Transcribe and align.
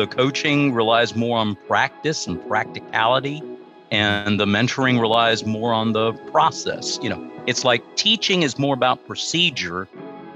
The 0.00 0.06
coaching 0.06 0.72
relies 0.72 1.14
more 1.14 1.36
on 1.36 1.56
practice 1.68 2.26
and 2.26 2.40
practicality, 2.48 3.42
and 3.90 4.40
the 4.40 4.46
mentoring 4.46 4.98
relies 4.98 5.44
more 5.44 5.74
on 5.74 5.92
the 5.92 6.14
process. 6.32 6.98
You 7.02 7.10
know, 7.10 7.30
it's 7.46 7.66
like 7.66 7.82
teaching 7.96 8.42
is 8.42 8.58
more 8.58 8.72
about 8.72 9.06
procedure, 9.06 9.88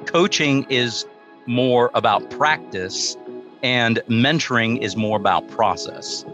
coaching 0.04 0.66
is 0.68 1.06
more 1.46 1.90
about 1.94 2.30
practice, 2.30 3.16
and 3.62 4.02
mentoring 4.06 4.82
is 4.82 4.96
more 4.96 5.16
about 5.16 5.48
process. 5.48 6.26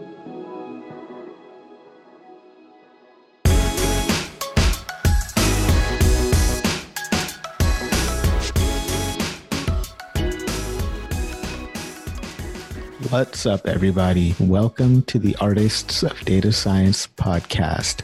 What's 13.11 13.45
up, 13.45 13.67
everybody? 13.67 14.35
Welcome 14.39 15.01
to 15.01 15.19
the 15.19 15.35
Artists 15.41 16.01
of 16.01 16.17
Data 16.21 16.53
Science 16.53 17.07
podcast, 17.17 18.03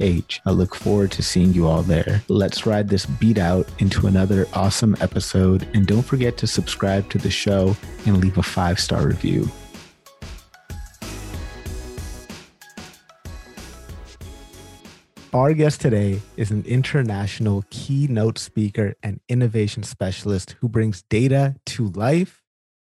H. 0.00 0.40
I 0.46 0.50
look 0.50 0.74
forward 0.74 1.10
to 1.12 1.22
seeing 1.22 1.52
you 1.52 1.66
all 1.66 1.82
there. 1.82 2.22
Let's 2.28 2.66
ride 2.66 2.88
this 2.88 3.06
beat 3.06 3.38
out 3.38 3.68
into 3.78 4.06
another 4.06 4.46
awesome 4.54 4.96
episode. 5.00 5.68
And 5.74 5.86
don't 5.86 6.02
forget 6.02 6.36
to 6.38 6.46
subscribe 6.46 7.08
to 7.10 7.18
the 7.18 7.30
show 7.30 7.76
and 8.06 8.18
leave 8.18 8.38
a 8.38 8.42
five 8.42 8.80
star 8.80 9.06
review. 9.06 9.48
Our 15.32 15.52
guest 15.54 15.80
today 15.80 16.20
is 16.36 16.50
an 16.50 16.64
international 16.66 17.62
keynote 17.70 18.36
speaker 18.36 18.94
and 19.00 19.20
innovation 19.28 19.84
specialist 19.84 20.56
who 20.60 20.68
brings 20.68 21.02
data 21.02 21.54
to 21.66 21.86
life 21.90 22.42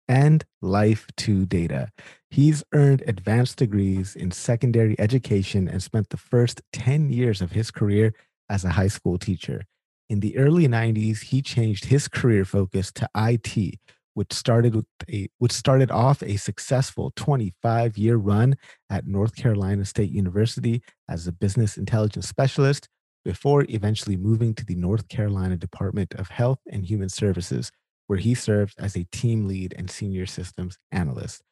and 0.09 0.43
life 0.61 1.07
to 1.17 1.45
data. 1.45 1.89
He's 2.33 2.63
earned 2.73 3.03
advanced 3.05 3.57
degrees 3.57 4.15
in 4.15 4.31
secondary 4.31 4.99
education 4.99 5.67
and 5.67 5.83
spent 5.83 6.09
the 6.09 6.17
first 6.17 6.63
10 6.73 7.11
years 7.11 7.43
of 7.43 7.51
his 7.51 7.69
career 7.69 8.15
as 8.49 8.65
a 8.65 8.71
high 8.71 8.87
school 8.87 9.19
teacher. 9.19 9.65
In 10.09 10.19
the 10.19 10.35
early 10.35 10.67
90s, 10.67 11.25
he 11.25 11.43
changed 11.43 11.85
his 11.85 12.07
career 12.07 12.43
focus 12.43 12.91
to 12.93 13.07
IT, 13.15 13.75
which 14.15 14.33
started 14.33 14.73
with 14.73 14.87
a 15.11 15.29
which 15.37 15.51
started 15.51 15.91
off 15.91 16.23
a 16.23 16.37
successful 16.37 17.11
25-year 17.17 18.17
run 18.17 18.55
at 18.89 19.05
North 19.05 19.35
Carolina 19.35 19.85
State 19.85 20.09
University 20.09 20.81
as 21.07 21.27
a 21.27 21.31
business 21.31 21.77
intelligence 21.77 22.27
specialist 22.27 22.89
before 23.23 23.63
eventually 23.69 24.17
moving 24.17 24.55
to 24.55 24.65
the 24.65 24.75
North 24.75 25.07
Carolina 25.07 25.55
Department 25.55 26.15
of 26.15 26.29
Health 26.29 26.61
and 26.71 26.83
Human 26.83 27.09
Services, 27.09 27.71
where 28.07 28.17
he 28.17 28.33
served 28.33 28.73
as 28.79 28.95
a 28.95 29.05
team 29.11 29.47
lead 29.47 29.75
and 29.77 29.87
senior 29.87 30.25
systems 30.25 30.79
analyst. 30.91 31.43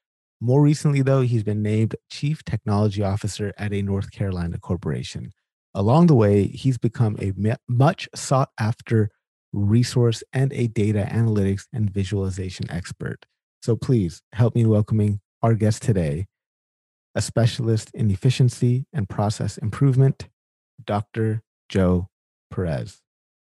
More 0.43 0.63
recently, 0.63 1.03
though, 1.03 1.21
he's 1.21 1.43
been 1.43 1.61
named 1.61 1.95
Chief 2.09 2.43
Technology 2.43 3.03
Officer 3.03 3.53
at 3.59 3.71
a 3.71 3.83
North 3.83 4.09
Carolina 4.09 4.57
corporation. 4.57 5.33
Along 5.75 6.07
the 6.07 6.15
way, 6.15 6.47
he's 6.47 6.79
become 6.79 7.15
a 7.21 7.31
much 7.69 8.09
sought 8.15 8.49
after 8.59 9.11
resource 9.53 10.23
and 10.33 10.51
a 10.53 10.65
data 10.65 11.07
analytics 11.11 11.67
and 11.71 11.91
visualization 11.91 12.69
expert. 12.71 13.27
So 13.61 13.75
please 13.75 14.23
help 14.33 14.55
me 14.55 14.61
in 14.61 14.69
welcoming 14.69 15.19
our 15.43 15.53
guest 15.53 15.83
today, 15.83 16.25
a 17.13 17.21
specialist 17.21 17.91
in 17.93 18.09
efficiency 18.09 18.87
and 18.91 19.07
process 19.07 19.59
improvement, 19.59 20.27
Dr. 20.83 21.43
Joe 21.69 22.07
Perez. 22.49 22.99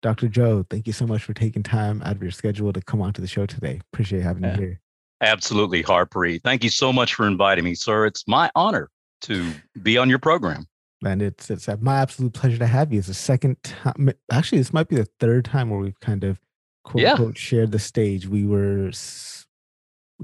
Dr. 0.01 0.27
Joe, 0.27 0.65
thank 0.69 0.87
you 0.87 0.93
so 0.93 1.07
much 1.07 1.23
for 1.23 1.33
taking 1.33 1.63
time 1.63 2.01
out 2.01 2.17
of 2.17 2.21
your 2.21 2.31
schedule 2.31 2.73
to 2.73 2.81
come 2.81 3.01
on 3.01 3.13
to 3.13 3.21
the 3.21 3.27
show 3.27 3.45
today. 3.45 3.79
Appreciate 3.93 4.23
having 4.23 4.43
you 4.43 4.51
here. 4.51 4.81
Absolutely, 5.21 5.83
Harpreet. 5.83 6.41
Thank 6.41 6.63
you 6.63 6.69
so 6.69 6.91
much 6.91 7.13
for 7.13 7.27
inviting 7.27 7.63
me, 7.63 7.75
sir. 7.75 8.05
It's 8.05 8.27
my 8.27 8.49
honor 8.55 8.89
to 9.21 9.51
be 9.81 9.97
on 9.97 10.09
your 10.09 10.19
program. 10.19 10.67
And 11.03 11.21
it's 11.21 11.49
it's 11.49 11.67
my 11.79 11.97
absolute 11.97 12.33
pleasure 12.33 12.57
to 12.57 12.67
have 12.67 12.91
you. 12.91 12.99
It's 12.99 13.07
the 13.07 13.13
second 13.13 13.57
time. 13.63 14.11
Actually, 14.31 14.59
this 14.59 14.73
might 14.73 14.87
be 14.87 14.95
the 14.95 15.07
third 15.19 15.45
time 15.45 15.69
where 15.69 15.79
we've 15.79 15.99
kind 15.99 16.23
of 16.23 16.39
quote 16.83 17.01
yeah. 17.01 17.11
unquote 17.11 17.37
shared 17.37 17.71
the 17.71 17.79
stage. 17.79 18.27
We 18.27 18.45
were, 18.45 18.91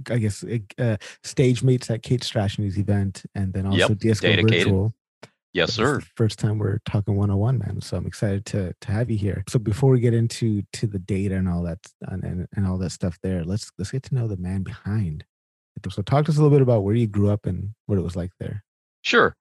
I 0.10 0.18
guess, 0.18 0.44
uh, 0.78 0.98
stage 1.24 1.64
mates 1.64 1.90
at 1.90 2.04
Kate 2.04 2.22
Strachnyi's 2.22 2.78
event, 2.78 3.24
and 3.34 3.54
then 3.54 3.66
also 3.66 3.78
yep. 3.78 3.90
Virtual. 4.66 4.94
Yes, 5.58 5.74
sir. 5.74 6.02
first 6.16 6.38
time 6.38 6.60
we're 6.60 6.78
talking 6.86 7.16
one 7.16 7.32
on 7.32 7.38
one, 7.38 7.58
man. 7.58 7.82
So 7.82 7.98
I'm 7.98 8.06
excited 8.06 8.46
to 8.48 8.76
to 8.80 8.92
have 8.92 9.10
you 9.10 9.18
here. 9.18 9.44
So 9.50 9.58
before 9.58 9.90
we 9.90 10.00
get 10.00 10.14
into 10.14 10.62
to 10.74 10.86
the 10.86 11.00
data 11.00 11.36
and 11.36 11.50
all 11.50 11.64
that 11.64 11.80
and, 12.04 12.24
and, 12.24 12.48
and 12.56 12.68
all 12.68 12.78
that 12.78 12.92
stuff 12.92 13.18
there, 13.24 13.44
let's 13.44 13.72
let's 13.80 13.90
get 13.90 14.04
to 14.04 14.16
know 14.16 14.28
the 14.28 14.38
man 14.38 14.62
behind. 14.62 15.26
So 15.90 16.04
talk 16.04 16.26
to 16.26 16.32
us 16.32 16.38
a 16.38 16.42
little 16.44 16.56
bit 16.56 16.62
about 16.62 16.84
where 16.84 16.94
you 16.94 17.08
grew 17.08 17.32
up 17.32 17.48
and 17.48 17.72
what 17.88 17.98
it 17.98 18.04
was 18.04 18.16
like 18.16 18.32
there. 18.40 18.64
Sure. 19.02 19.36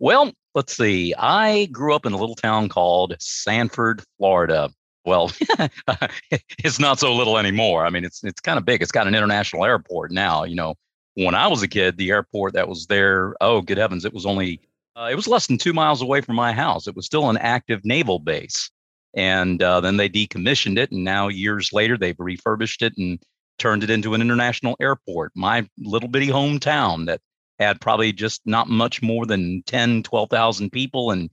Well, 0.00 0.32
let's 0.56 0.76
see. 0.76 1.14
I 1.16 1.66
grew 1.66 1.94
up 1.94 2.06
in 2.06 2.12
a 2.12 2.18
little 2.18 2.34
town 2.34 2.68
called 2.68 3.14
Sanford, 3.20 4.02
Florida. 4.18 4.68
Well, 5.04 5.30
it's 6.58 6.80
not 6.80 6.98
so 6.98 7.14
little 7.14 7.38
anymore. 7.38 7.86
I 7.86 7.90
mean, 7.90 8.04
it's 8.04 8.24
it's 8.24 8.40
kind 8.40 8.58
of 8.58 8.64
big. 8.64 8.82
It's 8.82 8.90
got 8.90 9.06
an 9.06 9.14
international 9.14 9.64
airport 9.64 10.10
now. 10.10 10.42
You 10.42 10.56
know, 10.56 10.74
when 11.14 11.36
I 11.36 11.46
was 11.46 11.62
a 11.62 11.68
kid, 11.68 11.98
the 11.98 12.10
airport 12.10 12.54
that 12.54 12.68
was 12.68 12.86
there, 12.86 13.36
oh 13.40 13.60
good 13.60 13.78
heavens, 13.78 14.04
it 14.04 14.12
was 14.12 14.26
only 14.26 14.60
uh, 14.96 15.08
it 15.10 15.14
was 15.14 15.28
less 15.28 15.46
than 15.46 15.58
two 15.58 15.72
miles 15.72 16.02
away 16.02 16.20
from 16.20 16.36
my 16.36 16.52
house. 16.52 16.86
It 16.86 16.96
was 16.96 17.06
still 17.06 17.30
an 17.30 17.38
active 17.38 17.80
naval 17.84 18.18
base. 18.18 18.70
And 19.14 19.62
uh, 19.62 19.80
then 19.80 19.96
they 19.96 20.08
decommissioned 20.08 20.78
it. 20.78 20.90
And 20.90 21.04
now, 21.04 21.28
years 21.28 21.70
later, 21.72 21.98
they've 21.98 22.18
refurbished 22.18 22.82
it 22.82 22.94
and 22.96 23.18
turned 23.58 23.82
it 23.82 23.90
into 23.90 24.14
an 24.14 24.20
international 24.20 24.76
airport. 24.80 25.32
My 25.34 25.68
little 25.78 26.08
bitty 26.08 26.28
hometown 26.28 27.06
that 27.06 27.20
had 27.58 27.80
probably 27.80 28.12
just 28.12 28.40
not 28.44 28.68
much 28.68 29.02
more 29.02 29.26
than 29.26 29.62
10, 29.66 30.02
12,000 30.02 30.70
people. 30.70 31.10
And 31.10 31.30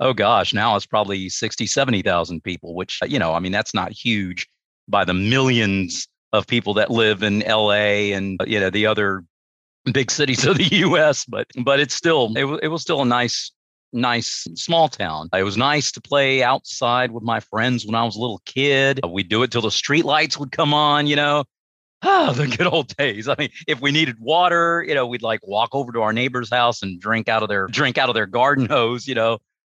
oh 0.00 0.12
gosh, 0.12 0.52
now 0.52 0.76
it's 0.76 0.86
probably 0.86 1.28
60, 1.28 1.66
70,000 1.66 2.42
people, 2.42 2.74
which, 2.74 3.00
you 3.06 3.18
know, 3.18 3.32
I 3.32 3.38
mean, 3.38 3.52
that's 3.52 3.74
not 3.74 3.92
huge 3.92 4.48
by 4.88 5.04
the 5.04 5.14
millions 5.14 6.08
of 6.32 6.46
people 6.46 6.74
that 6.74 6.90
live 6.90 7.22
in 7.22 7.40
LA 7.40 8.12
and, 8.14 8.40
you 8.46 8.60
know, 8.60 8.70
the 8.70 8.86
other 8.86 9.24
big 9.92 10.10
cities 10.10 10.44
of 10.44 10.58
the 10.58 10.64
U.S., 10.64 11.24
but 11.24 11.46
but 11.64 11.80
it's 11.80 11.94
still 11.94 12.32
it, 12.36 12.60
it 12.62 12.68
was 12.68 12.82
still 12.82 13.02
a 13.02 13.06
nice 13.06 13.52
nice 13.92 14.46
small 14.54 14.88
town. 14.88 15.28
It 15.34 15.42
was 15.42 15.56
nice 15.56 15.90
to 15.92 16.00
play 16.00 16.42
outside 16.42 17.10
with 17.10 17.22
my 17.22 17.40
friends 17.40 17.84
when 17.84 17.94
I 17.94 18.04
was 18.04 18.16
a 18.16 18.20
little 18.20 18.40
kid. 18.44 19.00
We'd 19.06 19.28
do 19.28 19.42
it 19.42 19.50
till 19.50 19.62
the 19.62 19.70
street 19.70 20.04
lights 20.04 20.38
would 20.38 20.52
come 20.52 20.72
on, 20.74 21.06
you 21.06 21.16
know. 21.16 21.44
Ah, 22.02 22.32
the 22.36 22.46
good 22.46 22.66
old 22.66 22.94
days. 22.96 23.28
I 23.28 23.34
mean, 23.38 23.50
if 23.66 23.80
we 23.80 23.90
needed 23.90 24.16
water, 24.20 24.84
you 24.86 24.94
know, 24.94 25.06
we'd 25.06 25.22
like 25.22 25.40
walk 25.46 25.70
over 25.72 25.92
to 25.92 26.02
our 26.02 26.12
neighbor's 26.12 26.50
house 26.50 26.82
and 26.82 27.00
drink 27.00 27.28
out 27.28 27.42
of 27.42 27.48
their 27.48 27.66
drink 27.66 27.98
out 27.98 28.08
of 28.08 28.14
their 28.14 28.26
garden 28.26 28.66
hose, 28.70 29.06
you 29.06 29.14
know, 29.14 29.38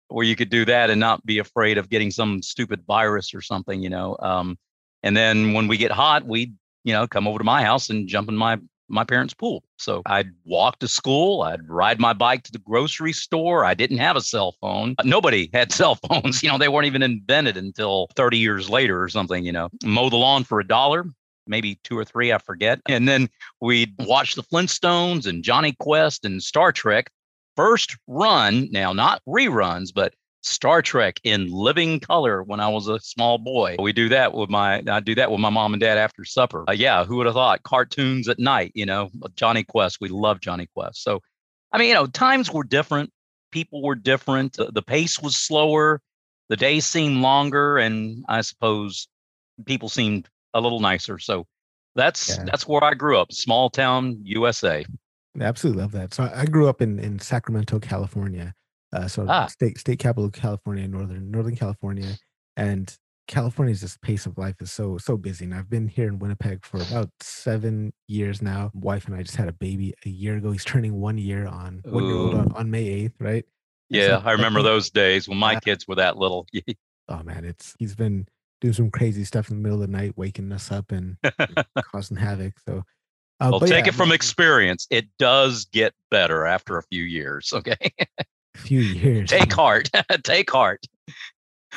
where 0.10 0.26
you 0.26 0.36
could 0.36 0.50
do 0.50 0.66
that 0.66 0.90
and 0.90 1.00
not 1.00 1.26
be 1.26 1.40
afraid 1.40 1.78
of 1.78 1.90
getting 1.90 2.12
some 2.12 2.42
stupid 2.42 2.84
virus 2.86 3.34
or 3.34 3.42
something, 3.42 3.82
you 3.82 3.90
know. 3.90 4.18
Um, 4.20 4.58
and 5.04 5.16
then 5.16 5.54
when 5.54 5.68
we 5.68 5.78
get 5.78 5.92
hot, 5.92 6.26
we'd, 6.26 6.56
you 6.84 6.94
know, 6.94 7.08
come 7.08 7.28
over 7.28 7.40
to 7.40 7.44
my 7.44 7.64
house 7.64 7.90
and 7.90 8.08
jump 8.08 8.30
in 8.30 8.36
my 8.36 8.60
my 8.92 9.04
parents' 9.04 9.34
pool. 9.34 9.64
So 9.78 10.02
I'd 10.06 10.32
walk 10.46 10.80
to 10.80 10.88
school, 10.88 11.42
I'd 11.42 11.68
ride 11.68 12.00
my 12.00 12.14
bike 12.14 12.44
to 12.44 12.52
the 12.52 12.60
grocery 12.60 13.14
store. 13.14 13.66
I 13.66 13.74
didn't 13.74 13.98
have 13.98 14.16
a 14.16 14.22
cell 14.22 14.56
phone. 14.62 14.96
Uh, 14.98 15.04
nobody 15.06 15.50
had 15.54 15.72
cell 15.72 15.96
phones. 15.96 16.44
You 16.44 16.50
know, 16.50 16.58
they 16.58 16.68
weren't 16.68 16.88
even 16.88 17.04
invented 17.04 17.58
until 17.58 18.08
30 18.16 18.38
years 18.38 18.70
later 18.70 19.02
or 19.02 19.10
something, 19.10 19.46
you 19.46 19.52
know. 19.52 19.70
Mow 19.84 20.10
the 20.10 20.18
lawn 20.18 20.44
for 20.44 20.60
a 20.60 20.68
dollar, 20.68 21.06
maybe 21.48 21.80
two 21.84 21.98
or 21.98 22.06
three, 22.06 22.32
I 22.32 22.38
forget. 22.38 22.80
And 22.88 23.08
then 23.08 23.30
we'd 23.60 23.94
watch 24.00 24.36
the 24.36 24.44
Flintstones 24.44 25.26
and 25.26 25.44
Jonny 25.44 25.76
Quest 25.80 26.26
and 26.26 26.42
Star 26.42 26.72
Trek. 26.72 27.12
First 27.56 27.98
run, 28.08 28.70
now 28.72 28.94
not 28.94 29.22
reruns, 29.28 29.94
but 29.94 30.14
Star 30.42 30.82
Trek 30.82 31.20
in 31.24 31.48
living 31.52 32.00
color 32.00 32.44
when 32.44 32.60
I 32.60 32.68
was 32.68 32.88
a 32.88 33.00
small 33.00 33.38
boy. 33.38 33.76
We 33.80 33.94
do 33.94 34.10
that 34.10 34.34
with 34.34 34.50
my 34.50 34.82
I 34.88 35.00
do 35.00 35.16
that 35.16 35.32
with 35.32 35.40
my 35.40 35.50
mom 35.50 35.74
and 35.74 35.80
dad 35.80 35.98
after 35.98 36.26
supper. 36.26 36.66
Uh, 36.68 36.74
yeah, 36.74 37.06
who 37.06 37.18
would 37.18 37.28
have 37.28 37.36
thought 37.36 37.64
cartoons 37.64 38.28
at 38.28 38.40
night, 38.40 38.72
you 38.74 38.86
know, 38.86 39.10
Jonny 39.36 39.64
Quest. 39.64 40.00
We 40.02 40.10
love 40.10 40.42
Jonny 40.42 40.68
Quest. 40.76 41.04
So 41.04 41.20
I 41.72 41.78
mean, 41.78 41.90
you 41.90 41.94
know, 41.94 42.08
times 42.08 42.52
were 42.52 42.64
different, 42.64 43.12
people 43.52 43.84
were 43.84 43.96
different, 43.96 44.60
uh, 44.60 44.72
the 44.74 44.82
pace 44.82 45.20
was 45.20 45.38
slower, 45.38 46.02
the 46.50 46.58
days 46.58 46.86
seemed 46.86 47.22
longer 47.22 47.78
and 47.78 48.26
I 48.28 48.42
suppose 48.42 49.08
people 49.66 49.90
seemed 49.90 50.28
a 50.54 50.60
little 50.60 50.80
nicer. 50.80 51.20
So 51.20 51.46
that's 51.96 52.30
yeah. 52.30 52.46
that's 52.46 52.68
where 52.68 52.84
I 52.84 52.96
grew 52.96 53.20
up, 53.20 53.32
small 53.32 53.70
town 53.70 54.20
USA. 54.24 54.86
I 55.40 55.44
absolutely 55.44 55.84
love 55.84 55.92
that. 55.92 56.14
So 56.14 56.30
I 56.34 56.46
grew 56.46 56.68
up 56.68 56.82
in 56.82 56.98
in 57.00 57.20
Sacramento, 57.20 57.80
California. 57.80 58.56
Uh, 58.94 59.08
so 59.08 59.26
ah. 59.30 59.48
state 59.48 59.78
state 59.78 60.00
capital 60.00 60.26
of 60.26 60.34
California, 60.34 60.88
northern 60.88 61.32
Northern 61.32 61.56
California, 61.56 62.18
and 62.58 62.98
California's 63.28 63.80
just 63.80 64.02
pace 64.02 64.26
of 64.26 64.38
life 64.38 64.56
is 64.60 64.72
so 64.72 64.98
so 64.98 65.18
busy. 65.18 65.46
And 65.46 65.54
I've 65.54 65.70
been 65.70 65.88
here 65.88 66.08
in 66.08 66.20
Winnipeg 66.20 66.66
for 66.66 66.82
about 66.82 67.10
seven 67.22 67.94
years 68.08 68.42
now. 68.42 68.72
Wife 68.74 69.06
and 69.06 69.16
I 69.16 69.24
just 69.24 69.38
had 69.38 69.48
a 69.48 69.54
baby 69.54 69.94
a 70.06 70.10
year 70.10 70.38
ago. 70.38 70.52
He's 70.52 70.66
turning 70.66 71.00
one 71.00 71.18
year 71.18 71.48
on 71.48 71.82
one 71.86 72.04
year 72.06 72.16
old 72.16 72.36
on, 72.36 72.52
on 72.54 72.72
May 72.72 72.88
eighth, 72.88 73.16
right? 73.20 73.46
Yeah, 73.90 74.20
so, 74.20 74.28
I 74.28 74.32
remember 74.34 74.62
those 74.62 74.90
days 74.90 75.28
when 75.28 75.38
my 75.38 75.54
yeah. 75.54 75.60
kids 75.60 75.88
were 75.88 75.96
that 75.96 76.18
little. 76.18 76.48
oh 77.10 77.24
man, 77.24 77.46
it's 77.46 77.76
he's 77.80 77.96
been 77.96 78.28
doing 78.60 78.74
some 78.74 78.92
crazy 78.92 79.24
stuff 79.24 79.50
in 79.50 79.58
the 79.58 79.62
middle 79.62 79.82
of 79.82 79.90
the 79.90 79.98
night, 79.98 80.14
waking 80.18 80.52
us 80.52 80.72
up 80.72 80.92
and, 80.92 81.18
and 81.40 81.66
causing 81.92 82.18
havoc. 82.18 82.54
So 82.68 82.84
uh, 83.42 83.50
well, 83.50 83.60
take 83.60 83.86
yeah, 83.86 83.90
it 83.90 83.96
from 83.96 84.12
experience. 84.12 84.86
It 84.92 85.08
does 85.18 85.66
get 85.66 85.94
better 86.12 86.46
after 86.46 86.78
a 86.78 86.84
few 86.84 87.04
years. 87.04 87.52
Okay. 87.62 87.76
Few 88.56 88.82
years. 88.82 89.30
take 89.30 89.54
heart. 89.54 89.90
take 90.24 90.50
heart. 90.50 90.86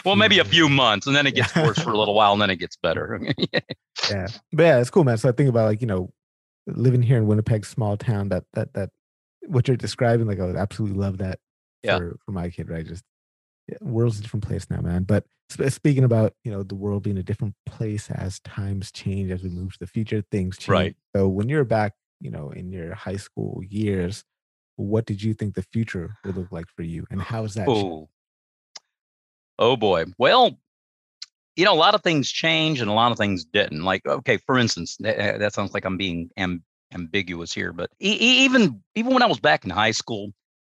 Well, 0.04 0.16
maybe 0.16 0.38
a 0.38 0.44
few 0.44 0.68
months, 0.68 1.06
and 1.06 1.14
then 1.14 1.26
it 1.26 1.34
gets 1.34 1.54
worse 1.56 1.78
for 1.78 1.90
a 1.90 1.98
little 1.98 2.14
while, 2.14 2.32
and 2.32 2.42
then 2.42 2.50
it 2.50 2.56
gets 2.56 2.76
better. 2.76 3.20
yeah, 3.52 4.26
but 4.52 4.62
yeah, 4.62 4.80
it's 4.80 4.90
cool, 4.90 5.04
man. 5.04 5.18
So 5.18 5.28
I 5.28 5.32
think 5.32 5.48
about 5.48 5.66
like 5.66 5.80
you 5.80 5.86
know, 5.86 6.12
living 6.66 7.02
here 7.02 7.16
in 7.16 7.26
Winnipeg, 7.26 7.64
small 7.64 7.96
town. 7.96 8.28
That 8.30 8.44
that 8.54 8.72
that 8.74 8.90
what 9.46 9.68
you're 9.68 9.76
describing, 9.76 10.26
like 10.26 10.40
I 10.40 10.46
would 10.46 10.56
absolutely 10.56 10.98
love 10.98 11.18
that. 11.18 11.38
Yeah. 11.82 11.98
For, 11.98 12.16
for 12.24 12.32
my 12.32 12.48
kid, 12.48 12.70
right? 12.70 12.86
Just 12.86 13.04
yeah, 13.68 13.76
world's 13.80 14.18
a 14.18 14.22
different 14.22 14.46
place 14.46 14.68
now, 14.70 14.80
man. 14.80 15.04
But 15.04 15.26
speaking 15.48 16.04
about 16.04 16.34
you 16.44 16.50
know 16.50 16.62
the 16.62 16.74
world 16.74 17.02
being 17.02 17.18
a 17.18 17.22
different 17.22 17.54
place 17.66 18.10
as 18.10 18.40
times 18.40 18.90
change, 18.90 19.30
as 19.30 19.42
we 19.42 19.50
move 19.50 19.72
to 19.74 19.78
the 19.80 19.86
future, 19.86 20.24
things 20.30 20.56
change. 20.58 20.68
Right. 20.68 20.96
So 21.14 21.28
when 21.28 21.48
you're 21.48 21.64
back, 21.64 21.92
you 22.20 22.30
know, 22.30 22.50
in 22.50 22.72
your 22.72 22.94
high 22.94 23.16
school 23.16 23.62
years, 23.62 24.24
what 24.76 25.06
did 25.06 25.22
you 25.22 25.34
think 25.34 25.54
the 25.54 25.62
future 25.62 26.16
would 26.24 26.36
look 26.36 26.52
like 26.52 26.66
for 26.74 26.82
you, 26.82 27.06
and 27.10 27.20
how 27.20 27.44
is 27.44 27.54
that? 27.54 27.68
Oh, 27.68 28.08
oh 29.58 29.76
boy. 29.76 30.04
Well, 30.18 30.58
you 31.56 31.64
know, 31.64 31.74
a 31.74 31.76
lot 31.76 31.94
of 31.94 32.02
things 32.02 32.30
change 32.30 32.80
and 32.80 32.90
a 32.90 32.94
lot 32.94 33.12
of 33.12 33.18
things 33.18 33.44
didn't. 33.44 33.84
Like, 33.84 34.04
okay, 34.06 34.38
for 34.38 34.58
instance, 34.58 34.96
that, 35.00 35.38
that 35.38 35.54
sounds 35.54 35.72
like 35.72 35.84
I'm 35.84 35.96
being 35.96 36.30
am- 36.36 36.64
ambiguous 36.92 37.52
here, 37.52 37.72
but 37.72 37.90
e- 38.00 38.44
even 38.44 38.82
even 38.94 39.12
when 39.12 39.22
I 39.22 39.26
was 39.26 39.40
back 39.40 39.64
in 39.64 39.70
high 39.70 39.92
school, 39.92 40.32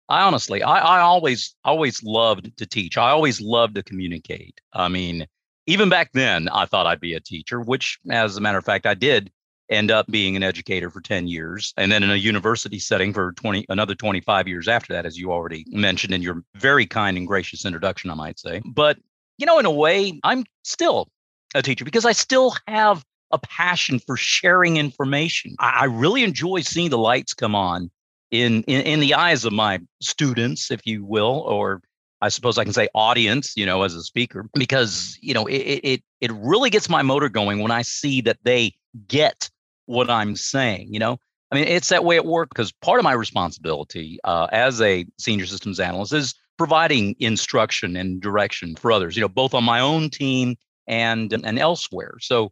I 0.10 0.24
honestly, 0.24 0.64
I, 0.64 0.80
I 0.80 1.00
always, 1.02 1.56
always 1.64 2.04
loved 2.04 2.58
to 2.58 2.66
teach. 2.66 2.98
I 2.98 3.12
always 3.12 3.40
loved 3.40 3.76
to 3.76 3.84
communicate. 3.84 4.60
I 4.74 4.90
mean, 4.90 5.28
even 5.68 5.90
back 5.90 6.12
then, 6.14 6.50
I 6.50 6.66
thought 6.66 6.88
I'd 6.88 7.00
be 7.00 7.14
a 7.14 7.20
teacher, 7.20 7.62
which, 7.62 8.00
as 8.10 8.36
a 8.36 8.42
matter 8.42 8.58
of 8.58 8.66
fact, 8.66 8.86
I 8.86 8.94
did 8.94 9.32
end 9.72 9.90
up 9.90 10.06
being 10.08 10.36
an 10.36 10.44
educator 10.44 10.90
for 10.90 11.02
10 11.02 11.28
years 11.28 11.74
and 11.78 11.92
then 11.92 12.04
in 12.04 12.12
a 12.12 12.16
university 12.16 12.78
setting 12.78 13.14
for 13.14 13.32
20 13.34 13.66
another 13.70 13.96
25 13.96 14.48
years 14.48 14.68
after 14.68 14.94
that 14.94 15.06
as 15.06 15.18
you 15.18 15.32
already 15.32 15.66
mentioned 15.70 16.14
in 16.14 16.22
your 16.22 16.44
very 16.56 16.86
kind 16.86 17.18
and 17.18 17.26
gracious 17.28 17.66
introduction 17.66 18.10
i 18.10 18.14
might 18.14 18.38
say. 18.38 18.62
But 18.66 18.98
you 19.38 19.46
know 19.46 19.58
in 19.60 19.66
a 19.66 19.72
way 19.72 20.20
i'm 20.24 20.46
still 20.64 21.08
a 21.56 21.62
teacher 21.62 21.86
because 21.86 22.06
i 22.06 22.12
still 22.12 22.56
have 22.68 23.04
a 23.32 23.40
passion 23.40 24.00
for 24.00 24.18
sharing 24.18 24.78
information. 24.78 25.56
I, 25.60 25.82
I 25.82 25.86
really 25.86 26.24
enjoy 26.24 26.62
seeing 26.62 26.90
the 26.90 26.98
lights 26.98 27.34
come 27.34 27.56
on 27.56 27.90
in, 28.30 28.64
in 28.64 28.82
in 28.82 29.00
the 29.00 29.14
eyes 29.14 29.46
of 29.46 29.54
my 29.54 29.80
students, 30.02 30.72
if 30.72 30.82
you 30.86 31.04
will, 31.04 31.44
or 31.48 31.82
I 32.22 32.30
suppose 32.30 32.58
I 32.58 32.64
can 32.64 32.74
say 32.74 32.88
audience, 32.94 33.54
you 33.56 33.66
know, 33.66 33.84
as 33.84 33.94
a 33.96 34.04
speaker, 34.04 34.48
because 34.54 35.18
you 35.22 35.34
know 35.34 35.46
it 35.48 35.58
it 35.58 36.04
it 36.22 36.32
really 36.34 36.70
gets 36.70 36.90
my 36.90 37.02
motor 37.02 37.30
going 37.30 37.60
when 37.60 37.72
I 37.72 37.82
see 37.82 38.22
that 38.22 38.38
they 38.44 38.74
get 39.08 39.50
what 39.92 40.10
I'm 40.10 40.36
saying. 40.36 40.94
You 40.94 41.00
know, 41.00 41.18
I 41.52 41.56
mean, 41.56 41.68
it's 41.68 41.90
that 41.90 42.06
way 42.06 42.16
at 42.16 42.26
work 42.26 42.50
because 42.50 42.72
part 42.72 43.00
of 43.00 43.04
my 43.04 43.14
responsibility 43.14 44.20
uh, 44.24 44.48
as 44.52 44.82
a 44.82 45.06
senior 45.20 45.46
systems 45.46 45.80
analyst 45.80 46.14
is 46.14 46.34
providing 46.58 47.16
instruction 47.20 47.96
and 47.96 48.22
direction 48.22 48.76
for 48.76 48.92
others. 48.92 49.16
You 49.16 49.22
know, 49.22 49.30
both 49.30 49.54
on 49.54 49.64
my 49.64 49.80
own 49.80 50.10
team 50.10 50.56
and 50.88 51.34
and 51.34 51.60
elsewhere. 51.60 52.18
So 52.20 52.52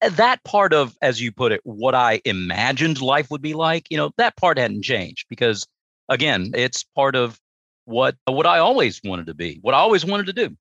that 0.00 0.42
part 0.44 0.72
of, 0.72 0.96
as 1.02 1.20
you 1.20 1.32
put 1.32 1.52
it, 1.52 1.60
what 1.64 1.94
I 1.94 2.20
imagined 2.24 3.00
life 3.00 3.30
would 3.30 3.42
be 3.42 3.54
like, 3.54 3.86
you 3.90 3.96
know, 3.96 4.12
that 4.16 4.36
part 4.36 4.58
hadn't 4.58 4.82
changed 4.82 5.26
because, 5.28 5.66
again, 6.08 6.52
it's 6.54 6.84
part 6.84 7.16
of 7.16 7.40
what 7.84 8.16
what 8.26 8.46
I 8.46 8.58
always 8.58 9.00
wanted 9.04 9.26
to 9.26 9.34
be, 9.34 9.58
what 9.62 9.74
I 9.74 9.78
always 9.78 10.04
wanted 10.04 10.26
to 10.26 10.32
do. 10.32 10.56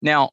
Now, 0.00 0.30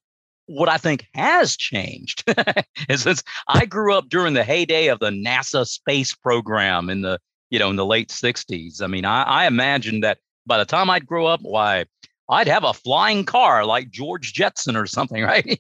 what 0.48 0.70
I 0.70 0.78
think 0.78 1.08
has 1.14 1.56
changed 1.56 2.24
is 2.90 3.04
since 3.04 3.24
I 3.48 3.66
grew 3.66 3.94
up 3.94 4.10
during 4.10 4.34
the 4.34 4.44
heyday 4.44 4.88
of 4.88 5.00
the 5.00 5.10
NASA 5.10 5.66
space 5.66 6.14
program 6.14 6.90
in 6.90 7.02
the 7.02 7.20
you 7.50 7.60
know 7.60 7.70
in 7.70 7.76
the 7.76 7.86
late 7.86 8.10
'60s. 8.10 8.82
I 8.82 8.88
mean, 8.88 9.06
I, 9.06 9.24
I 9.24 9.48
imagined 9.48 10.04
that 10.04 10.20
by 10.46 10.58
the 10.58 10.66
time 10.66 10.90
I'd 10.90 11.08
grow 11.08 11.26
up, 11.26 11.42
why 11.42 11.86
I'd 12.28 12.48
have 12.48 12.64
a 12.64 12.74
flying 12.74 13.24
car 13.24 13.66
like 13.66 13.92
George 13.92 14.34
Jetson 14.34 14.76
or 14.76 14.88
something, 14.88 15.24
right? 15.32 15.58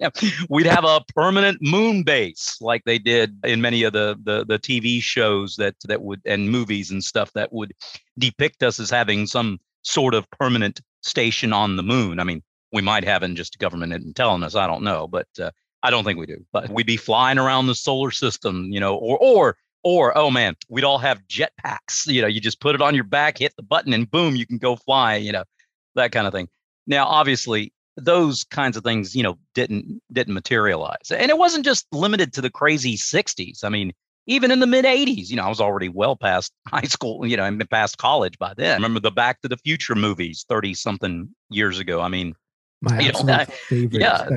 We'd 0.49 0.65
have 0.65 0.85
a 0.85 1.01
permanent 1.15 1.59
moon 1.61 2.03
base 2.03 2.57
like 2.61 2.83
they 2.85 2.97
did 2.97 3.37
in 3.43 3.61
many 3.61 3.83
of 3.83 3.93
the, 3.93 4.17
the 4.23 4.45
the 4.45 4.59
TV 4.59 5.01
shows 5.01 5.55
that 5.57 5.75
that 5.87 6.01
would 6.01 6.21
and 6.25 6.49
movies 6.49 6.91
and 6.91 7.03
stuff 7.03 7.31
that 7.33 7.53
would 7.53 7.73
depict 8.17 8.63
us 8.63 8.79
as 8.79 8.89
having 8.89 9.27
some 9.27 9.59
sort 9.83 10.13
of 10.15 10.29
permanent 10.31 10.81
station 11.01 11.53
on 11.53 11.75
the 11.75 11.83
moon. 11.83 12.19
I 12.19 12.23
mean, 12.23 12.41
we 12.75 12.81
might 12.81 13.05
have 13.05 13.23
in 13.23 13.37
just 13.37 13.57
government 13.57 14.15
telling 14.17 14.43
us. 14.43 14.53
I 14.53 14.67
don't 14.67 14.83
know, 14.83 15.07
but 15.07 15.27
uh, 15.39 15.51
I 15.81 15.89
don't 15.89 16.03
think 16.03 16.19
we 16.19 16.25
do. 16.25 16.45
But 16.51 16.69
we'd 16.69 16.85
be 16.85 16.97
flying 16.97 17.37
around 17.39 17.67
the 17.67 17.73
solar 17.73 18.11
system, 18.11 18.67
you 18.69 18.81
know, 18.81 18.95
or 18.95 19.17
or 19.17 19.57
or 19.81 20.17
oh 20.17 20.29
man, 20.29 20.55
we'd 20.67 20.83
all 20.83 20.97
have 20.97 21.21
jetpacks. 21.27 22.05
You 22.05 22.21
know, 22.21 22.27
you 22.27 22.41
just 22.41 22.59
put 22.59 22.75
it 22.75 22.81
on 22.81 22.93
your 22.93 23.05
back, 23.05 23.37
hit 23.37 23.53
the 23.55 23.63
button, 23.63 23.93
and 23.93 24.11
boom, 24.11 24.35
you 24.35 24.45
can 24.45 24.57
go 24.57 24.75
fly. 24.75 25.15
You 25.15 25.31
know, 25.31 25.45
that 25.95 26.11
kind 26.11 26.27
of 26.27 26.33
thing. 26.33 26.49
Now, 26.85 27.05
obviously, 27.05 27.71
those 27.95 28.43
kinds 28.43 28.75
of 28.75 28.83
things, 28.83 29.15
you 29.15 29.23
know, 29.23 29.37
didn't 29.53 30.01
didn't 30.11 30.33
materialize, 30.33 31.11
and 31.11 31.31
it 31.31 31.37
wasn't 31.37 31.63
just 31.63 31.87
limited 31.93 32.33
to 32.33 32.41
the 32.41 32.51
crazy 32.51 32.97
'60s. 32.97 33.63
I 33.63 33.69
mean, 33.69 33.93
even 34.27 34.51
in 34.51 34.59
the 34.59 34.67
mid 34.67 34.83
'80s, 34.83 35.29
you 35.29 35.37
know, 35.37 35.45
I 35.45 35.49
was 35.49 35.61
already 35.61 35.87
well 35.87 36.17
past 36.17 36.51
high 36.67 36.81
school, 36.81 37.25
you 37.25 37.37
know, 37.37 37.45
and 37.45 37.69
past 37.69 37.97
college 37.97 38.37
by 38.37 38.53
then. 38.57 38.75
Remember 38.75 38.99
the 38.99 39.11
Back 39.11 39.41
to 39.43 39.47
the 39.47 39.57
Future 39.57 39.95
movies, 39.95 40.45
thirty 40.49 40.73
something 40.73 41.29
years 41.49 41.79
ago. 41.79 42.01
I 42.01 42.09
mean, 42.09 42.35
my 42.81 42.99
you 42.99 43.11
know, 43.11 43.45
favorite 43.67 44.01
yeah, 44.01 44.27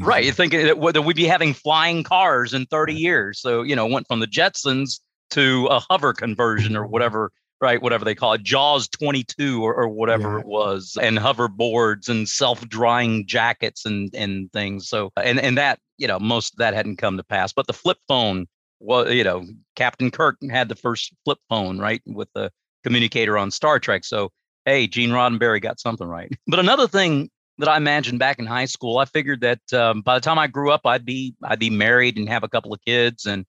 right. 0.00 0.24
You 0.24 0.32
think 0.32 0.52
that 0.52 1.04
we'd 1.04 1.16
be 1.16 1.24
having 1.24 1.54
flying 1.54 2.04
cars 2.04 2.54
in 2.54 2.66
30 2.66 2.94
years. 2.94 3.40
So, 3.40 3.62
you 3.62 3.74
know, 3.74 3.86
went 3.86 4.06
from 4.06 4.20
the 4.20 4.26
Jetsons 4.26 5.00
to 5.30 5.66
a 5.66 5.80
hover 5.80 6.12
conversion 6.12 6.76
or 6.76 6.86
whatever 6.86 7.32
right? 7.60 7.80
Whatever 7.80 8.04
they 8.04 8.14
call 8.14 8.34
it, 8.34 8.42
Jaws 8.42 8.88
22 8.88 9.64
or, 9.64 9.74
or 9.74 9.88
whatever 9.88 10.34
yeah. 10.34 10.40
it 10.40 10.46
was, 10.46 10.96
and 11.00 11.18
hoverboards 11.18 12.08
and 12.08 12.28
self-drying 12.28 13.26
jackets 13.26 13.84
and 13.84 14.10
and 14.14 14.52
things. 14.52 14.88
So 14.88 15.12
and 15.16 15.40
and 15.40 15.56
that 15.58 15.78
you 15.98 16.06
know 16.06 16.18
most 16.18 16.54
of 16.54 16.58
that 16.58 16.74
hadn't 16.74 16.96
come 16.96 17.16
to 17.16 17.24
pass, 17.24 17.52
but 17.52 17.66
the 17.66 17.72
flip 17.72 17.98
phone 18.08 18.46
was 18.80 19.12
you 19.12 19.24
know 19.24 19.44
Captain 19.74 20.10
Kirk 20.10 20.36
had 20.50 20.68
the 20.68 20.76
first 20.76 21.12
flip 21.24 21.38
phone 21.48 21.78
right 21.78 22.02
with 22.06 22.28
the 22.34 22.50
communicator 22.84 23.38
on 23.38 23.50
Star 23.50 23.78
Trek. 23.78 24.04
So 24.04 24.30
hey, 24.64 24.86
Gene 24.86 25.10
Roddenberry 25.10 25.60
got 25.60 25.80
something 25.80 26.06
right. 26.06 26.30
But 26.46 26.58
another 26.58 26.88
thing 26.88 27.30
that 27.58 27.68
I 27.68 27.76
imagined 27.76 28.18
back 28.18 28.38
in 28.38 28.46
high 28.46 28.66
school, 28.66 28.98
I 28.98 29.04
figured 29.06 29.40
that 29.40 29.72
um, 29.72 30.02
by 30.02 30.14
the 30.14 30.20
time 30.20 30.38
I 30.38 30.46
grew 30.46 30.70
up, 30.70 30.82
I'd 30.84 31.04
be 31.04 31.34
I'd 31.42 31.58
be 31.58 31.70
married 31.70 32.16
and 32.16 32.28
have 32.28 32.44
a 32.44 32.48
couple 32.48 32.72
of 32.72 32.80
kids 32.82 33.26
and 33.26 33.46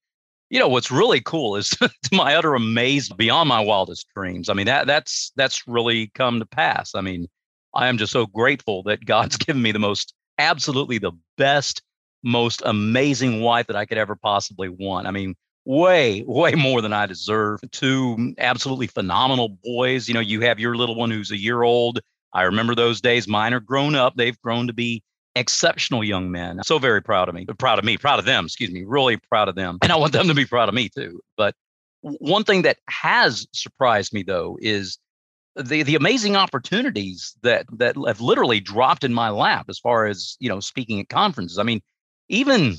you 0.49 0.59
know 0.59 0.67
what's 0.67 0.91
really 0.91 1.21
cool 1.21 1.55
is 1.55 1.69
to 1.71 1.89
my 2.13 2.35
utter 2.35 2.55
amaze 2.55 3.09
beyond 3.09 3.49
my 3.49 3.59
wildest 3.59 4.07
dreams. 4.15 4.49
I 4.49 4.53
mean 4.53 4.65
that 4.67 4.87
that's 4.87 5.31
that's 5.35 5.67
really 5.67 6.07
come 6.15 6.39
to 6.39 6.45
pass. 6.45 6.95
I 6.95 7.01
mean 7.01 7.27
i 7.73 7.87
am 7.87 7.97
just 7.97 8.13
so 8.13 8.25
grateful 8.25 8.81
that 8.83 9.05
god's 9.05 9.37
given 9.45 9.61
me 9.61 9.71
the 9.71 9.79
most 9.79 10.13
absolutely 10.39 10.97
the 10.97 11.11
best 11.37 11.81
most 12.23 12.61
amazing 12.65 13.41
wife 13.41 13.67
that 13.67 13.75
i 13.75 13.85
could 13.85 13.97
ever 13.97 14.15
possibly 14.15 14.69
want. 14.69 15.07
I 15.07 15.11
mean 15.11 15.35
way 15.65 16.23
way 16.25 16.55
more 16.55 16.81
than 16.81 16.93
i 16.93 17.05
deserve. 17.05 17.59
Two 17.71 18.33
absolutely 18.37 18.87
phenomenal 18.87 19.57
boys. 19.63 20.07
You 20.07 20.13
know 20.13 20.21
you 20.21 20.41
have 20.41 20.59
your 20.59 20.75
little 20.75 20.95
one 20.95 21.11
who's 21.11 21.31
a 21.31 21.37
year 21.37 21.63
old 21.63 21.99
i 22.33 22.43
remember 22.43 22.75
those 22.75 23.01
days 23.01 23.27
mine 23.27 23.53
are 23.53 23.59
grown 23.59 23.95
up 23.95 24.15
they've 24.15 24.39
grown 24.41 24.67
to 24.67 24.73
be 24.73 25.03
exceptional 25.37 26.03
young 26.03 26.31
men. 26.31 26.59
So 26.63 26.79
very 26.79 27.01
proud 27.01 27.29
of 27.29 27.35
me, 27.35 27.45
proud 27.45 27.79
of 27.79 27.85
me, 27.85 27.97
proud 27.97 28.19
of 28.19 28.25
them, 28.25 28.45
excuse 28.45 28.71
me, 28.71 28.83
really 28.83 29.17
proud 29.17 29.47
of 29.47 29.55
them. 29.55 29.77
And 29.81 29.91
I 29.91 29.95
want 29.95 30.13
them 30.13 30.27
to 30.27 30.33
be 30.33 30.45
proud 30.45 30.67
of 30.69 30.75
me 30.75 30.89
too. 30.89 31.21
But 31.37 31.55
one 32.01 32.43
thing 32.43 32.63
that 32.63 32.77
has 32.89 33.47
surprised 33.53 34.13
me 34.13 34.23
though 34.23 34.57
is 34.61 34.97
the 35.55 35.83
the 35.83 35.95
amazing 35.95 36.35
opportunities 36.35 37.35
that 37.41 37.65
that 37.77 37.95
have 38.05 38.21
literally 38.21 38.59
dropped 38.59 39.03
in 39.03 39.13
my 39.13 39.29
lap 39.29 39.67
as 39.69 39.79
far 39.79 40.05
as, 40.05 40.37
you 40.39 40.49
know, 40.49 40.59
speaking 40.59 40.99
at 40.99 41.09
conferences. 41.09 41.57
I 41.57 41.63
mean, 41.63 41.81
even 42.29 42.75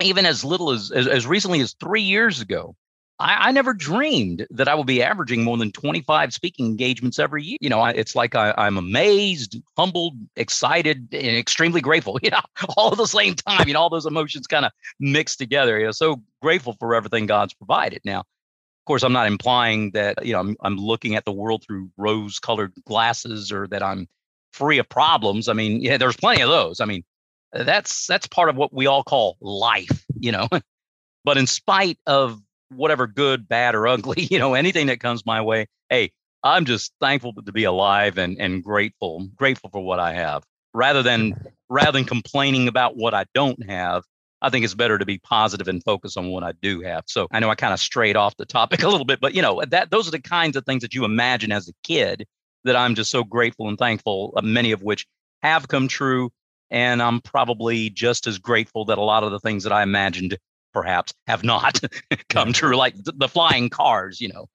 even 0.00 0.24
as 0.26 0.44
little 0.44 0.70
as 0.70 0.90
as, 0.90 1.06
as 1.06 1.26
recently 1.26 1.60
as 1.60 1.74
3 1.80 2.00
years 2.00 2.40
ago, 2.40 2.74
I, 3.18 3.48
I, 3.48 3.52
never 3.52 3.74
dreamed 3.74 4.46
that 4.50 4.68
I 4.68 4.74
would 4.74 4.86
be 4.86 5.02
averaging 5.02 5.44
more 5.44 5.56
than 5.56 5.70
25 5.70 6.32
speaking 6.32 6.66
engagements 6.66 7.18
every 7.18 7.44
year. 7.44 7.58
You 7.60 7.68
know, 7.68 7.80
I, 7.80 7.90
it's 7.90 8.16
like 8.16 8.34
I, 8.34 8.54
am 8.56 8.78
amazed, 8.78 9.60
humbled, 9.76 10.14
excited, 10.36 11.08
and 11.12 11.36
extremely 11.36 11.80
grateful, 11.80 12.18
you 12.22 12.30
know, 12.30 12.40
all 12.76 12.92
at 12.92 12.98
the 12.98 13.06
same 13.06 13.34
time, 13.34 13.68
you 13.68 13.74
know, 13.74 13.80
all 13.80 13.90
those 13.90 14.06
emotions 14.06 14.46
kind 14.46 14.64
of 14.64 14.72
mixed 14.98 15.38
together. 15.38 15.78
You 15.78 15.86
know, 15.86 15.92
so 15.92 16.22
grateful 16.40 16.74
for 16.78 16.94
everything 16.94 17.26
God's 17.26 17.54
provided. 17.54 18.00
Now, 18.04 18.20
Of 18.20 18.86
course, 18.86 19.02
I'm 19.02 19.12
not 19.12 19.26
implying 19.26 19.92
that 19.92 20.24
you 20.26 20.32
know 20.32 20.40
I'm, 20.40 20.56
I'm 20.62 20.76
looking 20.76 21.14
at 21.14 21.24
the 21.24 21.32
world 21.32 21.64
through 21.64 21.90
rose-colored 21.96 22.72
glasses 22.86 23.52
or 23.52 23.66
that 23.68 23.82
I'm 23.82 24.08
free 24.52 24.78
of 24.78 24.88
problems. 24.88 25.48
I 25.48 25.52
mean, 25.52 25.80
yeah, 25.80 25.96
there's 25.96 26.16
plenty 26.16 26.42
of 26.42 26.48
those. 26.48 26.80
I 26.80 26.84
mean, 26.86 27.04
that's 27.52 28.06
that's 28.06 28.26
part 28.26 28.48
of 28.48 28.56
what 28.56 28.72
we 28.72 28.86
all 28.86 29.04
call 29.04 29.36
life, 29.40 30.04
you 30.18 30.32
know. 30.32 30.48
but 31.24 31.36
in 31.36 31.46
spite 31.46 31.98
of 32.06 32.40
whatever 32.74 33.06
good, 33.06 33.48
bad, 33.48 33.74
or 33.74 33.86
ugly, 33.88 34.22
you 34.30 34.38
know, 34.38 34.54
anything 34.54 34.86
that 34.88 35.00
comes 35.00 35.26
my 35.26 35.40
way, 35.40 35.66
hey, 35.88 36.12
I'm 36.42 36.64
just 36.64 36.92
thankful 37.00 37.32
to 37.34 37.52
be 37.52 37.64
alive 37.64 38.18
and 38.18 38.38
and 38.40 38.62
grateful, 38.62 39.28
grateful 39.36 39.70
for 39.70 39.84
what 39.84 40.00
I 40.00 40.14
have. 40.14 40.44
Rather 40.74 41.02
than 41.02 41.34
rather 41.68 41.92
than 41.92 42.04
complaining 42.04 42.68
about 42.68 42.96
what 42.96 43.14
I 43.14 43.26
don't 43.34 43.68
have, 43.68 44.04
I 44.42 44.50
think 44.50 44.64
it's 44.64 44.74
better 44.74 44.98
to 44.98 45.06
be 45.06 45.18
positive 45.18 45.68
and 45.68 45.82
focus 45.84 46.16
on 46.16 46.30
what 46.30 46.42
I 46.42 46.52
do 46.60 46.80
have. 46.80 47.04
So 47.06 47.28
I 47.30 47.38
know 47.38 47.48
I 47.48 47.54
kind 47.54 47.72
of 47.72 47.80
strayed 47.80 48.16
off 48.16 48.36
the 48.36 48.44
topic 48.44 48.82
a 48.82 48.88
little 48.88 49.06
bit, 49.06 49.20
but 49.20 49.34
you 49.34 49.42
know 49.42 49.62
that 49.68 49.90
those 49.90 50.08
are 50.08 50.12
the 50.12 50.20
kinds 50.20 50.56
of 50.56 50.66
things 50.66 50.82
that 50.82 50.94
you 50.94 51.04
imagine 51.04 51.52
as 51.52 51.68
a 51.68 51.72
kid 51.84 52.26
that 52.64 52.76
I'm 52.76 52.94
just 52.94 53.10
so 53.10 53.24
grateful 53.24 53.68
and 53.68 53.78
thankful. 53.78 54.34
Uh, 54.36 54.42
many 54.42 54.72
of 54.72 54.82
which 54.82 55.06
have 55.42 55.68
come 55.68 55.88
true, 55.88 56.30
and 56.70 57.00
I'm 57.00 57.20
probably 57.20 57.90
just 57.90 58.26
as 58.26 58.38
grateful 58.38 58.86
that 58.86 58.98
a 58.98 59.02
lot 59.02 59.24
of 59.24 59.30
the 59.30 59.40
things 59.40 59.64
that 59.64 59.72
I 59.72 59.82
imagined 59.82 60.36
perhaps 60.72 61.14
have 61.26 61.44
not 61.44 61.80
come 62.28 62.52
true, 62.52 62.76
like 62.76 62.94
the, 62.96 63.28
flying 63.28 63.68
cars. 63.68 64.20
You 64.20 64.28
know. 64.28 64.48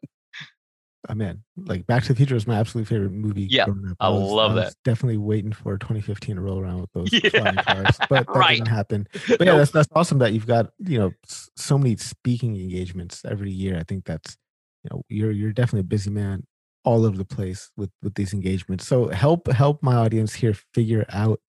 I 1.09 1.13
mean, 1.13 1.43
like 1.55 1.87
Back 1.87 2.03
to 2.03 2.09
the 2.09 2.15
Future 2.15 2.35
is 2.35 2.47
my 2.47 2.59
absolute 2.59 2.87
favorite 2.87 3.11
movie. 3.11 3.47
Yeah, 3.49 3.65
I, 3.99 4.09
was, 4.09 4.29
love 4.29 4.51
I 4.51 4.55
that. 4.55 4.75
Definitely 4.83 5.17
waiting 5.17 5.53
for 5.53 5.77
2015 5.77 6.35
to 6.35 6.41
roll 6.41 6.59
around 6.59 6.81
with 6.81 6.91
those 6.93 7.13
yeah. 7.23 7.29
flying 7.29 7.55
cars, 7.55 7.97
but 8.09 8.27
that 8.27 8.35
right. 8.35 8.57
didn't 8.57 8.67
happen. 8.67 9.07
But 9.27 9.45
yeah, 9.45 9.55
that's 9.55 9.71
that's 9.71 9.89
awesome 9.93 10.19
that 10.19 10.33
you've 10.33 10.47
got 10.47 10.71
you 10.79 10.99
know 10.99 11.11
so 11.55 11.77
many 11.77 11.95
speaking 11.97 12.57
engagements 12.57 13.23
every 13.25 13.51
year. 13.51 13.77
I 13.77 13.83
think 13.83 14.05
that's 14.05 14.37
you 14.83 14.89
know 14.91 15.03
you're 15.09 15.31
you're 15.31 15.53
definitely 15.53 15.81
a 15.81 15.83
busy 15.83 16.09
man 16.09 16.43
all 16.83 17.05
over 17.05 17.17
the 17.17 17.25
place 17.25 17.69
with 17.77 17.89
with 18.01 18.15
these 18.15 18.33
engagements. 18.33 18.87
So 18.87 19.09
help 19.09 19.51
help 19.51 19.81
my 19.83 19.95
audience 19.95 20.33
here 20.33 20.55
figure 20.73 21.05
out 21.09 21.39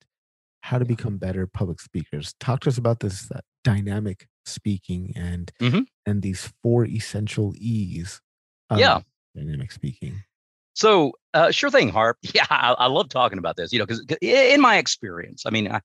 how 0.61 0.77
to 0.77 0.85
become 0.85 1.17
better 1.17 1.47
public 1.47 1.79
speakers. 1.79 2.33
Talk 2.39 2.59
to 2.61 2.69
us 2.69 2.77
about 2.77 2.99
this 2.99 3.31
uh, 3.31 3.39
dynamic 3.63 4.27
speaking 4.45 5.13
and 5.15 5.51
mm-hmm. 5.61 5.81
and 6.05 6.21
these 6.21 6.51
four 6.63 6.85
essential 6.85 7.53
E's. 7.57 8.21
yeah 8.75 9.01
dynamic 9.35 9.71
speaking? 9.71 10.23
So, 10.73 11.11
uh, 11.33 11.51
sure 11.51 11.69
thing, 11.69 11.89
Harp. 11.89 12.17
Yeah, 12.33 12.45
I, 12.49 12.75
I 12.77 12.87
love 12.87 13.09
talking 13.09 13.37
about 13.37 13.57
this. 13.57 13.73
You 13.73 13.79
know, 13.79 13.85
because 13.85 14.05
in 14.21 14.61
my 14.61 14.77
experience, 14.77 15.43
I 15.45 15.49
mean, 15.49 15.69
I, 15.69 15.81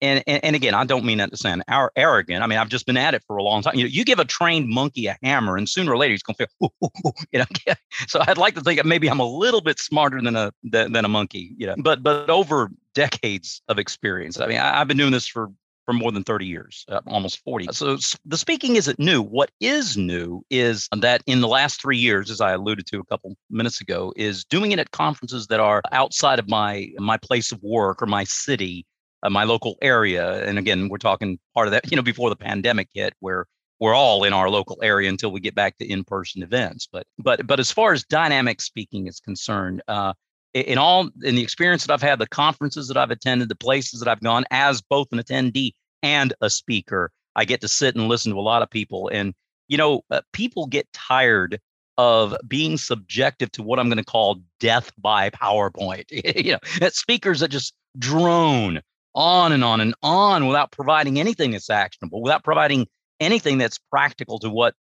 and, 0.00 0.22
and, 0.26 0.44
and 0.44 0.56
again, 0.56 0.74
I 0.74 0.84
don't 0.84 1.04
mean 1.04 1.18
that 1.18 1.30
to 1.30 1.36
sound 1.36 1.64
arrogant. 1.96 2.42
I 2.42 2.46
mean, 2.46 2.58
I've 2.58 2.68
just 2.68 2.86
been 2.86 2.96
at 2.96 3.14
it 3.14 3.22
for 3.26 3.36
a 3.36 3.42
long 3.42 3.62
time. 3.62 3.74
You 3.74 3.84
know, 3.84 3.88
you 3.88 4.04
give 4.04 4.18
a 4.18 4.24
trained 4.24 4.68
monkey 4.68 5.06
a 5.06 5.16
hammer, 5.22 5.56
and 5.56 5.68
sooner 5.68 5.92
or 5.92 5.98
later 5.98 6.12
he's 6.12 6.22
going 6.22 6.36
to 6.36 6.46
feel, 6.46 6.70
ooh, 6.82 6.86
ooh, 6.86 7.08
ooh, 7.08 7.12
you 7.32 7.38
know. 7.38 7.74
so 8.08 8.22
I'd 8.26 8.38
like 8.38 8.54
to 8.54 8.60
think 8.60 8.78
that 8.78 8.86
maybe 8.86 9.08
I'm 9.08 9.20
a 9.20 9.28
little 9.28 9.60
bit 9.60 9.78
smarter 9.78 10.20
than 10.20 10.36
a 10.36 10.52
than, 10.62 10.92
than 10.92 11.04
a 11.04 11.08
monkey, 11.08 11.54
you 11.56 11.66
know. 11.66 11.74
But 11.78 12.02
but 12.02 12.30
over 12.30 12.70
decades 12.94 13.62
of 13.68 13.78
experience, 13.78 14.40
I 14.40 14.46
mean, 14.46 14.58
I, 14.58 14.80
I've 14.80 14.88
been 14.88 14.98
doing 14.98 15.12
this 15.12 15.26
for 15.26 15.50
for 15.86 15.92
more 15.92 16.10
than 16.12 16.24
30 16.24 16.44
years, 16.44 16.84
uh, 16.88 17.00
almost 17.06 17.38
40. 17.44 17.68
So 17.72 17.96
the 18.24 18.36
speaking 18.36 18.74
isn't 18.76 18.98
new. 18.98 19.22
What 19.22 19.50
is 19.60 19.96
new 19.96 20.42
is 20.50 20.88
that 20.94 21.22
in 21.26 21.40
the 21.40 21.48
last 21.48 21.80
three 21.80 21.96
years, 21.96 22.30
as 22.30 22.40
I 22.40 22.52
alluded 22.52 22.86
to 22.88 22.98
a 22.98 23.04
couple 23.04 23.36
minutes 23.48 23.80
ago, 23.80 24.12
is 24.16 24.44
doing 24.44 24.72
it 24.72 24.80
at 24.80 24.90
conferences 24.90 25.46
that 25.46 25.60
are 25.60 25.80
outside 25.92 26.40
of 26.40 26.48
my 26.48 26.88
my 26.98 27.16
place 27.16 27.52
of 27.52 27.62
work 27.62 28.02
or 28.02 28.06
my 28.06 28.24
city, 28.24 28.84
uh, 29.22 29.30
my 29.30 29.44
local 29.44 29.76
area. 29.80 30.44
And 30.44 30.58
again, 30.58 30.88
we're 30.88 30.98
talking 30.98 31.38
part 31.54 31.68
of 31.68 31.72
that, 31.72 31.88
you 31.90 31.96
know, 31.96 32.02
before 32.02 32.30
the 32.30 32.36
pandemic 32.36 32.88
hit, 32.92 33.14
where 33.20 33.46
we're 33.78 33.94
all 33.94 34.24
in 34.24 34.32
our 34.32 34.50
local 34.50 34.78
area 34.82 35.08
until 35.08 35.30
we 35.30 35.38
get 35.38 35.54
back 35.54 35.78
to 35.78 35.86
in-person 35.86 36.42
events. 36.42 36.88
But 36.90 37.06
but 37.18 37.46
but 37.46 37.60
as 37.60 37.70
far 37.70 37.92
as 37.92 38.04
dynamic 38.04 38.60
speaking 38.60 39.06
is 39.06 39.20
concerned, 39.20 39.82
uh, 39.86 40.14
in 40.60 40.78
all 40.78 41.10
in 41.22 41.34
the 41.34 41.42
experience 41.42 41.86
that 41.86 41.92
I've 41.92 42.02
had, 42.02 42.18
the 42.18 42.28
conferences 42.28 42.88
that 42.88 42.96
I've 42.96 43.10
attended, 43.10 43.48
the 43.48 43.54
places 43.56 44.00
that 44.00 44.08
I've 44.08 44.22
gone 44.22 44.44
as 44.50 44.80
both 44.80 45.08
an 45.12 45.18
attendee 45.18 45.72
and 46.02 46.32
a 46.40 46.50
speaker, 46.50 47.10
I 47.34 47.44
get 47.44 47.60
to 47.60 47.68
sit 47.68 47.94
and 47.96 48.08
listen 48.08 48.32
to 48.32 48.38
a 48.38 48.40
lot 48.40 48.62
of 48.62 48.70
people. 48.70 49.08
And 49.12 49.34
you 49.68 49.76
know, 49.76 50.02
uh, 50.10 50.20
people 50.32 50.66
get 50.66 50.90
tired 50.92 51.60
of 51.98 52.36
being 52.46 52.76
subjective 52.76 53.50
to 53.52 53.62
what 53.62 53.78
I'm 53.78 53.88
going 53.88 53.98
to 53.98 54.04
call 54.04 54.40
death 54.60 54.92
by 54.98 55.30
PowerPoint. 55.30 56.04
you 56.44 56.52
know, 56.52 56.88
speakers 56.90 57.40
that 57.40 57.48
just 57.48 57.74
drone 57.98 58.80
on 59.14 59.52
and 59.52 59.64
on 59.64 59.80
and 59.80 59.94
on 60.02 60.46
without 60.46 60.70
providing 60.72 61.18
anything 61.18 61.52
that's 61.52 61.70
actionable, 61.70 62.22
without 62.22 62.44
providing 62.44 62.86
anything 63.18 63.58
that's 63.58 63.78
practical 63.90 64.38
to 64.38 64.50
what 64.50 64.74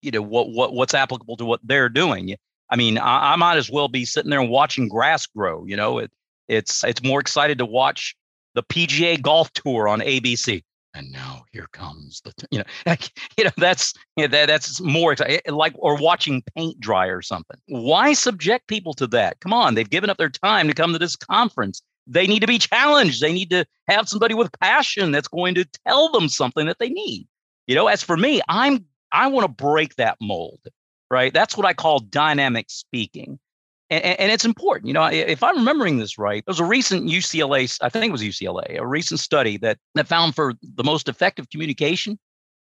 you 0.00 0.10
know 0.10 0.22
what 0.22 0.50
what 0.50 0.72
what's 0.72 0.94
applicable 0.94 1.36
to 1.36 1.44
what 1.44 1.60
they're 1.62 1.88
doing. 1.88 2.36
I 2.70 2.76
mean, 2.76 2.98
I, 2.98 3.32
I, 3.32 3.36
might 3.36 3.56
as 3.56 3.70
well 3.70 3.88
be 3.88 4.04
sitting 4.04 4.30
there 4.30 4.40
and 4.40 4.50
watching 4.50 4.88
grass 4.88 5.26
grow. 5.26 5.64
You 5.66 5.76
know, 5.76 5.98
it, 5.98 6.10
it's 6.48 6.84
it's 6.84 7.02
more 7.02 7.20
excited 7.20 7.58
to 7.58 7.66
watch 7.66 8.16
the 8.54 8.62
PGA 8.62 9.20
Golf 9.20 9.52
Tour 9.52 9.88
on 9.88 10.00
ABC. 10.00 10.62
And 10.94 11.12
now 11.12 11.44
here 11.52 11.68
comes 11.72 12.22
the, 12.22 12.32
you 12.50 12.58
know, 12.58 12.64
like, 12.86 13.10
you 13.36 13.44
know 13.44 13.50
that's 13.56 13.92
you 14.16 14.24
know, 14.24 14.28
that, 14.28 14.46
that's 14.46 14.80
more 14.80 15.14
eh, 15.26 15.40
like 15.48 15.74
or 15.76 15.96
watching 15.96 16.42
paint 16.56 16.80
dry 16.80 17.06
or 17.06 17.22
something. 17.22 17.58
Why 17.68 18.14
subject 18.14 18.66
people 18.66 18.94
to 18.94 19.06
that? 19.08 19.40
Come 19.40 19.52
on, 19.52 19.74
they've 19.74 19.88
given 19.88 20.10
up 20.10 20.16
their 20.16 20.30
time 20.30 20.68
to 20.68 20.74
come 20.74 20.92
to 20.92 20.98
this 20.98 21.16
conference. 21.16 21.82
They 22.08 22.26
need 22.26 22.40
to 22.40 22.46
be 22.46 22.58
challenged. 22.58 23.20
They 23.20 23.32
need 23.32 23.50
to 23.50 23.66
have 23.88 24.08
somebody 24.08 24.34
with 24.34 24.58
passion 24.60 25.10
that's 25.10 25.28
going 25.28 25.56
to 25.56 25.66
tell 25.86 26.10
them 26.10 26.28
something 26.28 26.66
that 26.66 26.78
they 26.78 26.88
need. 26.88 27.26
You 27.66 27.74
know, 27.74 27.88
as 27.88 28.02
for 28.02 28.16
me, 28.16 28.40
I'm 28.48 28.84
I 29.12 29.26
want 29.26 29.44
to 29.44 29.64
break 29.64 29.96
that 29.96 30.16
mold 30.20 30.60
right? 31.10 31.32
That's 31.32 31.56
what 31.56 31.66
I 31.66 31.74
call 31.74 32.00
dynamic 32.00 32.66
speaking. 32.68 33.38
And, 33.88 34.04
and, 34.04 34.32
it's 34.32 34.44
important. 34.44 34.88
You 34.88 34.94
know, 34.94 35.04
if 35.04 35.44
I'm 35.44 35.58
remembering 35.58 35.98
this 35.98 36.18
right, 36.18 36.44
there 36.44 36.50
was 36.50 36.58
a 36.58 36.64
recent 36.64 37.08
UCLA, 37.08 37.78
I 37.80 37.88
think 37.88 38.06
it 38.06 38.12
was 38.12 38.22
UCLA, 38.22 38.80
a 38.80 38.86
recent 38.86 39.20
study 39.20 39.58
that, 39.58 39.78
that 39.94 40.08
found 40.08 40.34
for 40.34 40.54
the 40.60 40.82
most 40.82 41.08
effective 41.08 41.48
communication, 41.50 42.18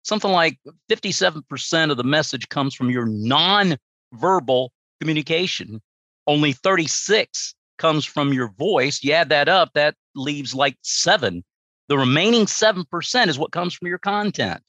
something 0.03 0.31
like 0.31 0.59
57% 0.91 1.91
of 1.91 1.97
the 1.99 2.05
message 2.05 2.49
comes 2.49 2.75
from 2.75 2.89
your 2.89 3.05
non-verbal 3.05 4.73
communication. 4.99 5.83
Only 6.27 6.53
36 6.53 7.55
comes 7.77 8.07
from 8.07 8.33
your 8.33 8.53
voice. 8.53 9.03
You 9.03 9.13
add 9.13 9.29
that 9.29 9.49
up, 9.49 9.73
that 9.75 9.97
leaves 10.15 10.55
like 10.55 10.77
seven. 10.83 11.45
The 11.89 11.99
remaining 11.99 12.47
7% 12.47 13.27
is 13.27 13.39
what 13.39 13.53
comes 13.53 13.75
from 13.75 13.89
your 13.89 13.99
content. 13.99 14.63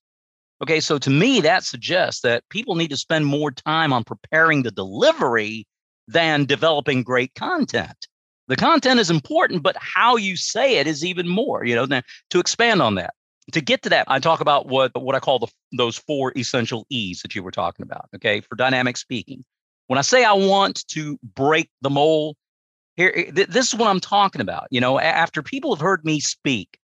Okay, 0.61 0.79
so 0.79 0.99
to 0.99 1.09
me, 1.09 1.41
that 1.41 1.63
suggests 1.63 2.21
that 2.21 2.47
people 2.49 2.75
need 2.75 2.89
to 2.89 2.97
spend 2.97 3.25
more 3.25 3.51
time 3.51 3.91
on 3.91 4.03
preparing 4.03 4.61
the 4.61 4.71
delivery 4.71 5.65
than 6.07 6.45
developing 6.45 7.01
great 7.01 7.33
content. 7.33 8.07
The 8.47 8.55
content 8.55 8.99
is 8.99 9.09
important, 9.09 9.63
but 9.63 9.75
how 9.79 10.17
you 10.17 10.35
say 10.35 10.77
it 10.77 10.85
is 10.85 11.03
even 11.03 11.27
more. 11.27 11.65
You 11.65 11.75
know, 11.75 11.85
now, 11.85 12.01
to 12.29 12.39
expand 12.39 12.81
on 12.81 12.95
that, 12.95 13.13
to 13.53 13.61
get 13.61 13.81
to 13.83 13.89
that, 13.89 14.05
I 14.07 14.19
talk 14.19 14.39
about 14.39 14.67
what 14.67 14.91
what 15.01 15.15
I 15.15 15.19
call 15.19 15.39
the 15.39 15.47
those 15.71 15.97
four 15.97 16.31
essential 16.37 16.85
E's 16.89 17.21
that 17.21 17.33
you 17.33 17.41
were 17.41 17.51
talking 17.51 17.83
about. 17.83 18.09
Okay, 18.15 18.41
for 18.41 18.55
dynamic 18.55 18.97
speaking. 18.97 19.43
When 19.87 19.97
I 19.97 20.01
say 20.01 20.23
I 20.23 20.33
want 20.33 20.87
to 20.89 21.17
break 21.35 21.69
the 21.81 21.89
mold, 21.89 22.35
here 22.97 23.13
eh, 23.15 23.45
this 23.49 23.67
is 23.67 23.75
what 23.75 23.87
I'm 23.87 23.99
talking 23.99 24.41
about. 24.41 24.67
You 24.69 24.81
know, 24.81 24.99
after 24.99 25.41
people 25.41 25.73
have 25.73 25.81
heard 25.81 26.05
me 26.05 26.19
speak, 26.19 26.77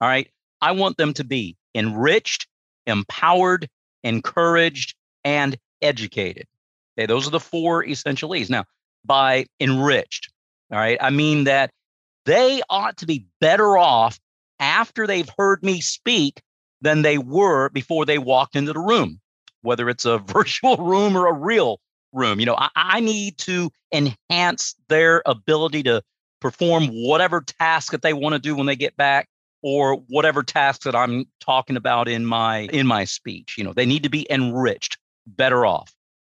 all 0.00 0.08
right, 0.08 0.28
I 0.60 0.72
want 0.72 0.96
them 0.96 1.12
to 1.14 1.24
be 1.24 1.56
enriched 1.74 2.46
empowered, 2.90 3.68
encouraged, 4.04 4.94
and 5.24 5.56
educated. 5.82 6.46
Okay, 6.98 7.06
those 7.06 7.26
are 7.26 7.30
the 7.30 7.40
four 7.40 7.84
essential 7.84 8.34
E's. 8.34 8.50
Now, 8.50 8.64
by 9.04 9.46
enriched, 9.60 10.30
all 10.70 10.78
right, 10.78 10.98
I 11.00 11.10
mean 11.10 11.44
that 11.44 11.70
they 12.26 12.62
ought 12.68 12.98
to 12.98 13.06
be 13.06 13.26
better 13.40 13.78
off 13.78 14.18
after 14.58 15.06
they've 15.06 15.30
heard 15.38 15.62
me 15.62 15.80
speak 15.80 16.40
than 16.82 17.02
they 17.02 17.18
were 17.18 17.68
before 17.70 18.04
they 18.04 18.18
walked 18.18 18.56
into 18.56 18.72
the 18.72 18.80
room, 18.80 19.20
whether 19.62 19.88
it's 19.88 20.04
a 20.04 20.18
virtual 20.26 20.76
room 20.76 21.16
or 21.16 21.26
a 21.26 21.32
real 21.32 21.80
room. 22.12 22.40
You 22.40 22.46
know, 22.46 22.56
I, 22.56 22.68
I 22.76 23.00
need 23.00 23.38
to 23.38 23.70
enhance 23.92 24.74
their 24.88 25.22
ability 25.26 25.82
to 25.84 26.02
perform 26.40 26.88
whatever 26.88 27.42
task 27.42 27.92
that 27.92 28.02
they 28.02 28.12
want 28.12 28.34
to 28.34 28.38
do 28.38 28.56
when 28.56 28.66
they 28.66 28.76
get 28.76 28.96
back 28.96 29.28
or 29.62 29.96
whatever 30.08 30.42
task 30.42 30.82
that 30.82 30.96
I'm 30.96 31.26
talking 31.40 31.76
about 31.76 32.08
in 32.08 32.24
my 32.24 32.60
in 32.72 32.86
my 32.86 33.04
speech. 33.04 33.56
You 33.58 33.64
know, 33.64 33.72
they 33.72 33.86
need 33.86 34.04
to 34.04 34.10
be 34.10 34.26
enriched, 34.30 34.98
better 35.26 35.66
off. 35.66 35.92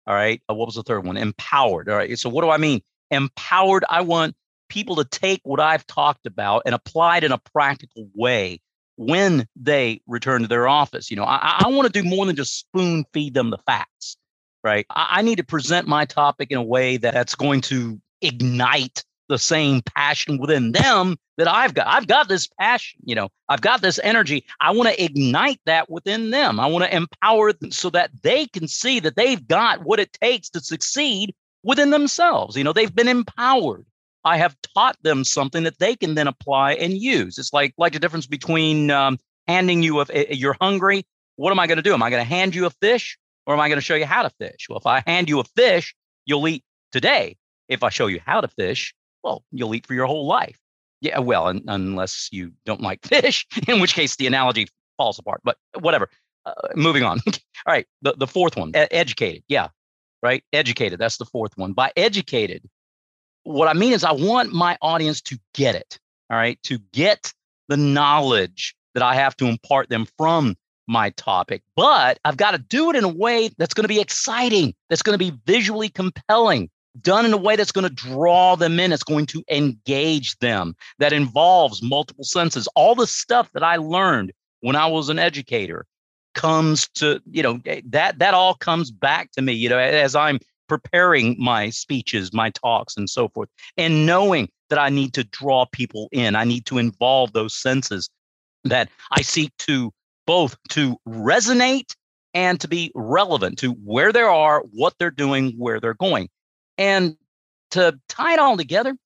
All 0.07 0.15
right. 0.15 0.43
Uh, 0.51 0.55
what 0.55 0.67
was 0.67 0.75
the 0.75 0.83
third 0.83 1.05
one? 1.05 1.17
Empowered. 1.17 1.89
All 1.89 1.97
right. 1.97 2.19
So 2.19 2.29
what 2.29 2.43
do 2.43 2.51
I 2.51 2.57
mean? 2.57 2.81
Empowered. 3.11 3.85
I 3.89 4.01
want 4.03 4.35
people 4.69 4.97
to 4.97 5.05
take 5.05 5.41
what 5.45 5.61
I've 5.61 5.87
talked 5.87 6.27
about 6.27 6.63
and 6.67 6.75
apply 6.75 7.19
it 7.19 7.25
in 7.25 7.33
a 7.33 7.39
practical 7.39 8.09
way 8.15 8.61
when 8.97 9.47
they 9.57 10.01
return 10.07 10.43
to 10.43 10.49
their 10.49 10.69
office. 10.69 11.11
You 11.11 11.17
know, 11.17 11.25
I, 11.25 11.63
I 11.65 11.69
want 11.69 11.93
to 11.93 12.03
do 12.03 12.09
more 12.09 12.27
than 12.27 12.37
just 12.37 12.59
spoon 12.59 13.05
feed 13.13 13.35
them 13.35 13.51
the 13.51 13.59
facts. 13.59 14.17
Right. 14.63 14.87
I, 14.91 15.19
I 15.19 15.23
need 15.23 15.37
to 15.37 15.45
present 15.45 15.87
my 15.87 16.05
topic 16.05 16.51
in 16.51 16.59
a 16.59 16.63
way 16.63 16.97
that's 16.97 17.35
going 17.35 17.61
to 17.63 18.01
ignite 18.21 19.05
the 19.31 19.39
same 19.39 19.81
passion 19.83 20.39
within 20.39 20.73
them 20.73 21.17
that 21.39 21.49
I've 21.49 21.73
got. 21.73 21.87
I've 21.87 22.07
got 22.07 22.29
this 22.29 22.47
passion, 22.61 23.01
you 23.05 23.15
know, 23.15 23.31
I've 23.49 23.63
got 23.63 23.81
this 23.81 23.99
energy. 24.03 24.45
I 24.61 24.73
want 24.73 24.91
to 24.91 25.03
ignite 25.03 25.61
that 25.65 25.89
within 25.89 26.31
them. 26.31 26.61
I 26.61 26.67
want 26.67 26.85
to 26.85 26.95
empower 26.95 27.53
them 27.55 27.71
so 27.71 27.89
that 27.91 28.11
they 28.23 28.47
can 28.47 28.69
see 28.69 29.01
that 29.01 29.17
they've 29.17 29.47
got 29.49 29.85
what 29.85 30.01
it 30.01 30.13
takes 30.13 30.51
to 30.51 30.61
succeed 30.61 31.35
within 31.63 31.91
themselves. 31.91 32.57
You 32.57 32.65
know, 32.65 32.75
they've 32.75 32.95
been 32.95 33.09
empowered. 33.09 33.87
I 34.25 34.37
have 34.37 34.55
taught 34.75 34.99
them 35.03 35.25
something 35.25 35.63
that 35.63 35.79
they 35.79 35.97
can 35.97 36.15
then 36.15 36.27
apply 36.27 36.75
and 36.75 36.93
use. 36.93 37.39
It's 37.39 37.55
like 37.55 37.73
like 37.79 37.95
the 37.95 37.99
difference 37.99 38.27
between 38.27 38.91
um, 38.91 39.19
handing 39.49 39.83
you 39.83 40.01
a 40.01 40.35
you're 40.35 40.57
hungry. 40.61 41.07
What 41.37 41.53
am 41.53 41.59
I 41.59 41.67
going 41.67 41.77
to 41.77 41.83
do? 41.83 41.95
Am 41.95 42.03
I 42.03 42.11
going 42.11 42.23
to 42.23 42.29
hand 42.29 42.55
you 42.55 42.67
a 42.67 42.71
fish 42.71 43.19
or 43.47 43.55
am 43.55 43.61
I 43.61 43.69
going 43.69 43.79
to 43.79 43.85
show 43.85 43.95
you 43.95 44.05
how 44.05 44.23
to 44.23 44.31
fish? 44.31 44.67
Well, 44.69 44.79
if 44.79 44.87
I 44.87 45.03
hand 45.07 45.31
you 45.31 45.41
a 45.41 45.45
fish, 45.45 45.95
you'll 46.27 46.47
eat 46.49 46.65
today. 46.93 47.37
If 47.69 47.83
I 47.83 47.89
show 47.89 48.09
you 48.09 48.21
how 48.27 48.43
to 48.43 48.49
fish, 48.49 48.95
well, 49.23 49.45
you'll 49.53 49.75
eat 49.75 49.87
for 49.87 49.95
your 49.95 50.07
whole 50.07 50.27
life. 50.27 50.59
Yeah, 51.01 51.19
well, 51.21 51.47
un- 51.47 51.65
unless 51.67 52.29
you 52.31 52.53
don't 52.67 52.81
like 52.81 53.01
fish, 53.07 53.47
in 53.69 53.81
which 53.81 53.95
case 53.95 54.17
the 54.17 54.27
analogy 54.27 54.69
falls 54.97 55.19
apart. 55.19 55.41
But 55.45 55.57
whatever. 55.79 56.09
Uh, 56.47 56.53
moving 56.75 57.03
on. 57.03 57.21
All 57.27 57.73
right, 57.75 57.87
the, 58.03 58.15
the 58.17 58.27
fourth 58.27 58.57
one, 58.57 58.71
e- 58.71 58.87
educated. 58.91 59.43
Yeah, 59.49 59.69
right. 60.23 60.43
Educated. 60.53 60.99
That's 60.99 61.19
the 61.19 61.27
fourth 61.27 61.53
one. 61.57 61.75
By 61.75 61.93
educated, 61.97 62.65
what 63.45 63.69
I 63.69 63.75
mean 63.75 63.93
is 63.93 64.05
I 64.05 64.13
want 64.13 64.53
my 64.53 64.79
audience 64.81 65.21
to 65.23 65.39
get 65.55 65.75
it. 65.75 65.99
All 66.31 66.39
right, 66.39 66.59
to 66.65 66.79
get 66.93 67.33
the 67.69 67.77
knowledge 67.77 68.75
that 68.95 69.03
I 69.03 69.15
have 69.15 69.37
to 69.37 69.47
impart 69.47 69.89
them 69.89 70.07
from 70.17 70.57
my 70.89 71.11
topic, 71.11 71.63
but 71.77 72.19
I've 72.25 72.37
got 72.37 72.53
to 72.53 72.59
do 72.59 72.91
it 72.91 72.97
in 72.97 73.05
a 73.05 73.09
way 73.09 73.51
that's 73.59 73.75
going 73.75 73.85
to 73.85 73.89
be 73.89 74.01
exciting, 74.01 74.75
that's 74.89 75.03
going 75.03 75.17
to 75.17 75.19
be 75.19 75.39
visually 75.47 75.89
compelling, 75.89 76.69
done 77.01 77.25
in 77.25 77.33
a 77.33 77.37
way 77.37 77.57
that's 77.57 77.73
going 77.73 77.89
to 77.89 77.95
draw 77.95 78.57
them 78.57 78.81
in, 78.81 78.93
it's 78.93 79.03
going 79.03 79.27
to 79.27 79.43
engage 79.51 80.37
them, 80.39 80.75
that 80.99 81.13
involves 81.13 81.83
multiple 81.83 82.25
senses. 82.25 82.69
All 82.75 82.95
the 82.95 83.07
stuff 83.07 83.51
that 83.53 83.63
I 83.63 83.77
learned 83.77 84.33
when 84.61 84.77
I 84.77 84.87
was 84.87 85.09
an 85.09 85.19
educator 85.19 85.87
comes 86.35 86.89
to, 86.95 87.21
you 87.31 87.43
know, 87.43 87.61
eh, 87.67 87.81
that 87.87 88.19
that 88.19 88.35
all 88.35 88.55
comes 88.55 88.91
back 88.91 89.33
to 89.33 89.43
me, 89.43 89.53
you 89.53 89.69
know, 89.69 89.79
as 89.79 90.15
I'm 90.15 90.39
preparing 90.69 91.37
my 91.39 91.71
speeches, 91.71 92.33
my 92.33 92.51
talks, 92.51 92.97
and 92.97 93.11
so 93.11 93.29
forth, 93.29 93.49
and 93.77 94.07
knowing 94.07 94.49
that 94.69 94.79
I 94.79 94.89
need 94.89 95.15
to 95.15 95.25
draw 95.25 95.67
people 95.67 96.09
in, 96.13 96.37
I 96.37 96.45
need 96.45 96.67
to 96.67 96.79
involve 96.79 97.33
those 97.33 97.55
senses 97.55 98.09
that 98.65 98.89
I 99.11 99.23
seek 99.23 99.57
to 99.59 99.93
both 100.27 100.57
to 100.71 100.97
resonate 101.09 101.95
and 102.35 102.61
to 102.61 102.69
be 102.69 102.93
relevant 102.95 103.59
to 103.59 103.73
where 103.73 104.13
they 104.13 104.21
are, 104.21 104.63
what 104.71 104.95
they're 104.99 105.11
doing, 105.11 105.55
where 105.59 105.81
they're 105.81 105.95
going. 105.95 106.29
And 106.81 107.19
to 107.73 108.01
tie 108.09 108.33
it 108.33 108.39
all 108.39 108.57
together, 108.57 108.97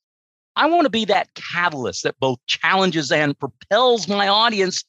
I 0.54 0.66
want 0.66 0.84
to 0.84 0.90
be 0.90 1.04
that 1.06 1.34
catalyst 1.34 2.04
that 2.04 2.18
both 2.20 2.38
challenges 2.46 3.10
and 3.10 3.36
propels 3.38 4.06
my 4.06 4.28
audience 4.28 4.84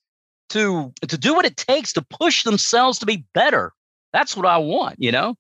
to 0.50 0.94
to 1.08 1.18
do 1.18 1.34
what 1.34 1.46
it 1.46 1.58
takes 1.58 1.92
to 1.94 2.04
push 2.04 2.44
themselves 2.44 3.00
to 3.00 3.08
be 3.08 3.26
better. 3.34 3.74
That's 4.14 4.38
what 4.38 4.46
I 4.46 4.60
want, 4.60 4.98
you 5.00 5.12
know. 5.12 5.36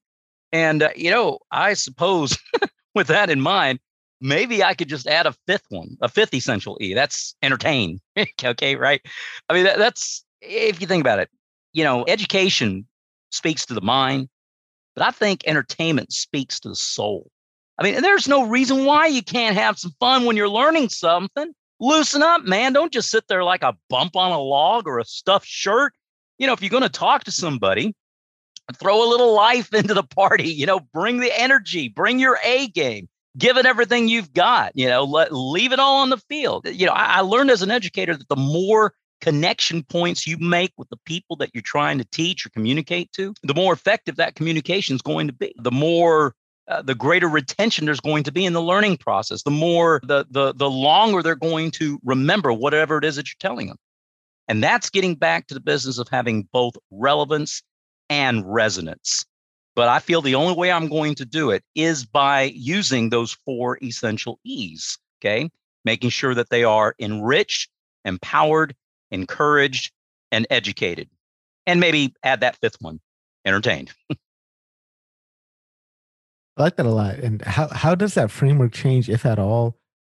And 0.52 0.82
uh, 0.82 0.90
you 0.96 1.12
know, 1.12 1.38
I 1.52 1.76
suppose 1.76 2.36
with 2.96 3.08
that 3.08 3.30
in 3.30 3.42
mind, 3.42 3.80
maybe 4.20 4.64
I 4.64 4.74
could 4.74 4.90
just 4.90 5.06
add 5.06 5.28
a 5.28 5.36
fifth 5.46 5.68
one, 5.70 5.98
a 6.02 6.10
fifth 6.10 6.34
essential 6.34 6.80
E. 6.82 6.96
That's 6.96 7.36
entertain. 7.44 8.00
okay, 8.44 8.76
right? 8.76 9.02
I 9.50 9.54
mean, 9.54 9.66
that, 9.66 9.78
that's 9.78 10.26
if 10.42 10.82
you 10.82 10.88
think 10.88 11.02
about 11.02 11.20
it, 11.20 11.30
you 11.74 11.84
know, 11.84 12.06
education 12.08 12.88
speaks 13.30 13.68
to 13.68 13.76
the 13.76 13.82
mind, 13.82 14.30
but 14.96 15.06
I 15.06 15.12
think 15.12 15.44
entertainment 15.46 16.12
speaks 16.12 16.60
to 16.62 16.70
the 16.70 16.76
soul. 16.76 17.30
I 17.78 17.84
mean, 17.84 18.02
there's 18.02 18.28
no 18.28 18.48
reason 18.48 18.86
why 18.86 19.08
you 19.08 19.22
can't 19.22 19.58
have 19.58 19.78
some 19.78 19.94
fun 20.00 20.26
when 20.26 20.38
you're 20.38 20.50
learning 20.50 20.90
something. 20.90 21.54
Loosen 21.80 22.24
up, 22.24 22.44
man. 22.44 22.72
Don't 22.72 22.94
just 22.94 23.10
sit 23.10 23.28
there 23.28 23.44
like 23.44 23.64
a 23.64 23.76
bump 23.90 24.16
on 24.16 24.32
a 24.32 24.40
log 24.40 24.88
or 24.88 25.00
a 25.00 25.06
stuffed 25.06 25.48
shirt. 25.48 25.94
You 26.38 26.48
know, 26.48 26.54
if 26.54 26.62
you're 26.62 26.70
going 26.70 26.84
to 26.84 26.90
talk 26.90 27.26
to 27.26 27.32
somebody, 27.32 27.94
throw 28.80 29.06
a 29.06 29.10
little 29.10 29.34
life 29.36 29.74
into 29.74 29.94
the 29.94 30.04
party. 30.04 30.50
You 30.50 30.66
know, 30.66 30.80
bring 30.94 31.20
the 31.20 31.38
energy, 31.38 31.90
bring 31.90 32.20
your 32.20 32.40
A 32.44 32.68
game, 32.68 33.10
give 33.38 33.58
it 33.58 33.66
everything 33.66 34.08
you've 34.08 34.34
got. 34.34 34.72
You 34.76 34.88
know, 34.88 35.04
let 35.04 35.34
leave 35.34 35.74
it 35.74 35.80
all 35.80 36.02
on 36.02 36.10
the 36.10 36.18
field. 36.18 36.68
You 36.68 36.86
know, 36.86 36.94
I, 36.94 37.18
I 37.18 37.22
learned 37.22 37.52
as 37.52 37.62
an 37.62 37.72
educator 37.72 38.16
that 38.16 38.30
the 38.30 38.36
more 38.38 38.94
connection 39.20 39.84
points 39.84 40.28
you 40.28 40.38
make 40.38 40.72
with 40.78 40.90
the 40.90 41.00
people 41.06 41.36
that 41.38 41.50
you're 41.54 41.62
trying 41.62 41.98
to 41.98 42.06
teach 42.06 42.46
or 42.46 42.50
communicate 42.50 43.12
to, 43.14 43.34
the 43.44 43.54
more 43.54 43.74
effective 43.74 44.16
that 44.18 44.36
communication 44.36 44.96
is 44.96 45.02
going 45.02 45.28
to 45.28 45.34
be. 45.34 45.54
The 45.58 45.72
more 45.72 46.36
uh, 46.68 46.82
the 46.82 46.96
greater 46.96 47.28
retention 47.28 47.86
there's 47.86 48.00
going 48.00 48.24
to 48.24 48.32
be 48.32 48.46
in 48.46 48.54
the 48.54 48.62
learning 48.62 48.98
process, 48.98 49.44
the 49.44 49.52
more 49.52 50.00
the 50.04 50.26
the 50.30 50.54
the 50.54 50.70
longer 50.70 51.22
they're 51.22 51.36
going 51.36 51.72
to 51.72 52.00
remember 52.04 52.52
whatever 52.52 52.98
it 52.98 53.06
is 53.06 53.16
that 53.16 53.28
you're 53.28 53.36
telling 53.40 53.68
them. 53.68 53.78
And 54.48 54.64
that's 54.64 54.90
getting 54.90 55.16
back 55.16 55.48
to 55.48 55.54
the 55.54 55.60
business 55.60 55.98
of 55.98 56.08
having 56.10 56.48
both 56.52 56.76
relevance 56.92 57.64
and 58.10 58.44
resonance. 58.52 59.26
But 59.76 59.90
I 59.90 60.00
feel 60.00 60.22
the 60.22 60.36
only 60.36 60.56
way 60.56 60.72
I'm 60.72 60.88
going 60.88 61.16
to 61.16 61.26
do 61.26 61.52
it 61.52 61.64
is 61.76 62.06
by 62.06 62.44
using 62.56 63.10
those 63.10 63.34
four 63.46 63.78
essential 63.84 64.40
E's, 64.44 64.98
okay? 65.20 65.50
Making 65.84 66.10
sure 66.12 66.34
that 66.34 66.50
they 66.50 66.64
are 66.64 66.96
enriched, 67.00 67.70
empowered, 68.06 68.76
encouraged, 69.12 69.92
and 70.32 70.48
educated. 70.50 71.10
And 71.68 71.80
maybe 71.80 72.14
add 72.24 72.42
that 72.42 72.58
fifth 72.58 72.78
one, 72.80 73.00
entertained. 73.46 73.92
I 76.58 76.64
like 76.64 76.78
that 76.78 76.86
a 76.86 76.92
lot. 76.92 77.16
And 77.16 77.42
how, 77.42 77.68
how 77.68 77.96
does 77.96 78.14
that 78.14 78.32
framework 78.32 78.72
change, 78.72 79.10
if 79.10 79.26
at 79.26 79.40
all, 79.40 79.78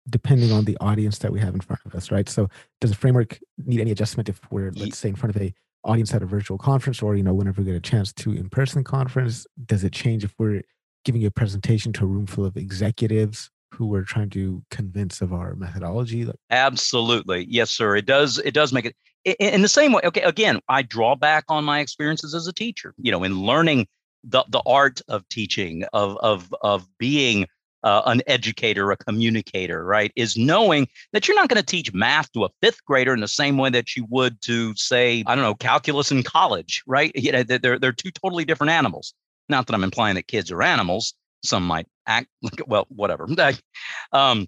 depending 0.09 0.51
on 0.51 0.65
the 0.65 0.77
audience 0.79 1.17
that 1.19 1.31
we 1.31 1.39
have 1.39 1.53
in 1.53 1.61
front 1.61 1.81
of 1.85 1.95
us, 1.95 2.11
right? 2.11 2.29
So 2.29 2.49
does 2.79 2.91
the 2.91 2.97
framework 2.97 3.39
need 3.65 3.81
any 3.81 3.91
adjustment 3.91 4.29
if 4.29 4.39
we're, 4.51 4.71
let's 4.75 4.97
say, 4.97 5.09
in 5.09 5.15
front 5.15 5.35
of 5.35 5.41
a 5.41 5.53
audience 5.83 6.13
at 6.13 6.21
a 6.21 6.25
virtual 6.25 6.57
conference 6.57 7.01
or, 7.01 7.15
you 7.15 7.23
know, 7.23 7.33
whenever 7.33 7.61
we 7.61 7.65
get 7.65 7.75
a 7.75 7.79
chance 7.79 8.13
to 8.13 8.33
in-person 8.33 8.83
conference? 8.83 9.45
Does 9.65 9.83
it 9.83 9.93
change 9.93 10.23
if 10.23 10.33
we're 10.37 10.61
giving 11.05 11.25
a 11.25 11.31
presentation 11.31 11.91
to 11.93 12.03
a 12.03 12.07
room 12.07 12.27
full 12.27 12.45
of 12.45 12.55
executives 12.55 13.49
who 13.73 13.87
we're 13.87 14.03
trying 14.03 14.29
to 14.29 14.63
convince 14.71 15.21
of 15.21 15.33
our 15.33 15.55
methodology? 15.55 16.29
Absolutely. 16.51 17.45
Yes, 17.49 17.69
sir. 17.69 17.95
It 17.95 18.05
does, 18.05 18.39
it 18.39 18.53
does 18.53 18.71
make 18.71 18.85
it 18.85 18.95
in 19.39 19.61
the 19.61 19.67
same 19.67 19.91
way. 19.91 20.01
Okay. 20.05 20.21
Again, 20.21 20.61
I 20.69 20.83
draw 20.83 21.15
back 21.15 21.45
on 21.49 21.65
my 21.65 21.79
experiences 21.79 22.33
as 22.33 22.47
a 22.47 22.53
teacher, 22.53 22.93
you 22.97 23.11
know, 23.11 23.23
in 23.23 23.41
learning 23.41 23.87
the, 24.23 24.43
the 24.49 24.61
art 24.65 25.01
of 25.07 25.27
teaching, 25.29 25.83
of, 25.93 26.17
of, 26.17 26.53
of 26.61 26.87
being 26.97 27.47
uh, 27.83 28.01
an 28.05 28.21
educator, 28.27 28.91
a 28.91 28.97
communicator, 28.97 29.83
right? 29.83 30.11
Is 30.15 30.35
knowing 30.37 30.87
that 31.13 31.27
you're 31.27 31.35
not 31.35 31.49
going 31.49 31.61
to 31.61 31.65
teach 31.65 31.93
math 31.93 32.31
to 32.33 32.45
a 32.45 32.49
fifth 32.61 32.83
grader 32.85 33.13
in 33.13 33.21
the 33.21 33.27
same 33.27 33.57
way 33.57 33.69
that 33.69 33.95
you 33.95 34.05
would 34.09 34.41
to, 34.41 34.75
say, 34.75 35.23
I 35.25 35.35
don't 35.35 35.43
know, 35.43 35.55
calculus 35.55 36.11
in 36.11 36.23
college, 36.23 36.83
right? 36.87 37.11
You 37.15 37.31
know, 37.31 37.43
they're, 37.43 37.79
they're 37.79 37.91
two 37.91 38.11
totally 38.11 38.45
different 38.45 38.71
animals. 38.71 39.13
Not 39.49 39.67
that 39.67 39.73
I'm 39.73 39.83
implying 39.83 40.15
that 40.15 40.27
kids 40.27 40.51
are 40.51 40.61
animals. 40.61 41.13
Some 41.43 41.65
might 41.65 41.87
act 42.07 42.27
like, 42.41 42.61
well, 42.67 42.87
whatever. 42.89 43.27
um, 44.11 44.47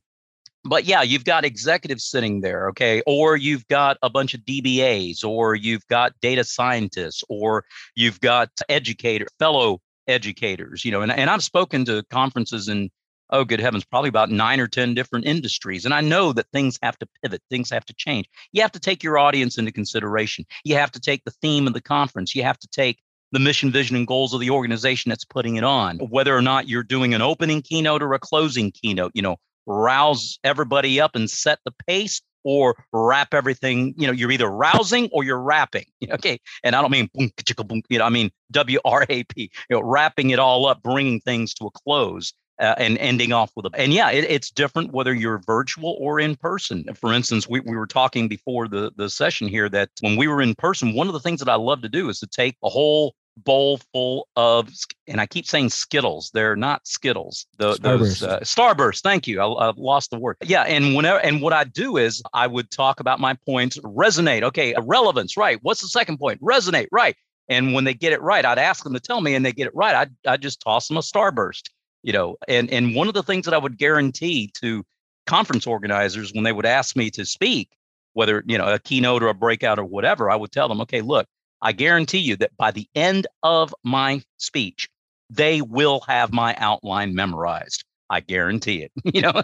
but 0.64 0.86
yeah, 0.86 1.02
you've 1.02 1.24
got 1.24 1.46
executives 1.46 2.06
sitting 2.06 2.42
there, 2.42 2.70
okay, 2.70 3.02
or 3.06 3.38
you've 3.38 3.68
got 3.68 3.98
a 4.02 4.10
bunch 4.10 4.34
of 4.34 4.42
DBAs, 4.42 5.24
or 5.24 5.56
you've 5.56 5.86
got 5.88 6.14
data 6.22 6.44
scientists, 6.44 7.24
or 7.30 7.66
you've 7.96 8.20
got 8.20 8.50
educator, 8.68 9.28
fellow 9.40 9.82
educators, 10.08 10.84
you 10.84 10.92
know, 10.92 11.02
and, 11.02 11.12
and 11.12 11.30
I've 11.30 11.44
spoken 11.44 11.86
to 11.86 12.04
conferences 12.10 12.68
in, 12.68 12.90
oh, 13.30 13.46
good 13.46 13.60
heavens, 13.60 13.86
probably 13.86 14.10
about 14.10 14.32
nine 14.32 14.60
or 14.60 14.68
10 14.68 14.96
different 14.96 15.26
industries. 15.26 15.86
And 15.86 15.94
I 15.94 16.02
know 16.02 16.34
that 16.34 16.48
things 16.52 16.78
have 16.82 16.98
to 17.00 17.08
pivot, 17.24 17.42
things 17.50 17.70
have 17.70 17.86
to 17.86 17.94
change. 17.94 18.28
You 18.52 18.62
have 18.62 18.72
to 18.74 18.80
take 18.80 19.04
your 19.04 19.18
audience 19.18 19.58
into 19.58 19.72
consideration. 19.72 20.46
You 20.66 20.76
have 20.76 20.92
to 20.92 21.00
take 21.00 21.24
the 21.24 21.32
theme 21.42 21.68
of 21.68 21.74
the 21.74 21.82
conference. 21.82 22.36
You 22.36 22.44
have 22.44 22.60
to 22.60 22.68
take 22.68 23.00
the 23.32 23.40
mission, 23.40 23.72
vision, 23.72 23.96
and 23.96 24.08
goals 24.08 24.34
of 24.34 24.40
the 24.40 24.50
organization 24.50 25.10
that's 25.10 25.26
putting 25.26 25.56
it 25.56 25.64
on. 25.64 26.00
Whether 26.00 26.36
or 26.36 26.42
not 26.42 26.68
you're 26.68 26.84
doing 26.84 27.14
an 27.14 27.22
opening 27.22 27.62
keynote 27.62 28.02
or 28.02 28.14
a 28.14 28.20
closing 28.20 28.72
keynote, 28.72 29.12
you 29.14 29.22
know, 29.22 29.38
rouse 29.70 30.40
everybody 30.44 31.00
up 31.00 31.16
and 31.16 31.30
set 31.30 31.60
the 31.64 31.72
pace 31.88 32.22
or 32.44 32.76
wrap 32.92 33.34
everything 33.34 33.94
you 33.98 34.08
know 34.08 34.14
you're 34.14 34.32
either 34.32 34.50
rousing 34.50 35.10
or 35.12 35.24
you're 35.24 35.40
wrapping 35.40 35.86
okay? 36.12 36.40
And 36.64 36.76
i 36.76 36.82
don't 36.82 36.92
mean 36.92 37.10
boom, 37.14 37.82
you 37.90 38.00
know 38.00 38.06
i 38.06 38.10
mean 38.10 38.32
w-r-a-p 38.52 39.42
you 39.42 39.76
know 39.76 39.82
wrapping 39.82 40.32
it 40.32 40.40
all 40.40 40.66
up 40.66 40.82
bringing 40.82 41.20
things 41.22 41.54
to 41.56 41.66
a 41.68 41.72
close 41.72 42.34
uh, 42.60 42.76
and 42.78 42.98
ending 42.98 43.32
off 43.32 43.52
with 43.56 43.66
a 43.66 43.70
and 43.76 43.94
yeah 43.94 44.10
it, 44.10 44.26
it's 44.26 44.50
different 44.50 44.92
whether 44.92 45.14
you're 45.14 45.40
virtual 45.40 45.96
or 46.00 46.20
in 46.20 46.36
person. 46.36 46.84
For 46.94 47.14
instance 47.14 47.48
we, 47.48 47.62
we 47.62 47.76
were 47.76 47.88
talking 47.88 48.28
before 48.28 48.68
the 48.68 48.92
the 48.96 49.10
session 49.10 49.48
here 49.48 49.70
that 49.70 49.90
when 50.02 50.18
we 50.18 50.28
were 50.28 50.42
in 50.42 50.56
person 50.56 50.94
one 50.94 51.08
of 51.08 51.14
the 51.14 51.20
things 51.20 51.40
that 51.40 51.50
i 51.50 51.56
love 51.56 51.82
to 51.82 51.90
do 51.90 52.10
is 52.10 52.20
to 52.20 52.28
take 52.28 52.58
a 52.64 52.70
whole 52.70 53.16
bowl 53.44 53.80
full 53.94 54.28
of, 54.36 54.70
and 55.08 55.20
I 55.20 55.26
keep 55.26 55.46
saying 55.46 55.70
Skittles. 55.70 56.32
They're 56.34 56.56
not 56.56 56.88
Skittles. 56.88 57.48
The, 57.58 57.74
Starburst. 57.74 57.82
Those 57.82 58.24
uh, 58.24 58.40
Starburst. 58.40 59.02
Thank 59.02 59.28
you. 59.28 59.42
I, 59.42 59.68
have 59.68 59.78
lost 59.78 60.12
the 60.12 60.20
word. 60.20 60.38
Yeah, 60.44 60.64
and 60.64 60.96
whenever 60.96 61.20
and 61.20 61.42
what 61.42 61.54
I 61.54 61.64
do 61.64 61.98
is 61.98 62.22
I 62.34 62.48
would 62.48 62.72
talk 62.72 63.00
about 63.00 63.20
my 63.20 63.36
points. 63.46 63.78
Resonate. 63.80 64.44
Okay, 64.44 64.76
relevance. 64.82 65.38
Right. 65.38 65.60
What's 65.62 65.82
the 65.82 65.88
second 65.88 66.18
point? 66.18 66.42
Resonate. 66.42 66.88
Right. 66.92 67.16
And 67.48 67.74
when 67.74 67.84
they 67.84 67.96
get 67.96 68.14
it 68.14 68.22
right, 68.22 68.46
I'd 68.46 68.60
ask 68.60 68.84
them 68.84 68.94
to 68.94 69.00
tell 69.00 69.22
me, 69.22 69.34
and 69.34 69.44
they 69.44 69.52
get 69.52 69.68
it 69.68 69.76
right. 69.76 69.96
I'd, 69.96 70.12
I'd 70.28 70.42
just 70.42 70.62
toss 70.62 70.88
them 70.88 70.98
a 70.98 71.02
Starburst. 71.02 71.70
You 72.04 72.14
know, 72.14 72.38
and 72.48 72.70
and 72.72 72.96
one 72.96 73.08
of 73.08 73.14
the 73.14 73.24
things 73.24 73.46
that 73.46 73.54
I 73.54 73.58
would 73.58 73.78
guarantee 73.78 74.52
to 74.62 74.86
conference 75.28 75.68
organizers 75.68 76.34
when 76.34 76.44
they 76.44 76.52
would 76.54 76.66
ask 76.66 76.96
me 76.96 77.10
to 77.12 77.26
speak, 77.26 77.70
whether 78.14 78.44
you 78.48 78.58
know 78.58 78.74
a 78.74 78.80
keynote 78.80 79.22
or 79.22 79.28
a 79.28 79.34
breakout 79.34 79.80
or 79.80 79.86
whatever, 79.86 80.32
I 80.32 80.36
would 80.36 80.52
tell 80.52 80.70
them, 80.70 80.82
okay, 80.82 81.02
look, 81.02 81.28
I 81.62 81.72
guarantee 81.72 82.20
you 82.20 82.36
that 82.38 82.56
by 82.58 82.72
the 82.72 82.88
end 82.96 83.28
of 83.44 83.74
my 83.84 84.22
speech, 84.38 84.90
they 85.30 85.62
will 85.62 86.02
have 86.08 86.32
my 86.32 86.56
outline 86.58 87.14
memorized. 87.14 87.84
I 88.10 88.22
guarantee 88.22 88.84
it. 88.84 88.92
You 89.14 89.22
know, 89.22 89.44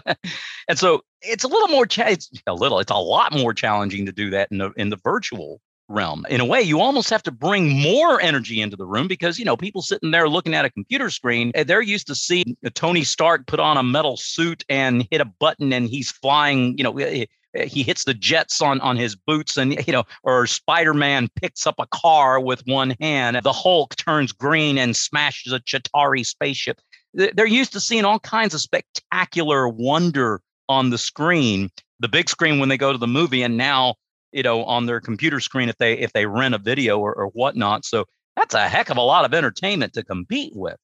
and 0.68 0.78
so 0.78 1.02
it's 1.22 1.44
a 1.44 1.48
little 1.48 1.68
more. 1.68 1.86
Cha- 1.86 2.14
a 2.46 2.54
little. 2.54 2.78
It's 2.78 2.90
a 2.90 2.96
lot 2.96 3.32
more 3.32 3.52
challenging 3.52 4.06
to 4.06 4.12
do 4.12 4.30
that 4.30 4.48
in 4.50 4.58
the 4.58 4.70
in 4.76 4.90
the 4.90 4.98
virtual 5.04 5.60
realm. 5.88 6.24
In 6.28 6.40
a 6.40 6.44
way, 6.44 6.62
you 6.62 6.80
almost 6.80 7.10
have 7.10 7.22
to 7.24 7.30
bring 7.30 7.68
more 7.68 8.20
energy 8.20 8.60
into 8.60 8.76
the 8.76 8.86
room 8.86 9.08
because 9.08 9.38
you 9.38 9.44
know 9.44 9.56
people 9.56 9.82
sitting 9.82 10.10
there 10.10 10.28
looking 10.28 10.54
at 10.54 10.64
a 10.64 10.70
computer 10.70 11.10
screen, 11.10 11.52
eh, 11.54 11.64
they're 11.64 11.82
used 11.82 12.06
to 12.08 12.14
seeing 12.14 12.56
Tony 12.74 13.04
Stark 13.04 13.46
put 13.46 13.60
on 13.60 13.76
a 13.76 13.82
metal 13.82 14.16
suit 14.16 14.64
and 14.68 15.06
hit 15.10 15.20
a 15.20 15.24
button 15.24 15.72
and 15.72 15.88
he's 15.88 16.10
flying. 16.10 16.76
You 16.78 16.84
know, 16.84 16.98
eh, 16.98 17.04
eh, 17.04 17.26
he 17.64 17.82
hits 17.82 18.04
the 18.04 18.14
jets 18.14 18.60
on 18.60 18.80
on 18.80 18.96
his 18.96 19.16
boots 19.16 19.56
and 19.56 19.86
you 19.86 19.92
know 19.92 20.04
or 20.22 20.46
spider-man 20.46 21.28
picks 21.36 21.66
up 21.66 21.76
a 21.78 21.86
car 21.86 22.40
with 22.40 22.66
one 22.66 22.94
hand 23.00 23.38
the 23.42 23.52
hulk 23.52 23.96
turns 23.96 24.32
green 24.32 24.78
and 24.78 24.96
smashes 24.96 25.52
a 25.52 25.60
chitauri 25.60 26.24
spaceship. 26.24 26.80
They're 27.14 27.46
used 27.46 27.72
to 27.72 27.80
seeing 27.80 28.04
all 28.04 28.18
kinds 28.18 28.52
of 28.52 28.60
spectacular 28.60 29.68
wonder 29.68 30.40
on 30.68 30.90
the 30.90 30.98
screen 30.98 31.70
the 32.00 32.08
big 32.08 32.28
screen 32.28 32.58
when 32.58 32.68
they 32.68 32.76
go 32.76 32.92
to 32.92 32.98
the 32.98 33.06
movie 33.06 33.42
and 33.42 33.56
now 33.56 33.94
you 34.32 34.42
know 34.42 34.64
on 34.64 34.86
their 34.86 35.00
computer 35.00 35.40
screen 35.40 35.68
if 35.68 35.76
they 35.78 35.94
if 35.94 36.12
they 36.12 36.26
rent 36.26 36.54
a 36.54 36.58
video 36.58 36.98
or, 36.98 37.14
or 37.14 37.26
whatnot. 37.28 37.84
So 37.84 38.04
that's 38.36 38.54
a 38.54 38.68
heck 38.68 38.90
of 38.90 38.98
a 38.98 39.02
lot 39.02 39.24
of 39.24 39.32
entertainment 39.32 39.94
to 39.94 40.04
compete 40.04 40.52
with 40.54 40.76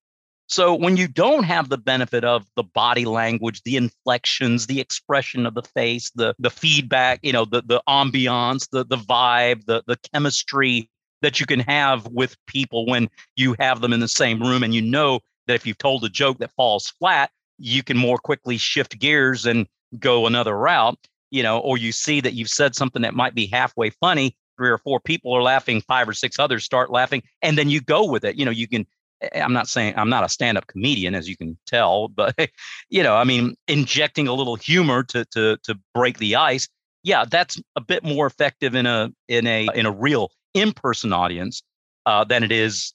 so 0.48 0.74
when 0.74 0.96
you 0.96 1.08
don't 1.08 1.44
have 1.44 1.68
the 1.68 1.78
benefit 1.78 2.24
of 2.24 2.44
the 2.56 2.62
body 2.62 3.04
language, 3.04 3.62
the 3.62 3.76
inflections, 3.76 4.66
the 4.66 4.80
expression 4.80 5.46
of 5.46 5.54
the 5.54 5.62
face, 5.62 6.10
the 6.10 6.34
the 6.38 6.50
feedback, 6.50 7.20
you 7.22 7.32
know, 7.32 7.44
the 7.44 7.62
the 7.62 7.82
ambiance, 7.88 8.68
the 8.70 8.84
the 8.84 8.96
vibe, 8.96 9.64
the 9.66 9.82
the 9.86 9.96
chemistry 10.12 10.90
that 11.22 11.40
you 11.40 11.46
can 11.46 11.60
have 11.60 12.06
with 12.08 12.36
people 12.46 12.84
when 12.86 13.08
you 13.36 13.54
have 13.60 13.80
them 13.80 13.92
in 13.92 14.00
the 14.00 14.08
same 14.08 14.40
room 14.40 14.62
and 14.62 14.74
you 14.74 14.82
know 14.82 15.20
that 15.46 15.54
if 15.54 15.66
you've 15.66 15.78
told 15.78 16.04
a 16.04 16.08
joke 16.08 16.38
that 16.38 16.50
falls 16.52 16.88
flat, 16.98 17.30
you 17.58 17.82
can 17.82 17.96
more 17.96 18.18
quickly 18.18 18.58
shift 18.58 18.98
gears 18.98 19.46
and 19.46 19.66
go 19.98 20.26
another 20.26 20.56
route, 20.56 20.98
you 21.30 21.42
know, 21.42 21.58
or 21.60 21.78
you 21.78 21.92
see 21.92 22.20
that 22.20 22.34
you've 22.34 22.48
said 22.50 22.74
something 22.74 23.02
that 23.02 23.14
might 23.14 23.34
be 23.34 23.46
halfway 23.46 23.90
funny, 23.90 24.36
three 24.56 24.70
or 24.70 24.78
four 24.78 25.00
people 25.00 25.32
are 25.32 25.42
laughing, 25.42 25.80
five 25.80 26.08
or 26.08 26.12
six 26.12 26.38
others 26.38 26.64
start 26.64 26.90
laughing, 26.90 27.22
and 27.40 27.56
then 27.56 27.70
you 27.70 27.80
go 27.80 28.04
with 28.04 28.24
it. 28.24 28.36
You 28.36 28.44
know, 28.44 28.50
you 28.50 28.68
can 28.68 28.86
I'm 29.34 29.52
not 29.52 29.68
saying 29.68 29.94
I'm 29.96 30.08
not 30.08 30.24
a 30.24 30.28
stand-up 30.28 30.66
comedian, 30.66 31.14
as 31.14 31.28
you 31.28 31.36
can 31.36 31.56
tell, 31.66 32.08
but 32.08 32.34
you 32.90 33.02
know, 33.02 33.14
I 33.14 33.24
mean, 33.24 33.54
injecting 33.68 34.28
a 34.28 34.34
little 34.34 34.56
humor 34.56 35.02
to 35.04 35.24
to 35.26 35.58
to 35.64 35.78
break 35.94 36.18
the 36.18 36.36
ice. 36.36 36.68
Yeah, 37.04 37.24
that's 37.28 37.60
a 37.74 37.80
bit 37.80 38.04
more 38.04 38.26
effective 38.26 38.74
in 38.74 38.86
a 38.86 39.10
in 39.28 39.46
a 39.46 39.68
in 39.74 39.86
a 39.86 39.90
real 39.90 40.30
in-person 40.54 41.12
audience 41.12 41.62
uh, 42.06 42.24
than 42.24 42.44
it 42.44 42.52
is 42.52 42.92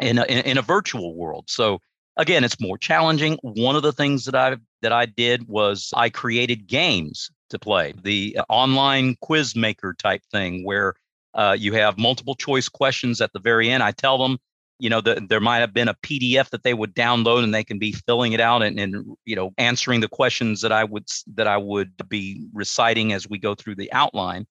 in 0.00 0.18
a, 0.18 0.24
in 0.24 0.58
a 0.58 0.62
virtual 0.62 1.14
world. 1.14 1.44
So 1.48 1.80
again, 2.16 2.44
it's 2.44 2.60
more 2.60 2.78
challenging. 2.78 3.38
One 3.42 3.76
of 3.76 3.82
the 3.82 3.92
things 3.92 4.24
that 4.26 4.34
I 4.34 4.56
that 4.82 4.92
I 4.92 5.06
did 5.06 5.48
was 5.48 5.90
I 5.94 6.10
created 6.10 6.66
games 6.66 7.30
to 7.50 7.58
play, 7.58 7.92
the 8.02 8.38
uh, 8.38 8.44
online 8.48 9.16
quiz 9.20 9.56
maker 9.56 9.94
type 9.94 10.22
thing, 10.30 10.64
where 10.64 10.94
uh, 11.34 11.56
you 11.58 11.72
have 11.74 11.98
multiple 11.98 12.34
choice 12.34 12.68
questions 12.68 13.20
at 13.20 13.32
the 13.32 13.40
very 13.40 13.70
end. 13.70 13.82
I 13.82 13.92
tell 13.92 14.18
them 14.18 14.38
you 14.80 14.90
know, 14.90 15.00
the, 15.00 15.24
there 15.28 15.40
might 15.40 15.58
have 15.58 15.74
been 15.74 15.88
a 15.88 15.94
PDF 15.94 16.50
that 16.50 16.62
they 16.62 16.74
would 16.74 16.94
download 16.94 17.44
and 17.44 17.54
they 17.54 17.64
can 17.64 17.78
be 17.78 17.92
filling 17.92 18.32
it 18.32 18.40
out 18.40 18.62
and, 18.62 18.80
and 18.80 19.16
you 19.24 19.36
know 19.36 19.52
answering 19.58 20.00
the 20.00 20.08
questions 20.08 20.62
that 20.62 20.72
I 20.72 20.84
would 20.84 21.06
that 21.34 21.46
I 21.46 21.56
would 21.56 21.92
be 22.08 22.46
reciting 22.52 23.12
as 23.12 23.28
we 23.28 23.38
go 23.38 23.54
through 23.54 23.76
the 23.76 23.92
outline. 23.92 24.46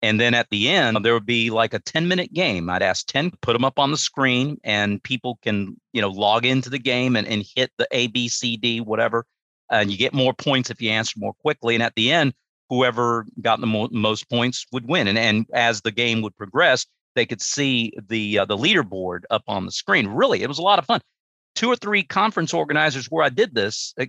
And 0.00 0.20
then 0.20 0.34
at 0.34 0.48
the 0.50 0.68
end, 0.68 1.04
there 1.04 1.12
would 1.14 1.26
be 1.26 1.50
like 1.50 1.74
a 1.74 1.80
10 1.80 2.06
minute 2.06 2.32
game. 2.32 2.70
I'd 2.70 2.82
ask 2.82 3.06
10, 3.08 3.32
put 3.42 3.52
them 3.52 3.64
up 3.64 3.78
on 3.78 3.90
the 3.90 3.96
screen, 3.96 4.58
and 4.62 5.02
people 5.02 5.38
can, 5.42 5.76
you 5.92 6.00
know, 6.00 6.10
log 6.10 6.44
into 6.44 6.70
the 6.70 6.78
game 6.78 7.16
and, 7.16 7.26
and 7.26 7.44
hit 7.56 7.72
the 7.78 7.88
A, 7.90 8.06
B, 8.06 8.28
C, 8.28 8.56
D, 8.56 8.80
whatever. 8.80 9.26
And 9.70 9.90
you 9.90 9.98
get 9.98 10.14
more 10.14 10.32
points 10.32 10.70
if 10.70 10.80
you 10.80 10.90
answer 10.90 11.14
more 11.18 11.34
quickly. 11.34 11.74
And 11.74 11.82
at 11.82 11.94
the 11.96 12.12
end, 12.12 12.32
whoever 12.68 13.26
got 13.40 13.60
the 13.60 13.66
mo- 13.66 13.88
most 13.90 14.30
points 14.30 14.66
would 14.72 14.88
win. 14.88 15.08
And, 15.08 15.18
and 15.18 15.46
as 15.52 15.80
the 15.80 15.90
game 15.90 16.22
would 16.22 16.36
progress, 16.36 16.86
they 17.18 17.26
could 17.26 17.42
see 17.42 17.92
the 18.08 18.38
uh, 18.38 18.44
the 18.44 18.56
leaderboard 18.56 19.22
up 19.30 19.42
on 19.48 19.66
the 19.66 19.72
screen. 19.72 20.06
Really, 20.06 20.42
it 20.42 20.48
was 20.48 20.58
a 20.58 20.62
lot 20.62 20.78
of 20.78 20.86
fun. 20.86 21.00
Two 21.56 21.68
or 21.68 21.76
three 21.76 22.04
conference 22.04 22.54
organizers 22.54 23.06
where 23.06 23.24
I 23.24 23.28
did 23.28 23.54
this, 23.54 23.92
uh, 24.00 24.06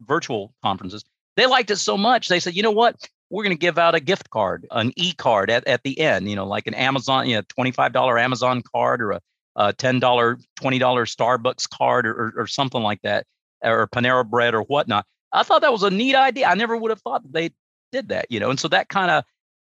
virtual 0.00 0.54
conferences, 0.62 1.04
they 1.36 1.46
liked 1.46 1.70
it 1.70 1.76
so 1.76 1.98
much. 1.98 2.28
They 2.28 2.40
said, 2.40 2.56
you 2.56 2.62
know 2.62 2.70
what? 2.70 2.96
We're 3.28 3.42
going 3.42 3.56
to 3.56 3.60
give 3.60 3.76
out 3.76 3.94
a 3.94 4.00
gift 4.00 4.30
card, 4.30 4.66
an 4.70 4.92
e 4.96 5.12
card 5.12 5.50
at, 5.50 5.66
at 5.66 5.82
the 5.82 6.00
end, 6.00 6.30
you 6.30 6.36
know, 6.36 6.46
like 6.46 6.66
an 6.66 6.74
Amazon, 6.74 7.28
you 7.28 7.36
know, 7.36 7.42
$25 7.42 8.22
Amazon 8.22 8.62
card 8.62 9.02
or 9.02 9.12
a, 9.12 9.20
a 9.56 9.72
$10, 9.74 10.00
$20 10.00 10.40
Starbucks 10.60 11.68
card 11.68 12.06
or, 12.06 12.12
or, 12.12 12.32
or 12.38 12.46
something 12.46 12.82
like 12.82 13.02
that, 13.02 13.26
or 13.62 13.88
Panera 13.88 14.26
Bread 14.26 14.54
or 14.54 14.62
whatnot. 14.62 15.04
I 15.32 15.42
thought 15.42 15.60
that 15.60 15.72
was 15.72 15.82
a 15.82 15.90
neat 15.90 16.14
idea. 16.14 16.46
I 16.46 16.54
never 16.54 16.76
would 16.76 16.90
have 16.90 17.02
thought 17.02 17.30
they 17.30 17.50
did 17.92 18.08
that, 18.08 18.26
you 18.30 18.40
know, 18.40 18.48
and 18.48 18.60
so 18.60 18.68
that 18.68 18.88
kind 18.88 19.10
of 19.10 19.24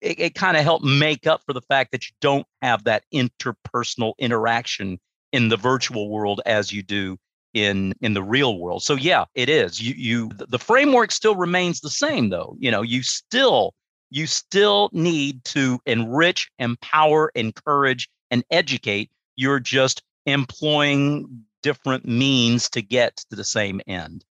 it, 0.02 0.18
it 0.18 0.34
kind 0.34 0.56
of 0.56 0.64
helped 0.64 0.84
make 0.84 1.26
up 1.26 1.42
for 1.46 1.52
the 1.52 1.62
fact 1.62 1.92
that 1.92 2.06
you 2.06 2.14
don't 2.20 2.46
have 2.60 2.84
that 2.84 3.04
interpersonal 3.14 4.12
interaction 4.18 4.98
in 5.32 5.48
the 5.48 5.56
virtual 5.56 6.10
world 6.10 6.40
as 6.44 6.72
you 6.72 6.82
do 6.82 7.16
in 7.54 7.94
in 8.00 8.14
the 8.14 8.22
real 8.22 8.58
world. 8.58 8.82
So 8.82 8.94
yeah, 8.94 9.24
it 9.34 9.48
is. 9.48 9.80
You 9.80 9.94
you 9.96 10.30
the 10.36 10.58
framework 10.58 11.12
still 11.12 11.36
remains 11.36 11.80
the 11.80 11.90
same 11.90 12.30
though. 12.30 12.56
You 12.58 12.70
know, 12.70 12.82
you 12.82 13.02
still 13.02 13.74
you 14.10 14.26
still 14.26 14.90
need 14.92 15.42
to 15.44 15.80
enrich, 15.86 16.50
empower, 16.58 17.30
encourage 17.34 18.08
and 18.30 18.44
educate. 18.50 19.10
You're 19.36 19.60
just 19.60 20.02
employing 20.26 21.44
different 21.62 22.04
means 22.04 22.68
to 22.70 22.82
get 22.82 23.16
to 23.30 23.36
the 23.36 23.44
same 23.44 23.80
end. 23.86 24.24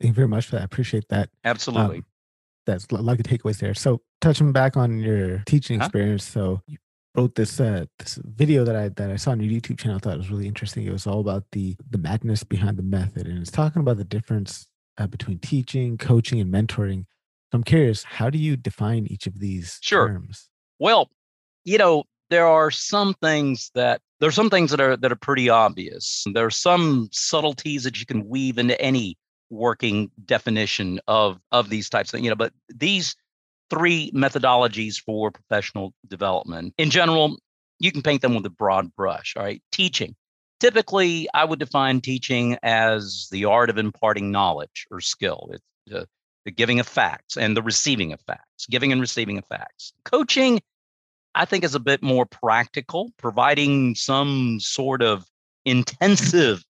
Thank 0.00 0.10
you 0.10 0.14
very 0.14 0.28
much 0.28 0.46
for 0.46 0.56
that. 0.56 0.62
I 0.62 0.64
appreciate 0.64 1.08
that. 1.08 1.30
Absolutely. 1.44 1.98
Um, 1.98 2.04
that's 2.66 2.90
like 2.90 3.18
the 3.18 3.24
takeaways 3.24 3.58
there. 3.58 3.74
So 3.74 4.00
touching 4.20 4.52
back 4.52 4.76
on 4.76 4.98
your 4.98 5.42
teaching 5.46 5.80
huh? 5.80 5.86
experience, 5.86 6.24
so 6.24 6.60
you 6.66 6.78
wrote 7.16 7.34
this 7.36 7.60
uh 7.60 7.84
this 7.98 8.18
video 8.24 8.64
that 8.64 8.76
I 8.76 8.88
that 8.90 9.10
I 9.10 9.16
saw 9.16 9.32
on 9.32 9.40
your 9.40 9.60
YouTube 9.60 9.78
channel. 9.78 9.96
I 9.96 10.00
thought 10.00 10.14
it 10.14 10.18
was 10.18 10.30
really 10.30 10.48
interesting. 10.48 10.84
It 10.84 10.92
was 10.92 11.06
all 11.06 11.20
about 11.20 11.44
the 11.52 11.76
the 11.90 11.98
madness 11.98 12.42
behind 12.42 12.76
the 12.76 12.82
method, 12.82 13.26
and 13.26 13.38
it's 13.38 13.50
talking 13.50 13.80
about 13.80 13.96
the 13.96 14.04
difference 14.04 14.66
uh, 14.98 15.06
between 15.06 15.38
teaching, 15.38 15.98
coaching, 15.98 16.40
and 16.40 16.52
mentoring. 16.52 17.04
So 17.52 17.58
I'm 17.58 17.64
curious, 17.64 18.02
how 18.02 18.30
do 18.30 18.38
you 18.38 18.56
define 18.56 19.06
each 19.06 19.26
of 19.26 19.38
these 19.38 19.78
sure. 19.80 20.08
terms? 20.08 20.48
Well, 20.78 21.10
you 21.64 21.78
know, 21.78 22.04
there 22.30 22.46
are 22.46 22.70
some 22.70 23.14
things 23.22 23.70
that 23.74 24.00
there's 24.20 24.34
some 24.34 24.50
things 24.50 24.70
that 24.70 24.80
are 24.80 24.96
that 24.96 25.12
are 25.12 25.16
pretty 25.16 25.48
obvious. 25.48 26.24
There 26.32 26.46
are 26.46 26.50
some 26.50 27.08
subtleties 27.12 27.84
that 27.84 28.00
you 28.00 28.06
can 28.06 28.26
weave 28.26 28.58
into 28.58 28.80
any 28.80 29.16
working 29.50 30.10
definition 30.24 31.00
of 31.06 31.38
of 31.52 31.68
these 31.68 31.88
types 31.88 32.12
of 32.12 32.20
you 32.20 32.30
know 32.30 32.36
but 32.36 32.52
these 32.68 33.16
three 33.70 34.10
methodologies 34.12 35.00
for 35.00 35.30
professional 35.30 35.92
development 36.08 36.74
in 36.78 36.90
general 36.90 37.36
you 37.78 37.92
can 37.92 38.02
paint 38.02 38.22
them 38.22 38.34
with 38.34 38.46
a 38.46 38.50
broad 38.50 38.94
brush 38.94 39.34
all 39.36 39.42
right? 39.42 39.62
Teaching. 39.72 40.14
Typically 40.60 41.28
i 41.34 41.44
would 41.44 41.58
define 41.58 42.00
teaching 42.00 42.56
as 42.62 43.28
the 43.30 43.44
art 43.44 43.70
of 43.70 43.78
imparting 43.78 44.30
knowledge 44.30 44.86
or 44.90 45.00
skill. 45.00 45.50
It's 45.52 45.62
the, 45.86 46.06
the 46.44 46.50
giving 46.50 46.80
of 46.80 46.86
facts 46.86 47.36
and 47.36 47.56
the 47.56 47.62
receiving 47.62 48.12
of 48.12 48.20
facts 48.22 48.66
giving 48.70 48.92
and 48.92 49.00
receiving 49.00 49.38
of 49.38 49.46
facts. 49.46 49.92
Coaching 50.04 50.60
i 51.34 51.44
think 51.44 51.64
is 51.64 51.74
a 51.74 51.80
bit 51.80 52.02
more 52.02 52.26
practical 52.26 53.10
providing 53.18 53.94
some 53.94 54.58
sort 54.60 55.02
of 55.02 55.20
mm-hmm. 55.20 55.78
intensive 55.78 56.64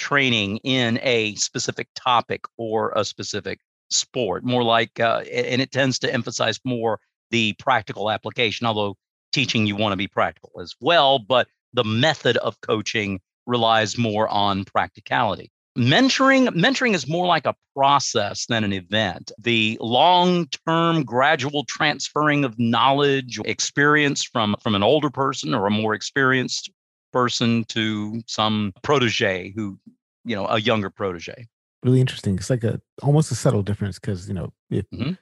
training 0.00 0.56
in 0.64 0.98
a 1.02 1.34
specific 1.34 1.86
topic 1.94 2.42
or 2.56 2.92
a 2.96 3.04
specific 3.04 3.60
sport, 3.90 4.42
more 4.44 4.64
like, 4.64 4.98
uh, 4.98 5.22
and 5.30 5.60
it 5.60 5.70
tends 5.70 5.98
to 6.00 6.12
emphasize 6.12 6.58
more 6.64 6.98
the 7.30 7.52
practical 7.58 8.10
application, 8.10 8.66
although 8.66 8.96
teaching 9.32 9.66
you 9.66 9.76
want 9.76 9.92
to 9.92 9.96
be 9.96 10.08
practical 10.08 10.60
as 10.60 10.74
well, 10.80 11.18
but 11.18 11.46
the 11.74 11.84
method 11.84 12.36
of 12.38 12.60
coaching 12.62 13.20
relies 13.46 13.98
more 13.98 14.26
on 14.28 14.64
practicality. 14.64 15.50
Mentoring, 15.78 16.48
mentoring 16.48 16.94
is 16.94 17.08
more 17.08 17.26
like 17.26 17.46
a 17.46 17.54
process 17.76 18.46
than 18.46 18.64
an 18.64 18.72
event. 18.72 19.30
The 19.38 19.78
long-term 19.80 21.04
gradual 21.04 21.64
transferring 21.64 22.44
of 22.44 22.58
knowledge, 22.58 23.38
experience 23.44 24.24
from, 24.24 24.56
from 24.62 24.74
an 24.74 24.82
older 24.82 25.10
person 25.10 25.54
or 25.54 25.66
a 25.66 25.70
more 25.70 25.94
experienced 25.94 26.70
person 27.12 27.64
to 27.64 28.22
some 28.26 28.72
protege 28.82 29.52
who, 29.54 29.78
you 30.24 30.36
know, 30.36 30.46
a 30.46 30.60
younger 30.60 30.90
protege. 30.90 31.46
Really 31.82 32.00
interesting. 32.00 32.36
It's 32.36 32.50
like 32.50 32.64
a 32.64 32.80
almost 33.02 33.32
a 33.32 33.34
subtle 33.34 33.62
difference 33.62 33.98
because 33.98 34.28
you 34.28 34.34
know, 34.34 34.52
if 34.70 34.88
mm-hmm. 34.90 35.12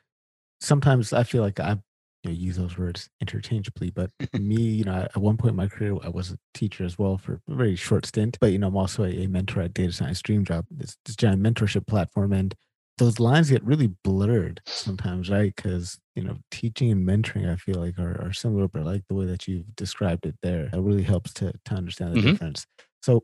sometimes 0.60 1.12
I 1.12 1.22
feel 1.22 1.42
like 1.42 1.60
I 1.60 1.78
you 2.24 2.30
know, 2.30 2.32
use 2.32 2.56
those 2.56 2.76
words 2.76 3.08
interchangeably, 3.20 3.90
but 3.90 4.10
me, 4.32 4.60
you 4.60 4.84
know, 4.84 4.92
at 4.92 5.16
one 5.16 5.36
point 5.36 5.50
in 5.50 5.56
my 5.56 5.68
career, 5.68 5.96
I 6.02 6.08
was 6.08 6.32
a 6.32 6.38
teacher 6.54 6.84
as 6.84 6.98
well 6.98 7.16
for 7.16 7.40
a 7.48 7.54
very 7.54 7.76
short 7.76 8.06
stint. 8.06 8.38
But 8.40 8.52
you 8.52 8.58
know, 8.58 8.68
I'm 8.68 8.76
also 8.76 9.04
a, 9.04 9.24
a 9.24 9.26
mentor 9.28 9.62
at 9.62 9.74
Data 9.74 9.92
Science 9.92 10.20
Dream 10.20 10.44
Job, 10.44 10.66
this 10.70 10.96
giant 11.16 11.42
mentorship 11.42 11.86
platform, 11.86 12.32
and 12.32 12.54
those 12.98 13.18
lines 13.20 13.50
get 13.50 13.64
really 13.64 13.88
blurred 14.04 14.60
sometimes, 14.66 15.30
right? 15.30 15.54
Because 15.54 15.98
you 16.14 16.22
know, 16.22 16.38
teaching 16.50 16.90
and 16.90 17.06
mentoring, 17.06 17.50
I 17.50 17.56
feel 17.56 17.76
like 17.76 17.98
are, 17.98 18.20
are 18.20 18.32
similar, 18.32 18.68
but 18.68 18.84
like 18.84 19.02
the 19.08 19.14
way 19.14 19.24
that 19.26 19.48
you've 19.48 19.74
described 19.76 20.26
it 20.26 20.36
there, 20.42 20.68
it 20.72 20.80
really 20.80 21.02
helps 21.02 21.32
to 21.34 21.52
to 21.64 21.74
understand 21.74 22.14
the 22.14 22.20
mm-hmm. 22.20 22.30
difference. 22.30 22.66
So, 23.02 23.18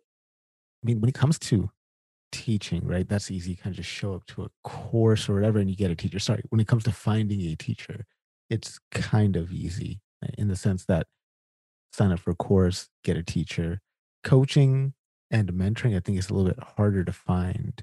I 0.83 0.87
mean, 0.87 1.01
when 1.01 1.09
it 1.09 1.15
comes 1.15 1.39
to 1.41 1.71
teaching, 2.35 2.85
right? 2.85 3.09
That's 3.09 3.31
easy. 3.31 3.53
You 3.53 3.57
kind 3.57 3.73
of 3.73 3.77
just 3.77 3.89
show 3.89 4.13
up 4.13 4.27
to 4.27 4.43
a 4.43 4.49
course 4.65 5.29
or 5.29 5.35
whatever, 5.35 5.61
and 5.61 5.71
you 5.71 5.77
get 5.77 5.91
a 5.91 5.95
teacher. 5.95 6.19
Sorry, 6.19 6.43
when 6.49 6.61
it 6.61 6.67
comes 6.67 6.83
to 6.85 6.93
finding 6.93 7.41
a 7.41 7.55
teacher, 7.55 8.05
it's 8.51 8.81
kind 8.91 9.37
of 9.37 9.53
easy 9.53 10.01
in 10.37 10.49
the 10.49 10.57
sense 10.57 10.85
that 10.87 11.07
sign 11.93 12.11
up 12.11 12.19
for 12.19 12.31
a 12.31 12.35
course, 12.35 12.89
get 13.05 13.17
a 13.17 13.23
teacher. 13.23 13.81
Coaching 14.25 14.95
and 15.31 15.53
mentoring, 15.53 15.97
I 15.97 16.01
think, 16.01 16.19
is 16.19 16.29
a 16.29 16.35
little 16.35 16.51
bit 16.51 16.63
harder 16.77 17.05
to 17.05 17.13
find 17.13 17.83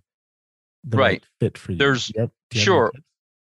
the 0.83 0.97
right, 0.97 1.05
right 1.11 1.25
fit 1.39 1.57
for 1.57 1.71
you. 1.73 1.77
There's 1.77 2.11
yep. 2.15 2.31
sure. 2.53 2.91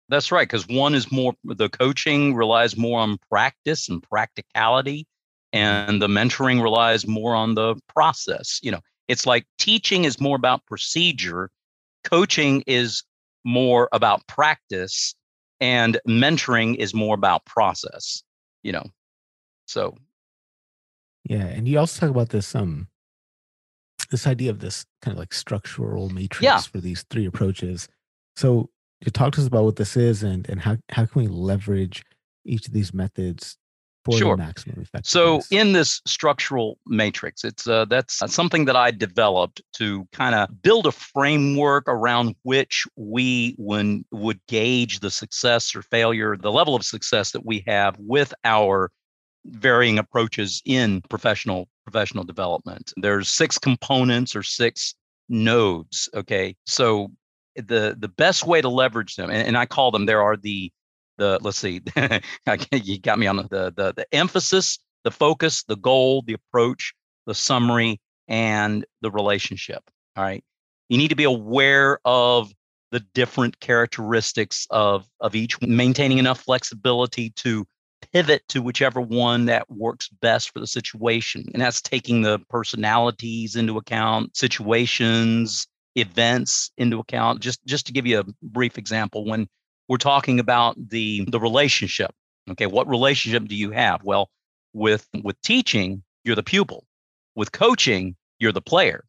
That's 0.09 0.31
right, 0.31 0.47
because 0.47 0.67
one 0.67 0.95
is 0.95 1.11
more 1.11 1.33
the 1.43 1.69
coaching 1.69 2.33
relies 2.33 2.77
more 2.77 2.99
on 2.99 3.17
practice 3.29 3.89
and 3.89 4.01
practicality, 4.01 5.05
and 5.51 6.01
the 6.01 6.07
mentoring 6.07 6.63
relies 6.63 7.05
more 7.05 7.35
on 7.35 7.55
the 7.55 7.75
process. 7.93 8.59
You 8.63 8.71
know, 8.71 8.79
it's 9.09 9.25
like 9.25 9.45
teaching 9.59 10.05
is 10.05 10.21
more 10.21 10.37
about 10.37 10.65
procedure, 10.65 11.49
coaching 12.05 12.63
is 12.67 13.03
more 13.43 13.89
about 13.91 14.25
practice, 14.27 15.13
and 15.59 15.99
mentoring 16.07 16.75
is 16.75 16.93
more 16.93 17.15
about 17.15 17.45
process. 17.45 18.23
You 18.63 18.71
know, 18.71 18.85
so 19.65 19.97
yeah, 21.25 21.45
and 21.47 21.67
you 21.67 21.79
also 21.79 21.99
talk 21.99 22.09
about 22.09 22.29
this 22.29 22.55
um 22.55 22.87
this 24.10 24.28
idea 24.28 24.50
of 24.50 24.60
this 24.60 24.86
kind 25.02 25.13
of 25.15 25.20
like 25.20 25.34
structural 25.34 26.10
matrix 26.10 26.43
yeah. 26.43 26.60
for 26.60 26.80
these 26.80 27.06
three 27.10 27.26
approaches. 27.26 27.88
So 28.36 28.70
you 29.06 29.12
talk 29.12 29.34
to 29.34 29.41
us 29.41 29.48
about 29.48 29.63
what 29.63 29.76
this 29.76 29.98
is 29.98 30.24
and 30.24 30.48
and 30.50 30.62
how 30.62 30.78
how 30.89 31.06
can 31.06 31.22
we 31.22 31.28
leverage 31.28 32.04
each 32.46 32.67
of 32.67 32.74
these 32.74 32.93
methods 32.93 33.58
for 34.12 34.17
sure. 34.17 34.38
the 34.38 34.43
maximum 34.43 34.82
effectiveness. 34.82 35.10
So 35.10 35.41
in 35.52 35.74
this 35.74 36.02
structural 36.06 36.78
matrix, 36.88 37.43
it's 37.43 37.67
uh, 37.67 37.86
that's 37.86 38.22
something 38.34 38.65
that 38.65 38.76
I 38.76 38.91
developed 38.91 39.62
to 39.74 40.08
kind 40.13 40.34
of 40.34 40.62
build 40.62 40.86
a 40.86 40.91
framework 40.91 41.84
around 41.88 42.36
which 42.43 42.86
we 42.96 43.56
when 43.58 44.06
would 44.12 44.39
gauge 44.48 45.00
the 45.02 45.12
success 45.12 45.76
or 45.76 45.82
failure, 45.82 46.38
the 46.38 46.52
level 46.52 46.76
of 46.76 46.84
success 46.84 47.32
that 47.32 47.46
we 47.46 47.63
have 47.67 47.96
with 48.00 48.34
our 48.43 48.91
varying 49.47 49.97
approaches 49.99 50.62
in 50.65 51.01
professional 51.10 51.67
professional 51.86 52.23
development. 52.23 52.93
There's 52.97 53.29
six 53.29 53.57
components 53.57 54.36
or 54.36 54.43
six 54.43 54.95
nodes. 55.29 56.10
Okay, 56.13 56.55
so 56.65 57.12
the 57.55 57.95
the 57.97 58.07
best 58.07 58.45
way 58.45 58.62
to 58.62 58.69
leverage 58.69 59.15
them, 59.15 59.29
and, 59.29 59.47
and 59.47 59.57
I 59.57 59.65
call 59.65 59.91
them 59.91 60.05
there 60.05 60.21
are 60.21 60.38
the 60.38 60.71
the 61.17 61.39
let's 61.41 61.57
see, 61.57 61.81
you 62.71 62.99
got 62.99 63.19
me 63.19 63.27
on 63.27 63.38
the, 63.38 63.73
the 63.75 63.93
the 63.95 64.05
emphasis, 64.12 64.79
the 65.03 65.12
focus, 65.12 65.63
the 65.63 65.77
goal, 65.77 66.21
the 66.21 66.33
approach, 66.33 66.93
the 67.25 67.36
summary, 67.36 67.99
and 68.27 68.86
the 69.01 69.12
relationship. 69.12 69.81
All 70.15 70.23
right, 70.23 70.43
you 70.89 70.97
need 70.97 71.10
to 71.10 71.15
be 71.15 71.23
aware 71.23 71.99
of 72.05 72.51
the 72.91 72.99
different 73.13 73.60
characteristics 73.60 74.67
of 74.69 75.07
of 75.19 75.36
each, 75.36 75.60
maintaining 75.62 76.19
enough 76.19 76.41
flexibility 76.41 77.31
to 77.31 77.65
pivot 78.13 78.43
to 78.50 78.62
whichever 78.62 79.02
one 79.02 79.46
that 79.46 79.70
works 79.70 80.10
best 80.10 80.52
for 80.52 80.60
the 80.60 80.67
situation. 80.67 81.46
And 81.54 81.62
that's 81.62 81.82
taking 81.82 82.22
the 82.22 82.39
personalities 82.50 83.56
into 83.56 83.78
account, 83.78 84.36
situations, 84.36 85.67
events 85.96 86.72
into 86.78 87.00
account. 87.00 87.41
Just 87.41 87.63
just 87.65 87.88
to 87.88 87.93
give 87.93 88.06
you 88.06 88.20
a 88.20 88.26
brief 88.41 88.78
example, 88.78 89.26
when 89.26 89.48
we're 89.88 89.98
talking 89.98 90.39
about 90.39 90.76
the 90.89 91.26
the 91.30 91.39
relationship, 91.39 92.12
okay, 92.52 92.67
what 92.67 92.88
relationship 92.88 93.46
do 93.46 93.56
you 93.56 93.72
have? 93.72 94.04
Well, 94.04 94.30
with 94.74 95.08
with 95.24 95.39
teaching, 95.41 96.04
you're 96.24 96.36
the 96.36 96.43
pupil. 96.43 96.86
With 97.36 97.52
coaching, 97.52 98.15
you're 98.39 98.52
the 98.52 98.62
player. 98.62 99.04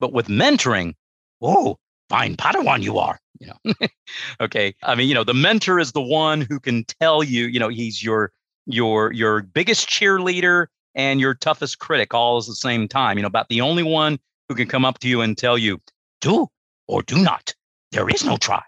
But 0.00 0.12
with 0.12 0.28
mentoring, 0.28 0.94
oh, 1.40 1.78
fine 2.08 2.36
Padawan 2.36 2.82
you 2.82 2.98
are 2.98 3.18
you 3.40 3.46
know 3.46 3.74
okay 4.40 4.74
i 4.82 4.94
mean 4.94 5.08
you 5.08 5.14
know 5.14 5.24
the 5.24 5.34
mentor 5.34 5.78
is 5.78 5.92
the 5.92 6.00
one 6.00 6.40
who 6.40 6.60
can 6.60 6.84
tell 7.00 7.22
you 7.22 7.46
you 7.46 7.58
know 7.58 7.68
he's 7.68 8.02
your 8.02 8.32
your 8.66 9.12
your 9.12 9.42
biggest 9.42 9.88
cheerleader 9.88 10.66
and 10.94 11.20
your 11.20 11.34
toughest 11.34 11.78
critic 11.78 12.14
all 12.14 12.38
at 12.38 12.46
the 12.46 12.54
same 12.54 12.86
time 12.86 13.18
you 13.18 13.22
know 13.22 13.28
about 13.28 13.48
the 13.48 13.60
only 13.60 13.82
one 13.82 14.18
who 14.48 14.54
can 14.54 14.68
come 14.68 14.84
up 14.84 14.98
to 14.98 15.08
you 15.08 15.20
and 15.20 15.36
tell 15.36 15.58
you 15.58 15.80
do 16.20 16.48
or 16.88 17.02
do 17.02 17.22
not. 17.22 17.54
There 17.92 18.08
is 18.08 18.24
no 18.24 18.36
try. 18.36 18.62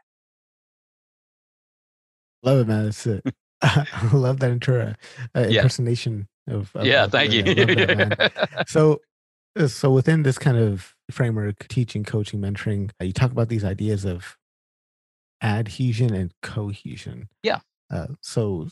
Love 2.42 2.60
it 2.60 2.68
man 2.68 2.84
that's 2.84 3.06
it. 3.06 3.24
I 3.62 4.10
love 4.12 4.40
that 4.40 4.50
inter- 4.50 4.94
uh, 5.34 5.40
impersonation 5.40 6.28
yeah. 6.46 6.54
of, 6.54 6.76
of, 6.76 6.84
yeah 6.84 7.04
of, 7.04 7.10
thank 7.10 7.32
you. 7.32 7.42
that, 7.42 8.64
so 8.68 9.00
uh, 9.58 9.66
so 9.66 9.90
within 9.90 10.24
this 10.24 10.38
kind 10.38 10.58
of 10.58 10.94
framework 11.10 11.66
teaching 11.66 12.04
coaching 12.04 12.38
mentoring 12.38 12.90
uh, 13.00 13.04
you 13.04 13.14
talk 13.14 13.32
about 13.32 13.48
these 13.48 13.64
ideas 13.64 14.04
of 14.04 14.36
adhesion 15.42 16.14
and 16.14 16.32
cohesion. 16.42 17.28
Yeah. 17.42 17.60
Uh, 17.90 18.08
so, 18.20 18.68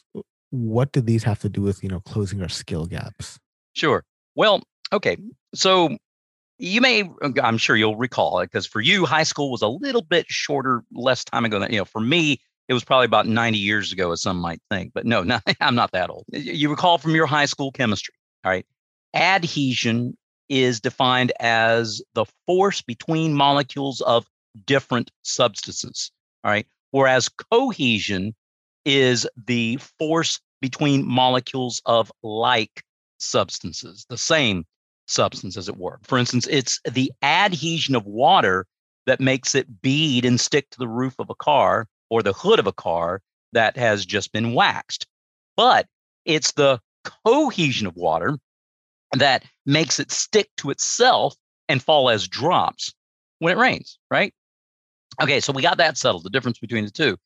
what 0.50 0.92
do 0.92 1.00
these 1.00 1.24
have 1.24 1.40
to 1.40 1.48
do 1.48 1.62
with 1.62 1.83
you 1.83 1.88
know 1.88 2.00
closing 2.00 2.42
our 2.42 2.48
skill 2.48 2.87
gaps? 2.87 3.38
Sure. 3.74 4.05
Well, 4.35 4.62
okay. 4.92 5.16
So 5.55 5.96
you 6.59 6.81
may, 6.81 7.11
I'm 7.42 7.59
sure 7.59 7.77
you'll 7.77 7.96
recall 7.96 8.40
it 8.40 8.46
because 8.46 8.66
for 8.66 8.81
you, 8.81 9.05
high 9.07 9.22
school 9.24 9.50
was 9.50 9.62
a 9.62 9.68
little 9.68 10.03
bit 10.03 10.27
shorter, 10.29 10.85
less 10.92 11.24
time 11.24 11.44
ago 11.44 11.59
than 11.59 11.72
you 11.72 11.79
know. 11.79 11.85
For 11.85 12.00
me, 12.00 12.40
it 12.68 12.74
was 12.74 12.85
probably 12.85 13.07
about 13.07 13.27
90 13.27 13.59
years 13.59 13.92
ago, 13.92 14.12
as 14.12 14.22
some 14.22 14.38
might 14.38 14.61
think. 14.70 14.92
But 14.94 15.07
no, 15.07 15.22
no 15.24 15.40
I'm 15.61 15.74
not 15.74 15.92
that 15.92 16.11
old. 16.11 16.24
You 16.29 16.70
recall 16.70 16.98
from 16.98 17.14
your 17.14 17.27
high 17.27 17.46
school 17.46 17.72
chemistry. 17.72 18.14
All 18.44 18.50
right. 18.50 18.66
Adhesion 19.14 20.16
is 20.48 20.81
defined 20.81 21.33
as 21.40 22.03
the 22.14 22.27
force 22.46 22.83
between 22.83 23.35
molecules 23.35 24.00
of 24.03 24.27
different 24.66 25.11
substances. 25.22 26.11
All 26.45 26.51
right. 26.51 26.67
Whereas 26.91 27.29
cohesion 27.29 28.35
is 28.85 29.27
the 29.47 29.79
force 29.99 30.41
between 30.61 31.07
molecules 31.07 31.83
of 31.87 32.13
like 32.23 32.83
substances, 33.19 34.07
the 34.09 34.19
same 34.19 34.65
substance, 35.09 35.57
as 35.57 35.69
it 35.69 35.77
were. 35.77 35.99
For 36.03 36.19
instance, 36.19 36.47
it's 36.49 36.81
the 36.91 37.13
adhesion 37.23 37.95
of 37.95 38.07
water 38.07 38.67
that 39.07 39.21
makes 39.21 39.55
it 39.55 39.83
bead 39.83 40.25
and 40.25 40.41
stick 40.41 40.71
to 40.71 40.79
the 40.79 40.89
roof 40.89 41.15
of 41.19 41.31
a 41.31 41.35
car 41.35 41.87
or 42.11 42.23
the 42.23 42.33
hood 42.33 42.59
of 42.59 42.67
a 42.67 42.73
car 42.73 43.21
that 43.53 43.77
has 43.77 44.07
just 44.07 44.33
been 44.33 44.55
waxed. 44.55 45.07
But 45.57 45.87
it's 46.25 46.53
the 46.53 46.81
cohesion 47.25 47.87
of 47.87 47.97
water 47.97 48.39
that 49.13 49.45
makes 49.67 50.01
it 50.01 50.11
stick 50.11 50.51
to 50.59 50.71
itself 50.71 51.35
and 51.69 51.83
fall 51.83 52.11
as 52.11 52.29
drops 52.29 52.93
when 53.39 53.53
it 53.53 53.61
rains, 53.61 53.99
right? 54.11 54.35
Okay, 55.22 55.40
so 55.40 55.53
we 55.53 55.62
got 55.62 55.79
that 55.79 55.96
settled, 55.96 56.24
the 56.24 56.31
difference 56.31 56.59
between 56.59 56.85
the 56.85 56.90
two. 56.90 57.16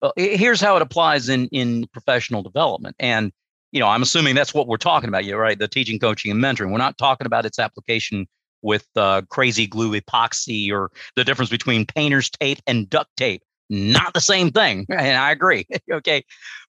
Well, 0.00 0.12
here's 0.16 0.60
how 0.60 0.76
it 0.76 0.82
applies 0.82 1.28
in 1.28 1.46
in 1.48 1.86
professional 1.92 2.42
development. 2.42 2.96
And 2.98 3.32
you 3.70 3.80
know, 3.80 3.88
I'm 3.88 4.02
assuming 4.02 4.34
that's 4.34 4.52
what 4.52 4.66
we're 4.66 4.76
talking 4.76 5.08
about, 5.08 5.24
you 5.24 5.36
right? 5.36 5.58
The 5.58 5.68
teaching, 5.68 5.98
coaching, 5.98 6.30
and 6.30 6.40
mentoring. 6.40 6.70
We're 6.70 6.78
not 6.78 6.98
talking 6.98 7.26
about 7.26 7.46
its 7.46 7.58
application 7.58 8.26
with 8.60 8.86
uh, 8.96 9.22
crazy 9.28 9.66
glue 9.66 9.98
epoxy 9.98 10.70
or 10.70 10.90
the 11.16 11.24
difference 11.24 11.50
between 11.50 11.86
painter's 11.86 12.30
tape 12.30 12.58
and 12.66 12.88
duct 12.88 13.10
tape. 13.16 13.42
Not 13.70 14.12
the 14.12 14.20
same 14.20 14.50
thing. 14.50 14.86
And 14.90 15.16
I 15.16 15.30
agree. 15.32 15.66
okay. 15.92 16.24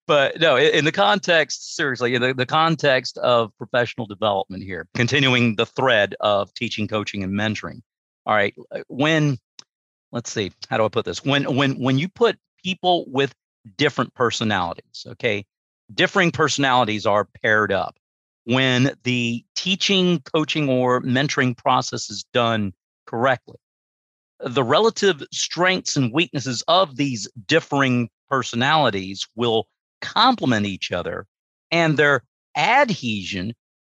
But 0.08 0.40
no, 0.40 0.58
in 0.58 0.86
the 0.86 0.92
context, 0.92 1.76
seriously, 1.76 2.16
in 2.16 2.22
the, 2.22 2.34
the 2.34 2.46
context 2.46 3.18
of 3.20 3.52
professional 3.58 4.06
development 4.06 4.64
here, 4.64 4.88
continuing 4.96 5.56
the 5.56 5.66
thread 5.66 6.16
of 6.20 6.54
teaching, 6.54 6.88
coaching, 6.88 7.24
and 7.24 7.34
mentoring. 7.34 7.82
All 8.26 8.34
right. 8.34 8.54
When 8.88 9.38
let's 10.14 10.32
see, 10.32 10.52
how 10.70 10.78
do 10.78 10.86
I 10.86 10.90
put 10.90 11.04
this? 11.04 11.26
When 11.26 11.56
when 11.58 11.74
when 11.74 11.98
you 11.98 12.08
put 12.08 12.38
people 12.64 13.06
with 13.10 13.34
different 13.78 14.14
personalities, 14.14 15.06
okay, 15.06 15.46
differing 15.94 16.32
personalities 16.32 17.06
are 17.06 17.28
paired 17.42 17.74
up. 17.74 17.98
When 18.46 18.92
the 19.04 19.44
teaching, 19.56 20.22
coaching, 20.34 20.70
or 20.70 21.02
mentoring 21.02 21.58
process 21.58 22.10
is 22.10 22.24
done 22.34 22.74
correctly, 23.08 23.58
the 24.40 24.64
relative 24.64 25.24
strengths 25.32 25.96
and 25.96 26.14
weaknesses 26.14 26.64
of 26.68 26.96
these 26.96 27.28
differing 27.48 28.10
personalities 28.30 29.28
will 29.36 29.68
complement 30.02 30.66
each 30.66 30.92
other, 30.92 31.26
and 31.72 31.98
their 31.98 32.24
adhesion 32.56 33.54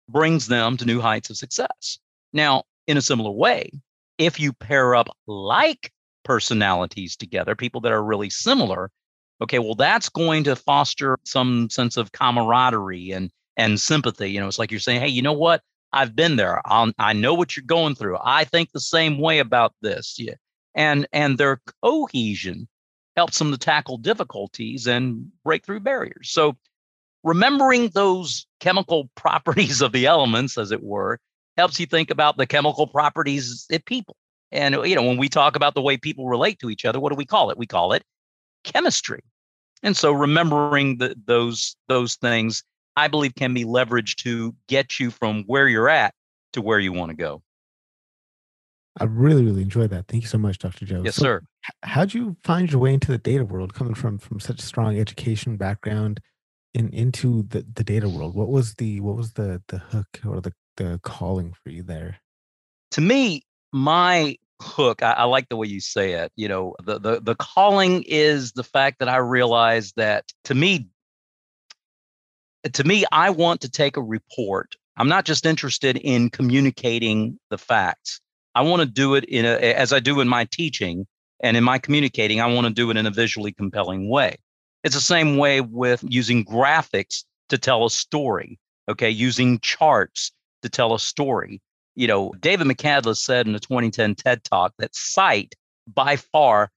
brings 0.09 0.47
them 0.47 0.77
to 0.77 0.85
new 0.85 1.01
heights 1.01 1.31
of 1.31 1.37
success. 1.37 1.99
Now, 2.33 2.65
in 2.87 2.99
a 2.99 3.03
similar 3.03 3.31
way, 3.31 3.71
if 4.19 4.39
you 4.39 4.53
pair 4.53 4.95
up 4.95 5.09
like 5.27 5.91
personalities 6.25 7.17
together, 7.17 7.55
people 7.55 7.81
that 7.83 7.93
are 7.93 8.03
really 8.03 8.31
similar, 8.31 8.91
okay, 9.41 9.59
well, 9.59 9.75
that's 9.75 10.09
going 10.09 10.45
to 10.45 10.57
foster 10.57 11.19
some 11.25 11.71
sense 11.71 11.97
of 11.97 12.13
camaraderie 12.13 13.13
and 13.13 13.31
and 13.57 13.81
sympathy. 13.81 14.31
You 14.31 14.41
know, 14.41 14.49
it's 14.49 14.59
like 14.59 14.71
you're 14.71 14.81
saying, 14.81 15.01
hey, 15.01 15.09
you 15.09 15.23
know 15.23 15.33
what? 15.33 15.63
I've 15.93 16.17
been 16.17 16.37
there. 16.37 16.61
I'll, 16.65 16.93
I 16.99 17.13
know 17.13 17.35
what 17.35 17.57
you're 17.57 17.65
going 17.65 17.95
through. 17.95 18.19
I 18.23 18.45
think 18.45 18.73
the 18.73 18.81
same 18.81 19.19
way 19.19 19.39
about 19.39 19.75
this. 19.81 20.17
Yeah. 20.19 20.35
And 20.75 21.07
and 21.13 21.39
their 21.39 21.61
cohesion 21.83 22.69
helps 23.17 23.39
them 23.39 23.53
to 23.53 23.59
tackle 23.59 23.99
difficulties 23.99 24.89
and 24.89 25.31
break 25.45 25.65
through 25.65 25.81
barriers. 25.81 26.31
So 26.31 26.57
remembering 27.23 27.91
those 27.91 28.47
chemical 28.59 29.09
properties 29.17 29.81
of 29.81 29.93
the 29.93 30.07
elements, 30.07 30.59
as 30.59 30.73
it 30.73 30.83
were, 30.83 31.21
helps 31.57 31.79
you 31.79 31.87
think 31.87 32.11
about 32.11 32.37
the 32.37 32.47
chemical 32.47 32.89
properties 32.89 33.67
of 33.71 33.85
people. 33.85 34.17
And 34.55 34.77
you 34.87 34.95
know, 34.95 35.03
when 35.03 35.19
we 35.19 35.29
talk 35.29 35.57
about 35.57 35.75
the 35.75 35.83
way 35.83 35.97
people 35.97 36.29
relate 36.29 36.61
to 36.61 36.71
each 36.71 36.85
other, 36.85 37.01
what 37.01 37.11
do 37.11 37.17
we 37.17 37.27
call 37.27 37.51
it? 37.51 37.59
We 37.59 37.67
call 37.67 37.93
it 37.93 38.05
chemistry. 38.63 39.21
And 39.83 39.97
so 39.97 40.13
remembering 40.13 40.99
the, 40.99 41.15
those 41.27 41.77
those 41.89 42.15
things, 42.15 42.63
I 42.97 43.09
believe, 43.09 43.35
can 43.35 43.53
be 43.53 43.65
leveraged 43.65 44.17
to 44.23 44.55
get 44.69 44.99
you 44.99 45.11
from 45.11 45.43
where 45.47 45.69
you're 45.69 45.89
at 45.89 46.15
to 46.55 46.63
where 46.63 46.79
you 46.79 46.93
want 46.93 47.11
to 47.11 47.17
go. 47.17 47.43
I 48.99 49.05
really, 49.05 49.45
really 49.45 49.63
enjoyed 49.63 49.91
that. 49.91 50.07
Thank 50.07 50.23
you 50.23 50.29
so 50.29 50.39
much, 50.39 50.59
Dr. 50.59 50.87
Joe. 50.87 51.03
Yes, 51.05 51.17
so, 51.17 51.23
sir. 51.23 51.43
How'd 51.83 52.15
you 52.15 52.37
find 52.45 52.71
your 52.71 52.81
way 52.81 52.95
into 52.95 53.11
the 53.11 53.19
data 53.19 53.45
world, 53.45 53.75
coming 53.75 53.95
from 53.95 54.19
from 54.19 54.39
such 54.39 54.61
a 54.61 54.67
strong 54.67 54.99
education 54.99 55.57
background, 55.57 56.21
in 56.73 56.89
into 56.91 57.43
the, 57.49 57.67
the 57.75 57.83
data 57.83 58.09
world? 58.09 58.37
What 58.37 58.49
was 58.49 58.75
the 58.75 59.01
what 59.01 59.17
was 59.17 59.33
the 59.33 59.61
the 59.67 59.79
hook 59.79 60.21
or 60.25 60.41
the 60.41 60.53
the 60.77 61.01
calling 61.03 61.55
for 61.63 61.71
you 61.71 61.83
there? 61.83 62.21
To 62.93 63.01
me, 63.01 63.43
my 63.73 64.37
hook, 64.61 65.03
I, 65.03 65.13
I 65.13 65.25
like 65.25 65.49
the 65.49 65.57
way 65.57 65.67
you 65.67 65.81
say 65.81 66.13
it. 66.13 66.33
You 66.37 66.49
know, 66.49 66.75
the 66.83 66.99
the 66.99 67.21
the 67.21 67.35
calling 67.35 68.05
is 68.07 68.53
the 68.53 68.65
fact 68.65 68.99
that 68.99 69.09
I 69.09 69.17
realize 69.17 69.93
that 69.93 70.33
to 70.45 70.55
me, 70.55 70.89
to 72.73 72.85
me, 72.85 73.05
I 73.13 73.31
want 73.31 73.61
to 73.63 73.71
take 73.71 73.97
a 73.97 74.03
report. 74.03 74.75
I'm 74.97 75.09
not 75.09 75.25
just 75.25 75.45
interested 75.45 75.97
in 75.97 76.31
communicating 76.31 77.39
the 77.51 77.59
facts. 77.59 78.21
I 78.55 78.63
want 78.63 78.81
to 78.81 78.87
do 78.87 79.15
it 79.17 79.25
in 79.25 79.45
a, 79.45 79.59
as 79.75 79.93
I 79.93 80.01
do 80.01 80.21
in 80.21 80.29
my 80.29 80.45
teaching 80.45 81.07
and 81.41 81.57
in 81.57 81.65
my 81.65 81.79
communicating, 81.79 82.41
I 82.41 82.47
want 82.47 82.67
to 82.67 82.73
do 82.73 82.91
it 82.91 82.97
in 82.97 83.07
a 83.07 83.11
visually 83.11 83.53
compelling 83.53 84.09
way. 84.09 84.37
It's 84.85 84.95
the 84.95 85.01
same 85.01 85.37
way 85.37 85.61
with 85.61 86.05
using 86.07 86.45
graphics 86.45 87.25
to 87.49 87.59
tell 87.59 87.85
a 87.85 87.91
story, 87.91 88.59
okay, 88.89 89.11
using 89.11 89.59
charts 89.59 90.31
to 90.63 90.69
tell 90.69 90.95
a 90.95 91.01
story. 91.01 91.61
You 91.95 92.07
know, 92.07 92.33
David 92.41 92.67
McCandless 92.67 93.19
said 93.19 93.47
in 93.47 93.53
the 93.53 93.61
2010 93.61 94.15
TED 94.17 94.45
Talk 94.45 94.73
that 94.79 94.95
sight 94.95 95.55
by 95.87 96.17
far 96.17 96.71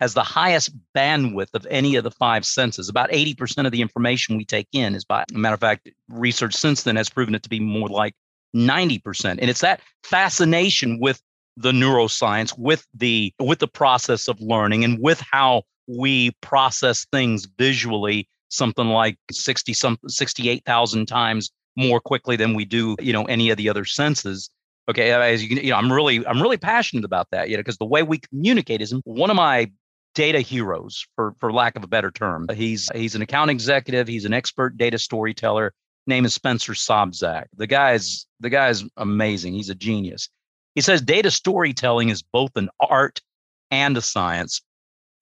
has 0.00 0.14
the 0.14 0.22
highest 0.22 0.72
bandwidth 0.96 1.52
of 1.54 1.66
any 1.70 1.96
of 1.96 2.04
the 2.04 2.10
five 2.10 2.46
senses. 2.46 2.88
About 2.88 3.10
80% 3.10 3.66
of 3.66 3.72
the 3.72 3.82
information 3.82 4.36
we 4.36 4.44
take 4.44 4.68
in 4.72 4.94
is 4.94 5.04
by, 5.04 5.24
matter 5.32 5.54
of 5.54 5.60
fact, 5.60 5.90
research 6.08 6.54
since 6.54 6.84
then 6.84 6.96
has 6.96 7.10
proven 7.10 7.34
it 7.34 7.42
to 7.42 7.50
be 7.50 7.60
more 7.60 7.88
like 7.88 8.14
90%. 8.56 9.24
And 9.24 9.50
it's 9.50 9.60
that 9.60 9.80
fascination 10.04 10.98
with 11.00 11.20
the 11.56 11.72
neuroscience, 11.72 12.56
with 12.58 12.86
the 12.94 13.34
with 13.38 13.58
the 13.58 13.68
process 13.68 14.28
of 14.28 14.40
learning 14.40 14.84
and 14.84 14.98
with 15.00 15.20
how 15.20 15.64
we 15.86 16.30
process 16.40 17.06
things 17.12 17.46
visually 17.58 18.28
something 18.48 18.86
like 18.86 19.16
60 19.30 19.72
some 19.74 19.98
68,000 20.06 21.06
times 21.06 21.50
more 21.76 22.00
quickly 22.00 22.36
than 22.36 22.54
we 22.54 22.64
do, 22.64 22.96
you 23.00 23.12
know, 23.12 23.24
any 23.24 23.50
of 23.50 23.56
the 23.56 23.68
other 23.68 23.84
senses. 23.84 24.50
Okay, 24.90 25.12
as 25.12 25.42
you 25.42 25.48
can, 25.48 25.64
you 25.64 25.70
know, 25.70 25.76
I'm 25.76 25.92
really 25.92 26.26
I'm 26.26 26.40
really 26.40 26.56
passionate 26.56 27.04
about 27.04 27.28
that, 27.30 27.48
you 27.48 27.56
know, 27.56 27.60
because 27.60 27.78
the 27.78 27.86
way 27.86 28.02
we 28.02 28.18
communicate 28.18 28.80
is 28.82 28.94
one 29.04 29.30
of 29.30 29.36
my 29.36 29.70
data 30.14 30.40
heroes 30.40 31.06
for 31.16 31.34
for 31.38 31.52
lack 31.52 31.76
of 31.76 31.84
a 31.84 31.86
better 31.86 32.10
term. 32.10 32.46
He's 32.54 32.88
he's 32.94 33.14
an 33.14 33.22
account 33.22 33.50
executive, 33.50 34.08
he's 34.08 34.24
an 34.24 34.32
expert 34.32 34.76
data 34.76 34.98
storyteller, 34.98 35.72
name 36.06 36.24
is 36.24 36.34
Spencer 36.34 36.72
Sobczak. 36.72 37.46
The 37.56 37.66
guy's 37.66 38.26
the 38.40 38.50
guy's 38.50 38.84
amazing. 38.96 39.54
He's 39.54 39.70
a 39.70 39.74
genius. 39.74 40.28
He 40.74 40.82
says 40.82 41.02
data 41.02 41.30
storytelling 41.30 42.10
is 42.10 42.22
both 42.22 42.56
an 42.56 42.68
art 42.80 43.20
and 43.70 43.96
a 43.96 44.02
science. 44.02 44.60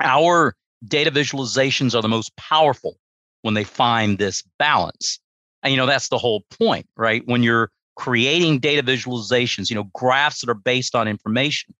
Our 0.00 0.54
data 0.85 1.11
visualizations 1.11 1.94
are 1.94 2.02
the 2.02 2.09
most 2.09 2.37
powerful 2.37 2.96
when 3.42 3.54
they 3.54 3.64
find 3.64 4.18
this 4.18 4.42
balance. 4.59 5.20
And 5.62 5.72
you 5.72 5.76
know 5.76 5.87
that's 5.87 6.09
the 6.09 6.18
whole 6.18 6.44
point, 6.59 6.87
right? 6.96 7.22
When 7.26 7.42
you're 7.42 7.70
creating 7.98 8.61
data 8.61 8.80
visualizations, 8.80 9.68
you 9.68 9.74
know, 9.74 9.90
graphs 9.92 10.40
that 10.40 10.48
are 10.48 10.54
based 10.54 10.94
on 10.94 11.08
information, 11.08 11.74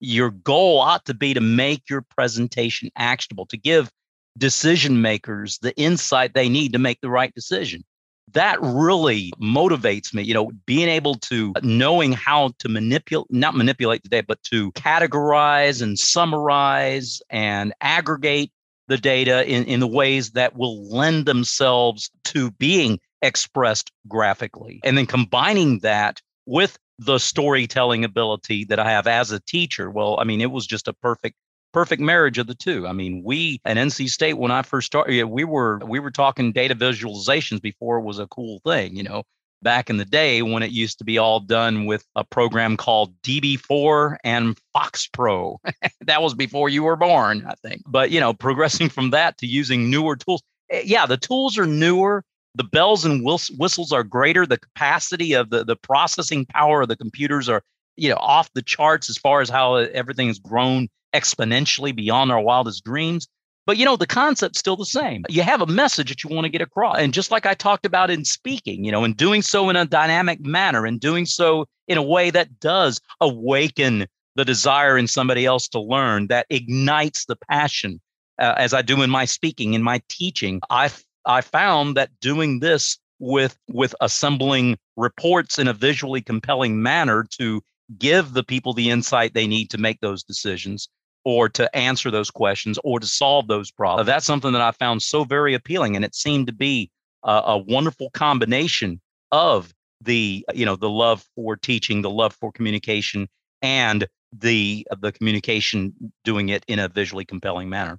your 0.00 0.30
goal 0.30 0.80
ought 0.80 1.04
to 1.04 1.12
be 1.12 1.34
to 1.34 1.42
make 1.42 1.90
your 1.90 2.00
presentation 2.00 2.90
actionable, 2.96 3.44
to 3.44 3.56
give 3.58 3.90
decision 4.38 5.02
makers 5.02 5.58
the 5.58 5.76
insight 5.76 6.32
they 6.32 6.48
need 6.48 6.72
to 6.72 6.78
make 6.78 6.98
the 7.02 7.10
right 7.10 7.34
decision. 7.34 7.84
That 8.32 8.58
really 8.62 9.30
motivates 9.40 10.14
me 10.14 10.22
you 10.22 10.34
know 10.34 10.50
being 10.66 10.88
able 10.88 11.14
to 11.16 11.52
knowing 11.62 12.12
how 12.12 12.52
to 12.58 12.68
manipulate 12.68 13.26
not 13.30 13.54
manipulate 13.54 14.02
the 14.02 14.08
data 14.10 14.26
but 14.28 14.42
to 14.44 14.70
categorize 14.72 15.80
and 15.80 15.98
summarize 15.98 17.22
and 17.30 17.72
aggregate 17.80 18.52
the 18.86 18.98
data 18.98 19.46
in, 19.50 19.64
in 19.64 19.80
the 19.80 19.86
ways 19.86 20.32
that 20.32 20.56
will 20.56 20.86
lend 20.90 21.24
themselves 21.24 22.10
to 22.24 22.50
being 22.52 22.98
expressed 23.22 23.90
graphically 24.06 24.80
and 24.84 24.96
then 24.96 25.06
combining 25.06 25.80
that 25.80 26.20
with 26.46 26.78
the 26.98 27.18
storytelling 27.18 28.04
ability 28.04 28.64
that 28.64 28.78
i 28.78 28.90
have 28.90 29.06
as 29.06 29.32
a 29.32 29.40
teacher 29.40 29.90
well 29.90 30.18
i 30.20 30.24
mean 30.24 30.40
it 30.40 30.50
was 30.50 30.66
just 30.66 30.88
a 30.88 30.92
perfect 30.92 31.36
perfect 31.72 32.00
marriage 32.00 32.38
of 32.38 32.46
the 32.46 32.54
two. 32.54 32.86
I 32.86 32.92
mean, 32.92 33.22
we 33.24 33.60
at 33.64 33.76
NC 33.76 34.08
State 34.08 34.34
when 34.34 34.50
I 34.50 34.62
first 34.62 34.86
started, 34.86 35.24
we 35.24 35.44
were 35.44 35.78
we 35.78 36.00
were 36.00 36.10
talking 36.10 36.52
data 36.52 36.74
visualizations 36.74 37.60
before 37.60 37.98
it 37.98 38.04
was 38.04 38.18
a 38.18 38.26
cool 38.26 38.60
thing, 38.64 38.96
you 38.96 39.02
know. 39.02 39.24
Back 39.60 39.90
in 39.90 39.96
the 39.96 40.04
day 40.04 40.42
when 40.42 40.62
it 40.62 40.70
used 40.70 40.98
to 40.98 41.04
be 41.04 41.18
all 41.18 41.40
done 41.40 41.86
with 41.86 42.04
a 42.14 42.22
program 42.22 42.76
called 42.76 43.20
DB4 43.22 44.16
and 44.22 44.56
FoxPro. 44.76 45.56
that 46.02 46.22
was 46.22 46.34
before 46.34 46.68
you 46.68 46.84
were 46.84 46.94
born, 46.94 47.44
I 47.44 47.54
think. 47.54 47.82
But, 47.84 48.12
you 48.12 48.20
know, 48.20 48.32
progressing 48.32 48.88
from 48.88 49.10
that 49.10 49.36
to 49.38 49.46
using 49.46 49.90
newer 49.90 50.14
tools. 50.14 50.42
Eh, 50.70 50.82
yeah, 50.84 51.06
the 51.06 51.16
tools 51.16 51.58
are 51.58 51.66
newer. 51.66 52.22
The 52.58 52.64
bells 52.64 53.04
and 53.04 53.24
whistles 53.24 53.92
are 53.92 54.02
greater. 54.02 54.44
The 54.44 54.58
capacity 54.58 55.32
of 55.32 55.50
the, 55.50 55.64
the 55.64 55.76
processing 55.76 56.44
power 56.44 56.82
of 56.82 56.88
the 56.88 56.96
computers 56.96 57.48
are, 57.48 57.62
you 57.96 58.08
know, 58.08 58.16
off 58.16 58.52
the 58.52 58.62
charts 58.62 59.08
as 59.08 59.16
far 59.16 59.40
as 59.40 59.48
how 59.48 59.76
everything 59.76 60.26
has 60.26 60.40
grown 60.40 60.88
exponentially 61.14 61.94
beyond 61.94 62.32
our 62.32 62.40
wildest 62.40 62.84
dreams. 62.84 63.28
But 63.64 63.76
you 63.76 63.84
know, 63.84 63.96
the 63.96 64.06
concept's 64.06 64.58
still 64.58 64.76
the 64.76 64.86
same. 64.86 65.24
You 65.28 65.42
have 65.42 65.60
a 65.60 65.66
message 65.66 66.08
that 66.08 66.24
you 66.24 66.34
want 66.34 66.46
to 66.46 66.50
get 66.50 66.62
across. 66.62 66.96
And 66.98 67.12
just 67.12 67.30
like 67.30 67.46
I 67.46 67.54
talked 67.54 67.86
about 67.86 68.10
in 68.10 68.24
speaking, 68.24 68.84
you 68.84 68.90
know, 68.90 69.04
and 69.04 69.16
doing 69.16 69.42
so 69.42 69.68
in 69.68 69.76
a 69.76 69.84
dynamic 69.84 70.40
manner 70.40 70.86
and 70.86 70.98
doing 70.98 71.26
so 71.26 71.66
in 71.86 71.98
a 71.98 72.02
way 72.02 72.30
that 72.30 72.60
does 72.60 73.00
awaken 73.20 74.06
the 74.36 74.44
desire 74.44 74.96
in 74.96 75.06
somebody 75.06 75.44
else 75.44 75.68
to 75.68 75.80
learn, 75.80 76.28
that 76.28 76.46
ignites 76.48 77.26
the 77.26 77.36
passion, 77.50 78.00
uh, 78.38 78.54
as 78.56 78.72
I 78.72 78.82
do 78.82 79.02
in 79.02 79.10
my 79.10 79.26
speaking, 79.26 79.74
in 79.74 79.82
my 79.82 80.00
teaching. 80.08 80.60
I 80.70 80.90
I 81.28 81.42
found 81.42 81.96
that 81.96 82.10
doing 82.20 82.60
this 82.60 82.98
with 83.20 83.56
with 83.68 83.94
assembling 84.00 84.78
reports 84.96 85.58
in 85.58 85.68
a 85.68 85.72
visually 85.72 86.22
compelling 86.22 86.82
manner 86.82 87.24
to 87.38 87.62
give 87.98 88.32
the 88.32 88.42
people 88.42 88.72
the 88.72 88.90
insight 88.90 89.34
they 89.34 89.46
need 89.46 89.70
to 89.70 89.78
make 89.78 90.00
those 90.00 90.22
decisions 90.22 90.88
or 91.24 91.48
to 91.50 91.74
answer 91.76 92.10
those 92.10 92.30
questions 92.30 92.78
or 92.84 92.98
to 93.00 93.06
solve 93.06 93.48
those 93.48 93.70
problems. 93.70 94.06
That's 94.06 94.26
something 94.26 94.52
that 94.52 94.62
I 94.62 94.72
found 94.72 95.02
so 95.02 95.24
very 95.24 95.54
appealing. 95.54 95.96
And 95.96 96.04
it 96.04 96.14
seemed 96.14 96.46
to 96.46 96.52
be 96.52 96.90
a, 97.22 97.42
a 97.46 97.58
wonderful 97.58 98.10
combination 98.10 99.00
of 99.32 99.74
the, 100.00 100.46
you 100.54 100.64
know, 100.64 100.76
the 100.76 100.88
love 100.88 101.24
for 101.34 101.56
teaching, 101.56 102.02
the 102.02 102.10
love 102.10 102.34
for 102.34 102.52
communication, 102.52 103.28
and 103.62 104.06
the 104.32 104.86
the 105.00 105.12
communication 105.12 105.92
doing 106.24 106.50
it 106.50 106.64
in 106.68 106.78
a 106.78 106.88
visually 106.88 107.24
compelling 107.24 107.68
manner. 107.68 107.98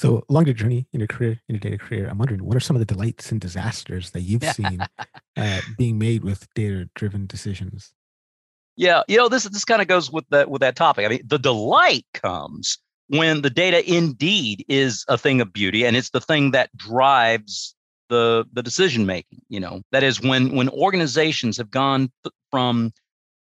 So 0.00 0.24
along 0.30 0.46
your 0.46 0.54
journey 0.54 0.86
in 0.94 1.00
your 1.00 1.08
career, 1.08 1.42
in 1.46 1.56
your 1.56 1.60
data 1.60 1.76
career, 1.76 2.08
I'm 2.08 2.16
wondering 2.16 2.42
what 2.42 2.56
are 2.56 2.60
some 2.60 2.74
of 2.74 2.80
the 2.80 2.86
delights 2.86 3.30
and 3.30 3.38
disasters 3.38 4.12
that 4.12 4.22
you've 4.22 4.42
seen 4.54 4.80
uh, 5.36 5.60
being 5.76 5.98
made 5.98 6.24
with 6.24 6.48
data-driven 6.54 7.26
decisions? 7.26 7.92
Yeah, 8.76 9.02
you 9.08 9.18
know 9.18 9.28
this 9.28 9.44
this 9.44 9.66
kind 9.66 9.82
of 9.82 9.88
goes 9.88 10.10
with 10.10 10.24
that 10.30 10.50
with 10.50 10.60
that 10.62 10.74
topic. 10.74 11.04
I 11.04 11.08
mean, 11.10 11.20
the 11.26 11.38
delight 11.38 12.06
comes 12.14 12.78
when 13.08 13.42
the 13.42 13.50
data 13.50 13.86
indeed 13.86 14.64
is 14.70 15.04
a 15.06 15.18
thing 15.18 15.42
of 15.42 15.52
beauty, 15.52 15.84
and 15.84 15.94
it's 15.94 16.08
the 16.08 16.20
thing 16.22 16.52
that 16.52 16.74
drives 16.78 17.74
the 18.08 18.46
the 18.54 18.62
decision 18.62 19.04
making. 19.04 19.42
You 19.50 19.60
know, 19.60 19.82
that 19.92 20.02
is 20.02 20.18
when 20.18 20.56
when 20.56 20.70
organizations 20.70 21.58
have 21.58 21.70
gone 21.70 22.10
from 22.50 22.94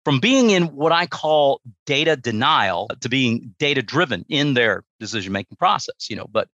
from 0.05 0.19
being 0.19 0.51
in 0.51 0.67
what 0.67 0.91
I 0.91 1.07
call 1.07 1.59
data 1.85 2.15
denial 2.15 2.87
to 3.01 3.09
being 3.09 3.53
data 3.57 3.81
driven 3.81 4.23
in 4.29 4.53
their 4.53 4.83
decision 4.99 5.33
making 5.33 5.57
process, 5.57 6.09
you 6.09 6.15
know, 6.15 6.27
but 6.31 6.47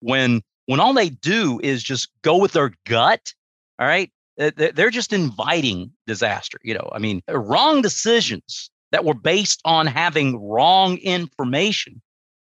when 0.00 0.42
when 0.66 0.78
all 0.78 0.92
they 0.92 1.08
do 1.08 1.58
is 1.62 1.82
just 1.82 2.10
go 2.22 2.36
with 2.36 2.52
their 2.52 2.72
gut, 2.86 3.32
all 3.78 3.86
right, 3.86 4.12
they're 4.36 4.90
just 4.90 5.14
inviting 5.14 5.90
disaster, 6.06 6.58
you 6.62 6.74
know. 6.74 6.88
I 6.92 6.98
mean, 6.98 7.22
wrong 7.28 7.80
decisions 7.80 8.70
that 8.92 9.04
were 9.04 9.14
based 9.14 9.62
on 9.64 9.86
having 9.86 10.38
wrong 10.46 10.98
information, 10.98 12.02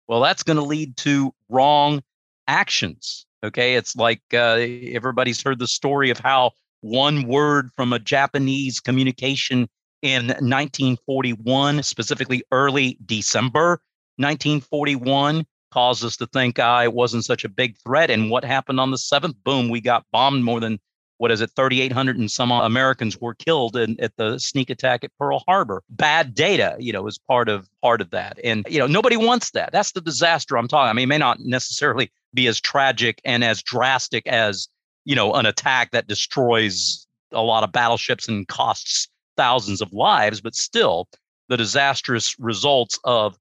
well, 0.07 0.21
that's 0.21 0.41
going 0.41 0.57
to 0.57 0.63
lead 0.63 0.97
to 0.97 1.31
wrong 1.47 2.01
actions. 2.47 3.25
Okay, 3.43 3.75
it's 3.75 3.95
like 3.95 4.21
uh, 4.33 4.57
everybody's 4.91 5.43
heard 5.43 5.59
the 5.59 5.67
story 5.67 6.09
of 6.09 6.17
how 6.17 6.51
one 6.81 7.27
word 7.27 7.69
from 7.75 7.93
a 7.93 7.99
Japanese 7.99 8.79
communication 8.79 9.69
in 10.01 10.27
1941, 10.27 11.83
specifically 11.83 12.43
early 12.51 12.97
December, 13.05 13.81
1941 14.17 15.45
caused 15.71 16.03
us 16.03 16.17
to 16.17 16.27
think 16.27 16.59
uh, 16.59 16.81
it 16.83 16.93
wasn't 16.93 17.25
such 17.25 17.43
a 17.43 17.49
big 17.49 17.77
threat. 17.77 18.09
And 18.09 18.29
what 18.29 18.43
happened 18.43 18.79
on 18.79 18.91
the 18.91 18.97
7th? 18.97 19.35
Boom, 19.43 19.69
we 19.69 19.81
got 19.81 20.05
bombed 20.11 20.43
more 20.43 20.59
than, 20.59 20.79
what 21.17 21.31
is 21.31 21.41
it, 21.41 21.51
3,800 21.55 22.17
and 22.17 22.31
some 22.31 22.51
Americans 22.51 23.19
were 23.19 23.35
killed 23.35 23.75
in, 23.75 23.99
at 23.99 24.15
the 24.17 24.39
sneak 24.39 24.69
attack 24.69 25.03
at 25.03 25.11
Pearl 25.19 25.43
Harbor. 25.47 25.83
Bad 25.89 26.33
data, 26.33 26.75
you 26.79 26.93
know, 26.93 27.05
is 27.07 27.17
part 27.17 27.49
of 27.49 27.69
part 27.81 28.01
of 28.01 28.11
that. 28.11 28.39
And, 28.43 28.65
you 28.69 28.79
know, 28.79 28.87
nobody 28.87 29.17
wants 29.17 29.51
that. 29.51 29.71
That's 29.71 29.91
the 29.91 30.01
disaster 30.01 30.57
I'm 30.57 30.67
talking. 30.67 30.89
I 30.89 30.93
mean, 30.93 31.03
it 31.03 31.09
may 31.09 31.17
not 31.17 31.39
necessarily 31.41 32.11
be 32.33 32.47
as 32.47 32.59
tragic 32.59 33.21
and 33.25 33.43
as 33.43 33.61
drastic 33.61 34.25
as, 34.27 34.67
you 35.05 35.15
know, 35.15 35.33
an 35.33 35.45
attack 35.45 35.91
that 35.91 36.07
destroys 36.07 37.07
a 37.33 37.41
lot 37.41 37.63
of 37.63 37.71
battleships 37.71 38.27
and 38.27 38.47
costs 38.47 39.09
thousands 39.37 39.81
of 39.81 39.93
lives, 39.93 40.41
but 40.41 40.55
still 40.55 41.07
the 41.49 41.57
disastrous 41.57 42.37
results 42.39 42.99
of 43.03 43.37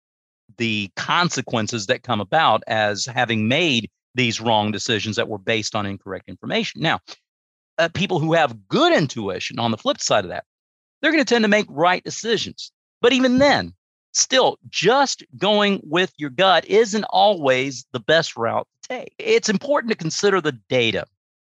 the 0.59 0.91
consequences 0.97 1.87
that 1.87 2.03
come 2.03 2.21
about 2.21 2.63
as 2.67 3.05
having 3.07 3.49
made 3.49 3.91
these 4.15 4.41
wrong 4.41 4.71
decisions 4.71 5.17
that 5.17 5.29
were 5.29 5.39
based 5.39 5.75
on 5.75 5.87
incorrect 5.87 6.29
information. 6.29 6.81
Now, 6.81 7.01
uh, 7.79 7.89
people 7.93 8.19
who 8.19 8.33
have 8.33 8.69
good 8.69 8.93
intuition 8.93 9.59
on 9.59 9.71
the 9.71 9.77
flip 9.77 10.01
side 10.01 10.25
of 10.25 10.31
that, 10.31 10.45
they're 11.01 11.13
going 11.13 11.25
to 11.25 11.29
tend 11.29 11.45
to 11.45 11.49
make 11.49 11.67
right 11.69 12.03
decisions. 12.03 12.73
But 13.03 13.13
even 13.13 13.39
then, 13.39 13.75
still, 14.13 14.59
just 14.71 15.23
going 15.37 15.81
with 15.85 16.13
your 16.17 16.31
gut 16.31 16.65
isn't 16.65 17.05
always 17.05 17.85
the 17.93 18.01
best 18.01 18.37
route 18.37 18.67
to 18.83 18.89
take. 18.89 19.15
It's 19.19 19.49
important 19.49 19.91
to 19.91 19.99
consider 19.99 20.41
the 20.41 20.59
data, 20.71 21.07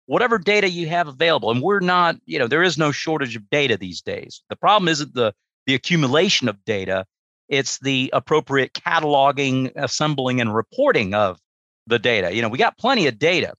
whatever 0.07 0.38
data 0.38 0.68
you 0.68 0.88
have 0.88 1.09
available. 1.09 1.50
And 1.50 1.62
we're 1.62 1.80
not, 1.80 2.16
you 2.24 2.38
know, 2.38 2.46
there 2.46 2.62
is 2.62 2.78
no 2.78 2.92
shortage 2.92 3.36
of 3.36 3.48
data 3.50 3.76
these 3.76 4.00
days. 4.00 4.42
The 4.48 4.57
problem 4.57 4.88
isn't 4.88 5.14
the 5.14 5.34
the 5.66 5.74
accumulation 5.74 6.48
of 6.48 6.64
data 6.64 7.04
it's 7.48 7.78
the 7.78 8.11
appropriate 8.12 8.72
cataloging, 8.72 9.72
assembling, 9.76 10.40
and 10.40 10.54
reporting 10.54 11.14
of 11.14 11.38
the 11.86 11.98
data. 11.98 12.34
You 12.34 12.42
know, 12.42 12.48
we 12.48 12.59
got 12.59 12.78
plenty 12.78 13.07
of 13.07 13.18
data, 13.18 13.54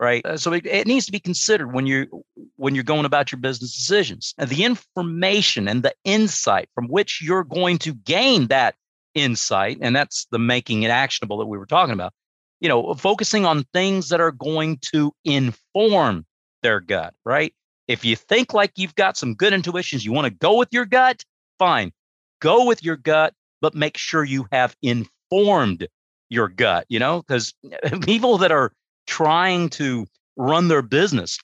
right? 0.00 0.24
Uh, 0.26 0.36
so 0.36 0.52
it, 0.52 0.66
it, 0.66 0.86
needs 0.86 1.06
to 1.06 1.12
be 1.12 1.20
considered 1.20 1.72
when 1.72 1.86
you 1.86 2.24
when 2.56 2.74
you're 2.74 2.84
going 2.84 3.04
about 3.04 3.30
your 3.30 3.40
business 3.40 3.74
decisions. 3.74 4.34
And 4.38 4.50
the 4.50 4.64
information 4.64 5.68
and 5.68 5.82
the 5.82 5.94
insight 6.04 6.68
from 6.74 6.88
which 6.88 7.22
you're 7.22 7.44
going 7.44 7.78
to 7.78 7.94
gain 7.94 8.48
that 8.48 8.74
insight, 9.14 9.78
and 9.80 9.94
that's 9.94 10.26
the 10.30 10.38
making 10.38 10.82
it 10.82 10.90
actionable 10.90 11.38
that 11.38 11.46
we 11.46 11.58
were 11.58 11.66
talking 11.66 11.94
about. 11.94 12.12
You 12.60 12.68
know, 12.68 12.94
focusing 12.94 13.46
on 13.46 13.64
things 13.72 14.08
that 14.08 14.20
are 14.20 14.32
going 14.32 14.78
to 14.92 15.12
inform 15.24 16.26
their 16.62 16.80
gut, 16.80 17.14
right? 17.24 17.54
If 17.86 18.04
you 18.04 18.16
think 18.16 18.52
like 18.52 18.72
you've 18.76 18.96
got 18.96 19.16
some 19.16 19.34
good 19.34 19.52
intuitions, 19.52 20.04
you 20.04 20.12
want 20.12 20.26
to 20.26 20.30
go 20.30 20.56
with 20.56 20.68
your 20.72 20.84
gut, 20.84 21.24
fine 21.58 21.92
go 22.40 22.64
with 22.64 22.82
your 22.82 22.96
gut, 22.96 23.34
but 23.60 23.74
make 23.74 23.96
sure 23.96 24.24
you 24.24 24.46
have 24.52 24.76
informed 24.82 25.88
your 26.28 26.48
gut, 26.48 26.86
you 26.88 26.98
know, 26.98 27.22
because 27.22 27.54
people 28.02 28.38
that 28.38 28.52
are 28.52 28.72
trying 29.06 29.68
to 29.70 30.06
run 30.36 30.68
their 30.68 30.82
business, 30.82 31.38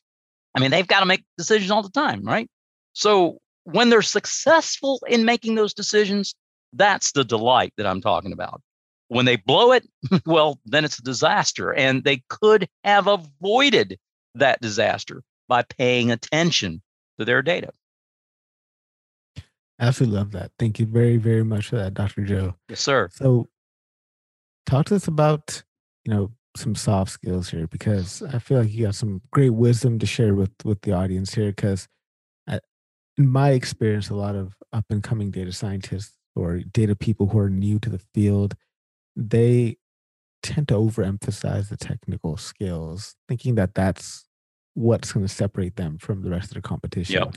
I 0.55 0.61
mean, 0.61 0.71
they've 0.71 0.87
got 0.87 1.01
to 1.01 1.07
make 1.07 1.25
decisions 1.37 1.71
all 1.71 1.83
the 1.83 1.91
time, 1.91 2.23
right? 2.23 2.49
So 2.93 3.39
when 3.65 3.91
they're 3.91 4.03
successful 4.03 5.01
in 5.09 5.25
making 5.25 5.57
those 5.57 5.75
decisions, 5.75 6.35
that's 6.73 7.13
the 7.13 7.25
delight 7.25 7.73
that 7.77 7.87
I'm 7.87 8.01
talking 8.01 8.33
about. 8.33 8.61
When 9.15 9.27
they 9.27 9.37
blow 9.37 9.71
it, 9.71 9.89
well, 10.27 10.59
then 10.65 10.85
it's 10.85 10.99
a 10.99 11.03
disaster. 11.03 11.73
And 11.73 12.03
they 12.03 12.25
could 12.29 12.69
have 12.83 13.07
avoided 13.07 13.97
that 14.35 14.61
disaster 14.61 15.23
by 15.49 15.63
paying 15.63 16.11
attention 16.11 16.83
to 17.21 17.25
their 17.25 17.41
data. 17.41 17.71
Absolutely 19.79 20.19
love 20.19 20.33
that. 20.33 20.51
Thank 20.59 20.81
you 20.81 20.87
very, 20.87 21.17
very 21.17 21.45
much 21.45 21.69
for 21.69 21.77
that, 21.77 21.95
Dr. 21.95 22.25
Joe. 22.25 22.57
Yes, 22.69 22.81
sir. 22.81 23.09
So, 23.13 23.49
talk 24.67 24.87
to 24.87 24.97
us 24.97 25.07
about 25.07 25.63
you 26.05 26.13
know 26.13 26.33
some 26.57 26.75
soft 26.75 27.13
skills 27.13 27.49
here 27.51 27.69
because 27.69 28.21
I 28.23 28.41
feel 28.41 28.63
like 28.63 28.73
you 28.73 28.87
got 28.87 28.97
some 28.97 29.23
great 29.31 29.51
wisdom 29.51 30.01
to 30.01 30.07
share 30.07 30.35
with 30.35 30.51
with 30.65 30.81
the 30.83 30.93
audience 30.93 31.35
here. 31.35 31.51
Because, 31.51 31.87
in 32.49 33.29
my 33.29 33.51
experience, 33.51 34.11
a 34.11 34.17
lot 34.17 34.35
of 34.35 34.57
up 34.73 34.87
and 34.91 35.05
coming 35.05 35.31
data 35.31 35.53
scientists 35.53 36.17
or 36.35 36.59
data 36.59 36.97
people 36.97 37.29
who 37.29 37.39
are 37.39 37.51
new 37.51 37.79
to 37.79 37.89
the 37.89 38.01
field, 38.13 38.57
they 39.17 39.77
tend 40.43 40.69
to 40.69 40.75
overemphasize 40.75 41.69
the 41.69 41.77
technical 41.77 42.37
skills, 42.37 43.17
thinking 43.29 43.55
that 43.55 43.75
that's 43.75 44.27
what's 44.75 45.13
going 45.13 45.25
to 45.27 45.33
separate 45.33 45.77
them 45.77 45.99
from 45.99 46.23
the 46.23 46.31
rest 46.31 46.49
of 46.49 46.55
the 46.55 46.61
competition. 46.63 47.23
Yep 47.23 47.37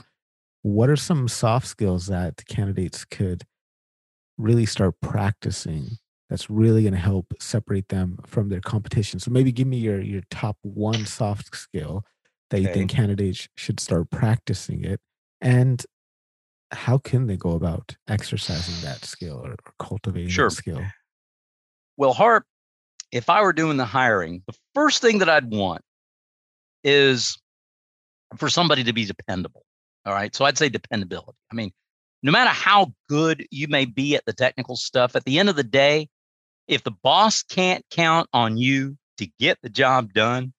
what 0.62 0.90
are 0.90 0.96
some 0.96 1.28
soft 1.28 1.66
skills 1.66 2.06
that 2.06 2.44
candidates 2.46 3.04
could 3.04 3.44
really 4.36 4.66
start 4.66 4.94
practicing 5.00 5.98
that's 6.28 6.50
really 6.50 6.82
going 6.82 6.92
to 6.92 6.98
help 6.98 7.32
separate 7.40 7.88
them 7.88 8.18
from 8.26 8.48
their 8.48 8.60
competition 8.60 9.18
so 9.18 9.30
maybe 9.30 9.52
give 9.52 9.66
me 9.66 9.78
your 9.78 10.00
your 10.00 10.22
top 10.30 10.56
one 10.62 11.06
soft 11.06 11.54
skill 11.56 12.04
that 12.50 12.60
you 12.60 12.68
okay. 12.68 12.80
think 12.80 12.90
candidates 12.90 13.48
should 13.56 13.80
start 13.80 14.10
practicing 14.10 14.84
it 14.84 15.00
and 15.40 15.86
how 16.70 16.98
can 16.98 17.26
they 17.26 17.36
go 17.36 17.52
about 17.52 17.96
exercising 18.08 18.74
that 18.86 19.04
skill 19.04 19.40
or, 19.42 19.56
cultivating 19.78 20.28
sure. 20.28 20.48
that 20.48 20.54
skill 20.54 20.82
well 21.98 22.14
harp 22.14 22.44
if 23.12 23.28
i 23.28 23.42
were 23.42 23.52
doing 23.52 23.76
the 23.76 23.84
hiring 23.84 24.42
the 24.46 24.56
first 24.74 25.02
thing 25.02 25.18
that 25.18 25.28
i'd 25.28 25.50
want 25.50 25.82
is 26.82 27.38
for 28.38 28.48
somebody 28.48 28.84
to 28.84 28.94
be 28.94 29.04
dependable 29.04 29.64
all 30.08 30.14
right. 30.14 30.34
So 30.34 30.46
I'd 30.46 30.56
say 30.56 30.70
dependability. 30.70 31.36
I 31.52 31.54
mean, 31.54 31.70
no 32.22 32.32
matter 32.32 32.48
how 32.48 32.94
good 33.10 33.46
you 33.50 33.68
may 33.68 33.84
be 33.84 34.16
at 34.16 34.24
the 34.24 34.32
technical 34.32 34.74
stuff, 34.74 35.14
at 35.14 35.24
the 35.24 35.38
end 35.38 35.50
of 35.50 35.56
the 35.56 35.62
day, 35.62 36.08
if 36.66 36.82
the 36.82 36.90
boss 36.90 37.42
can't 37.42 37.84
count 37.90 38.26
on 38.32 38.56
you 38.56 38.96
to 39.18 39.28
get 39.38 39.58
the 39.62 39.68
job 39.68 40.14
done, 40.14 40.54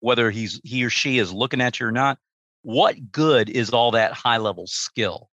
whether 0.00 0.32
he's 0.32 0.60
he 0.64 0.84
or 0.84 0.90
she 0.90 1.18
is 1.18 1.32
looking 1.32 1.60
at 1.60 1.78
you 1.78 1.86
or 1.86 1.92
not, 1.92 2.18
what 2.62 3.12
good 3.12 3.48
is 3.48 3.70
all 3.70 3.92
that 3.92 4.14
high 4.14 4.38
level 4.38 4.66
skill? 4.66 5.30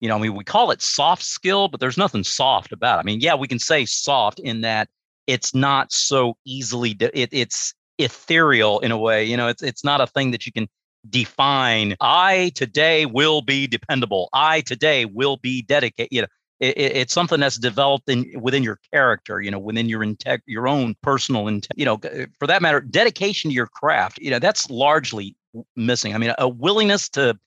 You 0.00 0.08
know, 0.08 0.16
I 0.16 0.20
mean, 0.20 0.34
we 0.34 0.44
call 0.44 0.70
it 0.70 0.80
soft 0.80 1.22
skill, 1.22 1.68
but 1.68 1.80
there's 1.80 1.98
nothing 1.98 2.24
soft 2.24 2.72
about 2.72 2.98
it. 2.98 3.00
I 3.00 3.04
mean, 3.04 3.20
yeah, 3.20 3.34
we 3.34 3.48
can 3.48 3.58
say 3.58 3.84
soft 3.84 4.38
in 4.38 4.60
that 4.60 4.88
it's 5.26 5.54
not 5.54 5.92
so 5.92 6.36
easily, 6.44 6.96
it, 7.00 7.28
it's 7.32 7.74
ethereal 7.98 8.78
in 8.80 8.92
a 8.92 8.98
way. 8.98 9.24
You 9.24 9.36
know, 9.36 9.48
it's 9.48 9.62
it's 9.62 9.84
not 9.84 10.00
a 10.00 10.06
thing 10.06 10.30
that 10.30 10.46
you 10.46 10.52
can 10.52 10.68
define 11.08 11.94
i 12.00 12.50
today 12.54 13.06
will 13.06 13.40
be 13.40 13.66
dependable 13.66 14.28
i 14.32 14.60
today 14.62 15.04
will 15.04 15.36
be 15.38 15.62
dedicated 15.62 16.08
you 16.10 16.20
know 16.20 16.26
it, 16.60 16.76
it, 16.76 16.96
it's 16.96 17.14
something 17.14 17.38
that's 17.38 17.56
developed 17.56 18.08
in 18.08 18.26
within 18.40 18.62
your 18.62 18.80
character 18.92 19.40
you 19.40 19.50
know 19.50 19.60
within 19.60 19.88
your 19.88 20.00
integ- 20.00 20.42
your 20.46 20.66
own 20.66 20.96
personal 21.02 21.44
inte- 21.44 21.68
you 21.76 21.84
know 21.84 21.98
for 22.38 22.46
that 22.46 22.62
matter 22.62 22.80
dedication 22.80 23.50
to 23.50 23.54
your 23.54 23.68
craft 23.68 24.18
you 24.18 24.30
know 24.30 24.38
that's 24.38 24.68
largely 24.70 25.36
missing 25.76 26.14
i 26.14 26.18
mean 26.18 26.32
a 26.38 26.48
willingness 26.48 27.08
to 27.08 27.38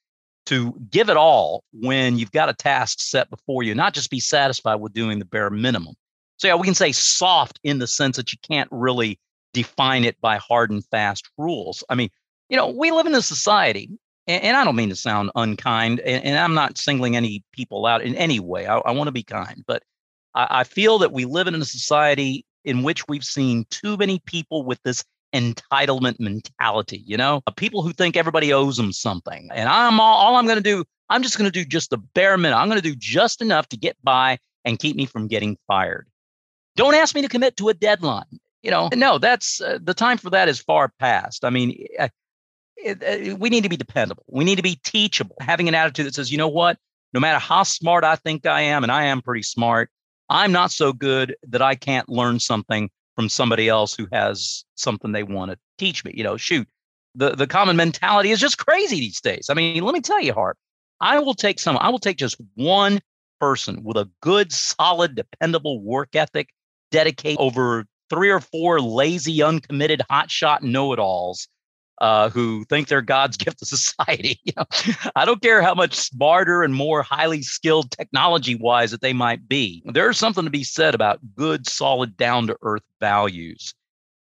to 0.51 0.73
give 0.89 1.09
it 1.09 1.17
all 1.17 1.63
when 1.73 2.17
you've 2.17 2.31
got 2.31 2.49
a 2.49 2.53
task 2.53 2.99
set 2.99 3.29
before 3.29 3.63
you 3.63 3.73
not 3.73 3.93
just 3.93 4.09
be 4.09 4.19
satisfied 4.19 4.75
with 4.75 4.93
doing 4.93 5.19
the 5.19 5.25
bare 5.25 5.49
minimum 5.49 5.95
so 6.37 6.47
yeah 6.47 6.55
we 6.55 6.65
can 6.65 6.75
say 6.75 6.91
soft 6.91 7.59
in 7.63 7.79
the 7.79 7.87
sense 7.87 8.17
that 8.17 8.31
you 8.31 8.37
can't 8.47 8.69
really 8.71 9.19
define 9.53 10.03
it 10.03 10.19
by 10.21 10.37
hard 10.37 10.71
and 10.71 10.85
fast 10.85 11.29
rules 11.37 11.83
i 11.89 11.95
mean 11.95 12.09
you 12.51 12.57
know, 12.57 12.67
we 12.67 12.91
live 12.91 13.07
in 13.07 13.15
a 13.15 13.21
society, 13.21 13.89
and, 14.27 14.43
and 14.43 14.57
I 14.57 14.65
don't 14.65 14.75
mean 14.75 14.89
to 14.89 14.95
sound 14.95 15.31
unkind, 15.35 16.01
and, 16.01 16.23
and, 16.25 16.37
I'm 16.37 16.53
not 16.53 16.77
singling 16.77 17.15
any 17.15 17.43
people 17.53 17.85
out 17.85 18.01
in 18.03 18.13
any 18.15 18.41
way. 18.41 18.67
I, 18.67 18.77
I 18.79 18.91
want 18.91 19.07
to 19.07 19.13
be 19.13 19.23
kind, 19.23 19.63
but 19.65 19.83
I, 20.35 20.47
I 20.49 20.63
feel 20.65 20.99
that 20.99 21.13
we 21.13 21.23
live 21.23 21.47
in 21.47 21.55
a 21.55 21.63
society 21.63 22.45
in 22.65 22.83
which 22.83 23.07
we've 23.07 23.23
seen 23.23 23.65
too 23.69 23.95
many 23.95 24.19
people 24.25 24.63
with 24.63 24.79
this 24.83 25.03
entitlement 25.33 26.19
mentality, 26.19 27.03
you 27.05 27.17
know, 27.17 27.41
people 27.55 27.81
who 27.83 27.93
think 27.93 28.17
everybody 28.17 28.51
owes 28.51 28.77
them 28.77 28.91
something. 28.91 29.49
And 29.53 29.69
I'm 29.69 29.99
all, 29.99 30.17
all 30.17 30.35
I'm 30.35 30.45
going 30.45 30.57
to 30.57 30.63
do, 30.63 30.83
I'm 31.09 31.23
just 31.23 31.37
going 31.37 31.49
to 31.49 31.51
do 31.51 31.65
just 31.65 31.89
the 31.89 31.97
bare 31.97 32.37
minimum. 32.37 32.61
I'm 32.61 32.69
going 32.69 32.81
to 32.81 32.89
do 32.89 32.95
just 32.95 33.41
enough 33.41 33.67
to 33.69 33.77
get 33.77 33.97
by 34.03 34.37
and 34.65 34.79
keep 34.79 34.95
me 34.95 35.05
from 35.05 35.27
getting 35.27 35.57
fired. 35.67 36.07
Don't 36.75 36.95
ask 36.95 37.15
me 37.15 37.21
to 37.21 37.27
commit 37.27 37.57
to 37.57 37.69
a 37.69 37.73
deadline. 37.73 38.39
You 38.63 38.71
know, 38.71 38.89
no, 38.93 39.17
that's 39.17 39.59
uh, 39.59 39.79
the 39.81 39.93
time 39.93 40.17
for 40.17 40.29
that 40.29 40.47
is 40.47 40.59
far 40.59 40.93
past. 40.99 41.43
I 41.43 41.49
mean, 41.49 41.73
it, 42.77 43.31
uh, 43.33 43.35
we 43.37 43.49
need 43.49 43.63
to 43.63 43.69
be 43.69 43.77
dependable. 43.77 44.23
We 44.27 44.43
need 44.43 44.57
to 44.57 44.63
be 44.63 44.79
teachable. 44.83 45.35
Having 45.39 45.69
an 45.69 45.75
attitude 45.75 46.05
that 46.05 46.15
says, 46.15 46.31
you 46.31 46.37
know 46.37 46.47
what, 46.47 46.77
no 47.13 47.19
matter 47.19 47.39
how 47.39 47.63
smart 47.63 48.03
I 48.03 48.15
think 48.15 48.45
I 48.45 48.61
am, 48.61 48.83
and 48.83 48.91
I 48.91 49.05
am 49.05 49.21
pretty 49.21 49.43
smart, 49.43 49.89
I'm 50.29 50.51
not 50.51 50.71
so 50.71 50.93
good 50.93 51.35
that 51.49 51.61
I 51.61 51.75
can't 51.75 52.07
learn 52.07 52.39
something 52.39 52.89
from 53.21 53.29
somebody 53.29 53.69
else 53.69 53.93
who 53.93 54.07
has 54.11 54.65
something 54.73 55.11
they 55.11 55.21
want 55.21 55.51
to 55.51 55.57
teach 55.77 56.03
me. 56.03 56.11
You 56.15 56.23
know, 56.23 56.37
shoot, 56.37 56.67
the, 57.13 57.35
the 57.35 57.45
common 57.45 57.75
mentality 57.75 58.31
is 58.31 58.39
just 58.39 58.57
crazy 58.57 58.99
these 58.99 59.21
days. 59.21 59.45
I 59.47 59.53
mean, 59.53 59.83
let 59.83 59.93
me 59.93 60.01
tell 60.01 60.19
you, 60.19 60.33
Harp, 60.33 60.57
I 60.99 61.19
will 61.19 61.35
take 61.35 61.59
some, 61.59 61.77
I 61.77 61.89
will 61.89 61.99
take 61.99 62.17
just 62.17 62.37
one 62.55 62.99
person 63.39 63.83
with 63.83 63.95
a 63.95 64.09
good, 64.21 64.51
solid, 64.51 65.13
dependable 65.13 65.83
work 65.83 66.15
ethic, 66.15 66.49
dedicate 66.89 67.37
over 67.39 67.85
three 68.09 68.31
or 68.31 68.39
four 68.39 68.81
lazy, 68.81 69.43
uncommitted, 69.43 70.01
hotshot 70.09 70.63
know 70.63 70.91
it 70.91 70.97
alls 70.97 71.47
uh, 72.01 72.29
who 72.29 72.65
think 72.65 72.87
they're 72.87 73.01
God's 73.01 73.37
gift 73.37 73.59
to 73.59 73.65
society. 73.65 74.39
You 74.43 74.53
know, 74.57 74.65
I 75.15 75.23
don't 75.23 75.41
care 75.41 75.61
how 75.61 75.75
much 75.75 75.93
smarter 75.93 76.63
and 76.63 76.73
more 76.73 77.03
highly 77.03 77.43
skilled 77.43 77.91
technology 77.91 78.55
wise 78.55 78.91
that 78.91 79.01
they 79.01 79.13
might 79.13 79.47
be. 79.47 79.83
There's 79.85 80.17
something 80.17 80.43
to 80.43 80.49
be 80.49 80.63
said 80.63 80.95
about 80.95 81.19
good, 81.35 81.69
solid, 81.69 82.17
down 82.17 82.47
to 82.47 82.57
earth 82.63 82.83
values. 82.99 83.73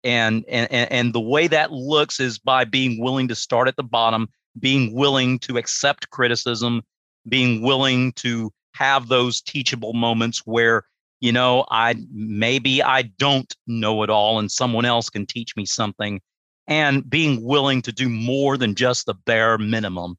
And, 0.05 0.45
and, 0.49 0.71
and 0.71 1.13
the 1.15 1.21
way 1.21 1.47
that 1.47 1.73
looks 1.73 2.21
is 2.21 2.39
by 2.39 2.65
being 2.65 3.01
willing 3.01 3.29
to 3.29 3.35
start 3.35 3.69
at 3.69 3.77
the 3.77 3.83
bottom, 3.83 4.29
being 4.59 4.93
willing 4.93 5.39
to 5.41 5.57
accept 5.57 6.11
criticism, 6.11 6.83
being 7.29 7.63
willing 7.63 8.13
to 8.13 8.53
have 8.75 9.09
those 9.09 9.41
teachable 9.41 9.93
moments 9.93 10.43
where 10.45 10.85
you 11.21 11.33
know 11.33 11.67
i 11.69 11.97
maybe 12.13 12.81
i 12.81 13.03
don't 13.03 13.57
know 13.67 14.05
it 14.05 14.11
all 14.11 14.39
and 14.39 14.53
someone 14.53 14.85
else 14.85 15.11
can 15.11 15.27
teach 15.27 15.57
me 15.57 15.67
something 15.67 16.21
and 16.69 17.09
being 17.09 17.43
willing 17.43 17.83
to 17.83 17.93
do 17.93 18.09
more 18.09 18.57
than 18.57 18.77
just 18.77 19.07
the 19.07 19.15
bare 19.15 19.59
minimum 19.59 20.17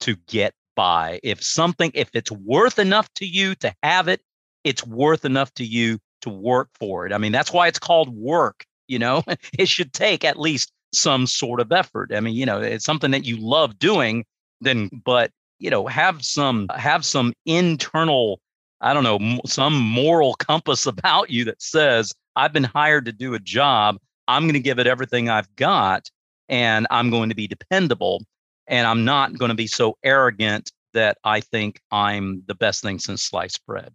to 0.00 0.16
get 0.28 0.52
by. 0.76 1.20
If 1.22 1.42
something 1.42 1.90
if 1.94 2.10
it's 2.12 2.30
worth 2.30 2.78
enough 2.78 3.08
to 3.14 3.26
you 3.26 3.54
to 3.56 3.74
have 3.82 4.08
it 4.08 4.20
it's 4.64 4.86
worth 4.86 5.24
enough 5.24 5.52
to 5.54 5.64
you 5.64 5.98
to 6.20 6.30
work 6.30 6.68
for 6.74 7.06
it. 7.06 7.12
I 7.12 7.18
mean 7.18 7.32
that's 7.32 7.52
why 7.52 7.68
it's 7.68 7.78
called 7.78 8.14
work 8.14 8.64
you 8.88 8.98
know? 8.98 9.22
It 9.58 9.68
should 9.68 9.94
take 9.94 10.24
at 10.24 10.38
least 10.38 10.72
some 10.92 11.26
sort 11.26 11.60
of 11.60 11.72
effort. 11.72 12.12
I 12.14 12.20
mean 12.20 12.34
you 12.34 12.44
know 12.44 12.60
it's 12.60 12.84
something 12.84 13.12
that 13.12 13.24
you 13.24 13.38
love 13.38 13.78
doing 13.78 14.24
then 14.62 14.90
but 15.04 15.30
you 15.58 15.70
know 15.70 15.86
have 15.86 16.24
some 16.24 16.68
have 16.74 17.04
some 17.04 17.32
internal 17.46 18.40
i 18.80 18.92
don't 18.92 19.04
know 19.04 19.40
some 19.46 19.74
moral 19.74 20.34
compass 20.34 20.86
about 20.94 21.30
you 21.30 21.44
that 21.44 21.62
says 21.62 22.12
i've 22.36 22.52
been 22.52 22.64
hired 22.64 23.04
to 23.04 23.12
do 23.12 23.34
a 23.34 23.38
job 23.38 23.98
i'm 24.32 24.44
going 24.44 24.54
to 24.54 24.60
give 24.60 24.78
it 24.78 24.86
everything 24.86 25.28
i've 25.28 25.54
got 25.56 26.10
and 26.48 26.86
i'm 26.90 27.10
going 27.10 27.28
to 27.28 27.34
be 27.34 27.46
dependable 27.46 28.24
and 28.66 28.86
i'm 28.86 29.04
not 29.04 29.36
going 29.38 29.50
to 29.50 29.54
be 29.54 29.66
so 29.66 29.96
arrogant 30.02 30.72
that 30.94 31.18
i 31.24 31.40
think 31.40 31.80
i'm 31.90 32.42
the 32.46 32.54
best 32.54 32.82
thing 32.82 32.98
since 32.98 33.22
sliced 33.22 33.64
bread 33.66 33.92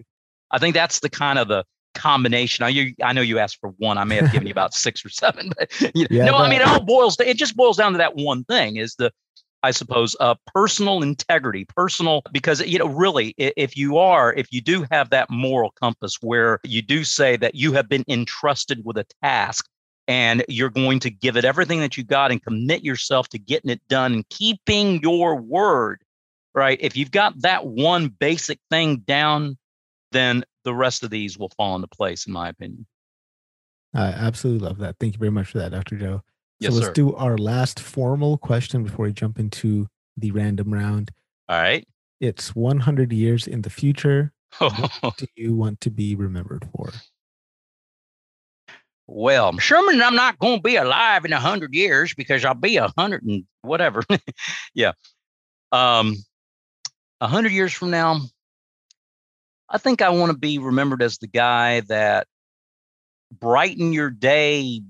i 0.52 0.58
think 0.58 0.74
that's 0.74 1.00
the 1.00 1.10
kind 1.10 1.40
of 1.40 1.48
the 1.48 1.64
combination. 1.98 2.64
I, 2.64 2.70
you, 2.70 2.94
I 3.04 3.12
know 3.12 3.22
you 3.22 3.40
asked 3.40 3.58
for 3.60 3.72
one. 3.78 3.98
I 3.98 4.04
may 4.04 4.18
have 4.18 4.32
given 4.32 4.48
you 4.48 4.52
about 4.52 4.74
six 4.76 5.04
or 5.04 5.10
seven, 5.10 5.52
but 5.58 5.72
you 5.96 6.04
know, 6.04 6.08
yeah, 6.12 6.26
no, 6.26 6.36
I 6.36 6.48
mean, 6.48 6.62
it 6.62 6.68
all 6.68 6.80
boils. 6.80 7.20
It 7.20 7.38
just 7.38 7.56
boils 7.56 7.76
down 7.76 7.92
to 7.94 7.98
that 7.98 8.16
one 8.16 8.44
thing: 8.44 8.78
is 8.78 8.96
the 8.96 9.12
I 9.64 9.72
suppose, 9.72 10.16
uh, 10.20 10.36
personal 10.54 11.02
integrity, 11.02 11.66
personal, 11.66 12.22
because, 12.32 12.62
you 12.62 12.78
know, 12.78 12.88
really, 12.88 13.34
if 13.38 13.76
you 13.76 13.98
are, 13.98 14.34
if 14.34 14.48
you 14.52 14.62
do 14.62 14.86
have 14.92 15.10
that 15.10 15.30
moral 15.30 15.72
compass 15.82 16.18
where 16.22 16.60
you 16.64 16.82
do 16.82 17.04
say 17.04 17.38
that 17.38 17.56
you 17.56 17.74
have 17.74 17.90
been 17.90 18.04
entrusted 18.08 18.86
with 18.86 18.98
a 18.98 19.06
task 19.24 19.68
and 20.08 20.43
you're 20.47 20.70
going 20.70 20.99
to 20.99 21.10
give 21.10 21.36
it 21.36 21.45
everything 21.45 21.80
that 21.82 21.97
you 21.97 22.03
got 22.03 22.32
and 22.32 22.41
commit 22.41 22.84
yourself 22.84 23.28
to 23.30 23.39
getting 23.39 23.70
it 23.70 23.82
done 23.89 24.14
and 24.14 24.30
keeping 24.30 25.01
your 25.01 25.36
word, 25.36 26.01
right? 26.55 26.78
If 26.82 26.95
you've 26.95 27.12
got 27.12 27.41
that 27.41 27.66
one 27.66 28.08
basic 28.08 28.60
thing 28.72 28.97
down, 28.97 29.58
then 30.12 30.45
the 30.64 30.74
rest 30.74 31.03
of 31.03 31.10
these 31.10 31.38
will 31.38 31.49
fall 31.58 31.76
into 31.76 31.88
place, 31.88 32.26
in 32.26 32.34
my 32.34 32.49
opinion. 32.49 32.86
I 33.93 34.08
absolutely 34.08 34.66
love 34.66 34.78
that. 34.80 34.95
Thank 34.99 35.14
you 35.14 35.20
very 35.20 35.32
much 35.32 35.47
for 35.47 35.58
that, 35.60 35.72
Dr. 35.72 35.97
Joe. 35.97 36.22
Yes, 36.60 36.74
so 36.74 36.80
let's 36.80 36.88
sir. 36.88 36.93
do 36.93 37.16
our 37.16 37.38
last 37.38 37.80
formal 37.80 38.38
question 38.38 38.84
before 38.84 39.05
we 39.05 39.14
jump 39.14 39.39
into 39.39 39.88
the 40.16 40.32
random 40.32 40.74
round. 40.74 41.12
All 41.49 41.60
right. 41.60 41.88
It's 42.20 42.55
100 42.55 43.14
years 43.14 43.47
in 43.47 43.62
the 43.62 43.70
future. 43.70 44.34
what 44.58 45.18
do 45.18 45.28
you 45.36 45.55
want 45.55 45.82
to 45.82 45.89
be 45.89 46.16
remembered 46.16 46.68
for? 46.74 46.91
Well, 49.08 49.58
Sherman, 49.58 50.01
I'm 50.01 50.16
not 50.16 50.38
going 50.38 50.58
to 50.58 50.62
be 50.62 50.76
alive 50.76 51.24
in 51.24 51.32
100 51.32 51.74
years 51.74 52.14
because 52.14 52.43
I'll 52.43 52.53
be 52.53 52.78
a 52.78 52.84
100 52.84 53.24
and 53.24 53.45
whatever. 53.62 54.03
yeah. 54.74 54.91
Um, 55.72 56.16
100 57.20 57.51
years 57.51 57.74
from 57.74 57.89
now, 57.89 58.20
I 59.70 59.78
think 59.78 60.01
I 60.01 60.10
want 60.10 60.32
to 60.32 60.38
be 60.38 60.60
remembered 60.60 61.01
as 61.01 61.18
the 61.18 61.28
guy 61.28 61.82
that 61.82 62.28
brightened 63.32 63.93
your 63.93 64.10
day 64.10 64.82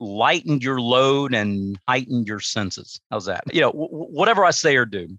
lightened 0.00 0.62
your 0.62 0.80
load 0.80 1.34
and 1.34 1.78
heightened 1.86 2.26
your 2.26 2.40
senses. 2.40 3.00
How's 3.10 3.26
that? 3.26 3.44
You 3.52 3.60
know, 3.60 3.72
w- 3.72 3.88
whatever 3.88 4.44
I 4.44 4.50
say 4.50 4.76
or 4.76 4.86
do. 4.86 5.18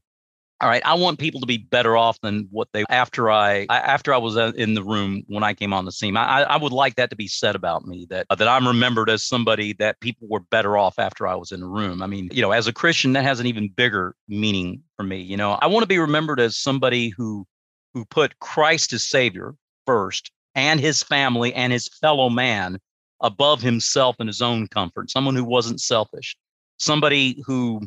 All 0.62 0.70
right, 0.70 0.82
I 0.86 0.94
want 0.94 1.18
people 1.18 1.42
to 1.42 1.48
be 1.48 1.58
better 1.58 1.98
off 1.98 2.22
than 2.22 2.48
what 2.52 2.68
they 2.72 2.86
after 2.88 3.32
I, 3.32 3.66
after 3.68 4.14
I 4.14 4.18
was 4.18 4.38
uh, 4.38 4.52
in 4.56 4.76
the 4.76 4.84
room 4.84 5.24
when 5.26 5.44
I 5.44 5.56
came 5.56 5.74
on 5.74 5.86
the 5.86 5.92
scene. 5.92 6.16
I, 6.16 6.44
I 6.44 6.58
would 6.58 6.72
like 6.72 6.96
that 6.98 7.10
to 7.10 7.16
be 7.16 7.28
said 7.28 7.56
about 7.56 7.88
me 7.88 8.06
that 8.12 8.28
that 8.30 8.48
I'm 8.48 8.68
remembered 8.68 9.10
as 9.10 9.24
somebody 9.24 9.74
that 9.74 10.00
people 10.02 10.28
were 10.30 10.40
better 10.40 10.78
off 10.78 11.00
after 11.00 11.26
I 11.26 11.34
was 11.34 11.52
in 11.52 11.62
the 11.62 11.68
room. 11.68 12.04
I 12.04 12.08
mean, 12.08 12.30
you 12.32 12.44
know, 12.44 12.52
as 12.52 12.68
a 12.68 12.74
Christian, 12.74 13.14
that 13.14 13.24
has 13.24 13.40
an 13.40 13.48
even 13.48 13.70
bigger 13.70 14.16
meaning 14.28 14.84
for 14.96 15.02
me. 15.02 15.20
You 15.20 15.36
know, 15.36 15.54
I 15.54 15.66
want 15.66 15.82
to 15.82 15.88
be 15.88 15.98
remembered 15.98 16.40
as 16.40 16.56
somebody 16.56 17.10
who 17.10 17.48
who 17.96 18.06
put 18.06 18.38
Christ 18.40 18.94
as 18.94 19.04
Savior 19.04 19.56
first, 19.88 20.32
and 20.54 20.80
his 20.80 21.02
family 21.02 21.56
and 21.56 21.74
his 21.74 21.88
fellow 21.88 22.30
man 22.30 22.78
above 23.22 23.64
himself 23.64 24.18
and 24.20 24.30
his 24.30 24.44
own 24.44 24.68
comfort, 24.68 25.10
someone 25.10 25.36
who 25.36 25.44
wasn't 25.44 25.82
selfish, 25.82 26.38
somebody 26.78 27.42
who 27.48 27.82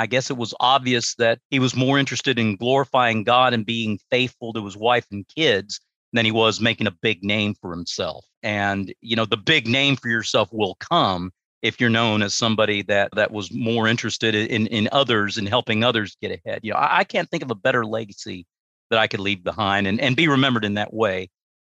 I 0.00 0.06
guess 0.06 0.30
it 0.30 0.38
was 0.38 0.54
obvious 0.60 1.14
that 1.16 1.40
he 1.50 1.58
was 1.58 1.76
more 1.76 1.98
interested 1.98 2.38
in 2.38 2.56
glorifying 2.56 3.22
God 3.22 3.52
and 3.52 3.66
being 3.66 3.98
faithful 4.10 4.54
to 4.54 4.64
his 4.64 4.74
wife 4.74 5.06
and 5.12 5.28
kids 5.28 5.78
than 6.14 6.24
he 6.24 6.32
was 6.32 6.58
making 6.58 6.86
a 6.86 6.96
big 7.02 7.22
name 7.22 7.54
for 7.60 7.70
himself. 7.70 8.24
And 8.42 8.94
you 9.02 9.14
know, 9.14 9.26
the 9.26 9.36
big 9.36 9.68
name 9.68 9.96
for 9.96 10.08
yourself 10.08 10.48
will 10.52 10.76
come 10.76 11.32
if 11.60 11.78
you're 11.78 11.90
known 11.90 12.22
as 12.22 12.32
somebody 12.32 12.80
that 12.84 13.10
that 13.14 13.30
was 13.30 13.52
more 13.52 13.86
interested 13.86 14.34
in 14.34 14.66
in 14.68 14.88
others 14.90 15.36
and 15.36 15.46
helping 15.46 15.84
others 15.84 16.16
get 16.22 16.32
ahead. 16.32 16.60
You 16.62 16.72
know, 16.72 16.78
I, 16.78 17.00
I 17.00 17.04
can't 17.04 17.28
think 17.28 17.42
of 17.42 17.50
a 17.50 17.54
better 17.54 17.84
legacy 17.84 18.46
that 18.88 18.98
I 18.98 19.06
could 19.06 19.20
leave 19.20 19.44
behind 19.44 19.86
and, 19.86 20.00
and 20.00 20.16
be 20.16 20.28
remembered 20.28 20.64
in 20.64 20.74
that 20.74 20.94
way. 20.94 21.28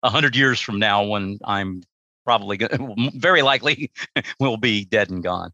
A 0.03 0.09
hundred 0.09 0.35
years 0.35 0.61
from 0.61 0.79
now, 0.79 1.05
when 1.05 1.39
I'm 1.45 1.83
probably 2.25 2.59
very 3.15 3.43
likely 3.43 3.91
will 4.41 4.57
be 4.57 4.87
dead 4.87 5.11
and 5.11 5.23
gone. 5.23 5.53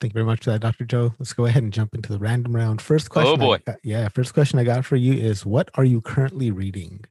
Thank 0.00 0.12
you 0.12 0.18
very 0.18 0.26
much 0.26 0.44
for 0.44 0.50
that, 0.50 0.60
Dr. 0.60 0.84
Joe. 0.84 1.14
Let's 1.18 1.32
go 1.32 1.46
ahead 1.46 1.62
and 1.62 1.72
jump 1.72 1.94
into 1.94 2.12
the 2.12 2.18
random 2.18 2.54
round. 2.54 2.82
First 2.82 3.08
question. 3.08 3.32
Oh 3.32 3.36
boy. 3.36 3.58
Got, 3.66 3.76
yeah, 3.82 4.08
first 4.08 4.34
question 4.34 4.58
I 4.58 4.64
got 4.64 4.84
for 4.84 4.96
you 4.96 5.14
is 5.14 5.46
what 5.46 5.70
are 5.74 5.84
you 5.84 6.02
currently 6.02 6.50
reading? 6.50 7.04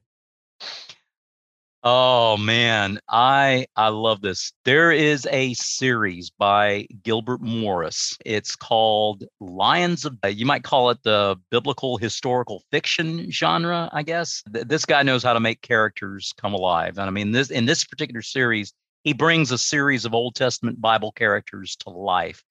Oh 1.88 2.36
man, 2.36 2.98
I 3.08 3.66
I 3.76 3.88
love 3.88 4.20
this. 4.20 4.52
There 4.64 4.90
is 4.90 5.24
a 5.30 5.54
series 5.54 6.30
by 6.30 6.88
Gilbert 7.04 7.40
Morris. 7.40 8.16
It's 8.24 8.56
called 8.56 9.22
Lions 9.40 10.04
of 10.04 10.16
uh, 10.24 10.28
you 10.28 10.46
might 10.46 10.64
call 10.64 10.90
it 10.90 11.02
the 11.04 11.36
biblical 11.50 11.96
historical 11.96 12.64
fiction 12.72 13.30
genre, 13.30 13.88
I 13.92 14.02
guess. 14.02 14.42
This 14.46 14.84
guy 14.84 15.04
knows 15.04 15.22
how 15.22 15.32
to 15.32 15.38
make 15.40 15.62
characters 15.62 16.32
come 16.40 16.54
alive. 16.54 16.98
And 16.98 17.06
I 17.06 17.10
mean 17.10 17.30
this 17.30 17.50
in 17.50 17.66
this 17.66 17.84
particular 17.84 18.22
series, 18.22 18.72
he 19.04 19.12
brings 19.12 19.52
a 19.52 19.58
series 19.58 20.04
of 20.04 20.12
Old 20.12 20.34
Testament 20.34 20.80
Bible 20.80 21.12
characters 21.12 21.76
to 21.80 21.90
life. 21.90 22.42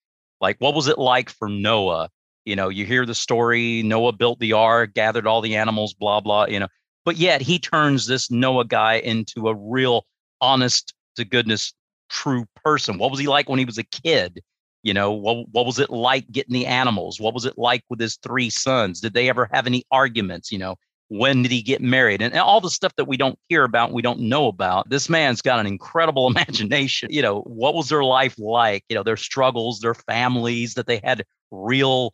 Like 0.46 0.58
what 0.60 0.76
was 0.76 0.88
it 0.88 0.98
like 0.98 1.30
for 1.30 1.50
Noah? 1.50 2.10
You 2.46 2.56
know, 2.56 2.70
you 2.70 2.86
hear 2.86 3.06
the 3.06 3.16
story, 3.16 3.82
Noah 3.84 4.14
built 4.14 4.39
the 4.39 4.54
ark, 4.54 4.93
gathered 4.93 5.26
all 5.26 5.41
the 5.41 5.56
animals, 5.56 5.93
blah 5.93 6.20
blah, 6.22 6.46
you 6.46 6.60
know 6.60 6.68
but 7.06 7.18
yet 7.18 7.41
he 7.41 7.60
turns 7.60 8.08
this 8.08 8.32
Noah 8.32 8.66
guy 8.66 8.96
into 8.96 9.48
a 9.48 9.56
real 9.56 10.06
honest 10.41 10.93
to 11.16 11.24
goodness 11.24 11.74
true 12.10 12.46
person. 12.64 12.98
What 12.98 13.12
was 13.12 13.20
he 13.20 13.28
like 13.28 13.48
when 13.48 13.60
he 13.60 13.66
was 13.66 13.78
a 13.78 13.84
kid? 13.84 14.41
You 14.84 14.93
know, 14.93 15.12
what, 15.12 15.48
what 15.50 15.66
was 15.66 15.80
it 15.80 15.89
like 15.89 16.30
getting 16.32 16.54
the 16.54 16.66
animals? 16.66 17.20
What 17.20 17.34
was 17.34 17.46
it 17.46 17.58
like 17.58 17.84
with 17.89 18.00
his 18.00 18.18
three 18.18 18.50
sons? 18.50 19.02
Did 19.02 19.14
they 19.14 19.30
ever 19.30 19.48
have 19.52 19.66
any 19.68 19.84
arguments? 19.91 20.52
You 20.52 20.58
know, 20.58 20.76
when 21.10 21.43
did 21.43 21.51
he 21.51 21.62
get 21.62 21.82
married? 21.82 22.22
And, 22.22 22.34
and 22.34 22.41
all 22.41 22.62
the 22.62 22.70
stuff 22.70 22.95
that 22.95 23.06
we 23.06 23.18
don't 23.18 23.38
hear 23.47 23.64
about, 23.64 23.91
we 23.91 24.01
don't 24.01 24.22
know 24.22 24.47
about. 24.47 24.89
This 24.89 25.10
man's 25.10 25.41
got 25.41 25.60
an 25.60 25.68
incredible 25.68 26.28
imagination. 26.32 27.10
You 27.12 27.22
know, 27.22 27.41
what 27.41 27.76
was 27.76 27.89
their 27.89 28.03
life 28.03 28.36
like? 28.38 28.84
You 28.89 28.95
know, 28.95 29.03
their 29.03 29.18
struggles, 29.18 29.80
their 29.80 29.93
families, 29.93 30.74
that 30.76 30.88
they 30.88 30.99
had 31.03 31.24
real 31.51 32.14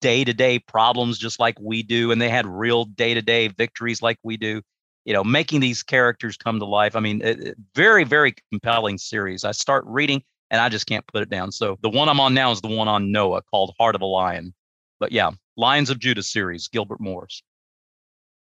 day 0.00 0.24
to 0.24 0.32
day 0.32 0.58
problems 0.58 1.18
just 1.18 1.40
like 1.40 1.56
we 1.60 1.82
do, 1.82 2.10
and 2.10 2.20
they 2.20 2.28
had 2.28 2.46
real 2.46 2.84
day 2.84 3.14
to 3.14 3.22
day 3.22 3.48
victories 3.48 4.02
like 4.02 4.18
we 4.22 4.36
do. 4.36 4.62
You 5.04 5.12
know, 5.12 5.24
making 5.24 5.60
these 5.60 5.82
characters 5.82 6.36
come 6.36 6.60
to 6.60 6.64
life. 6.64 6.94
I 6.94 7.00
mean, 7.00 7.22
it, 7.22 7.56
very, 7.74 8.04
very 8.04 8.34
compelling 8.52 8.98
series. 8.98 9.42
I 9.42 9.50
start 9.50 9.84
reading 9.86 10.22
and 10.52 10.60
I 10.60 10.68
just 10.68 10.86
can't 10.86 11.06
put 11.08 11.22
it 11.22 11.30
down. 11.30 11.50
So 11.50 11.76
the 11.82 11.90
one 11.90 12.08
I'm 12.08 12.20
on 12.20 12.34
now 12.34 12.52
is 12.52 12.60
the 12.60 12.68
one 12.68 12.86
on 12.86 13.10
Noah 13.10 13.42
called 13.42 13.74
Heart 13.80 13.96
of 13.96 14.02
a 14.02 14.06
Lion. 14.06 14.54
But 15.00 15.10
yeah, 15.10 15.30
Lions 15.56 15.90
of 15.90 15.98
Judah 15.98 16.22
series, 16.22 16.68
Gilbert 16.68 17.00
Morris. 17.00 17.42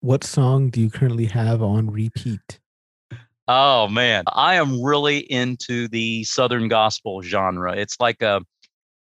What 0.05 0.23
song 0.23 0.69
do 0.69 0.79
you 0.79 0.91
currently 0.91 1.25
have 1.25 1.63
on 1.63 1.89
repeat? 1.89 2.59
Oh 3.47 3.87
man, 3.87 4.23
I 4.27 4.53
am 4.53 4.83
really 4.83 5.17
into 5.17 5.87
the 5.87 6.23
Southern 6.25 6.67
gospel 6.67 7.23
genre. 7.23 7.75
It's 7.75 7.99
like 7.99 8.21
a 8.21 8.45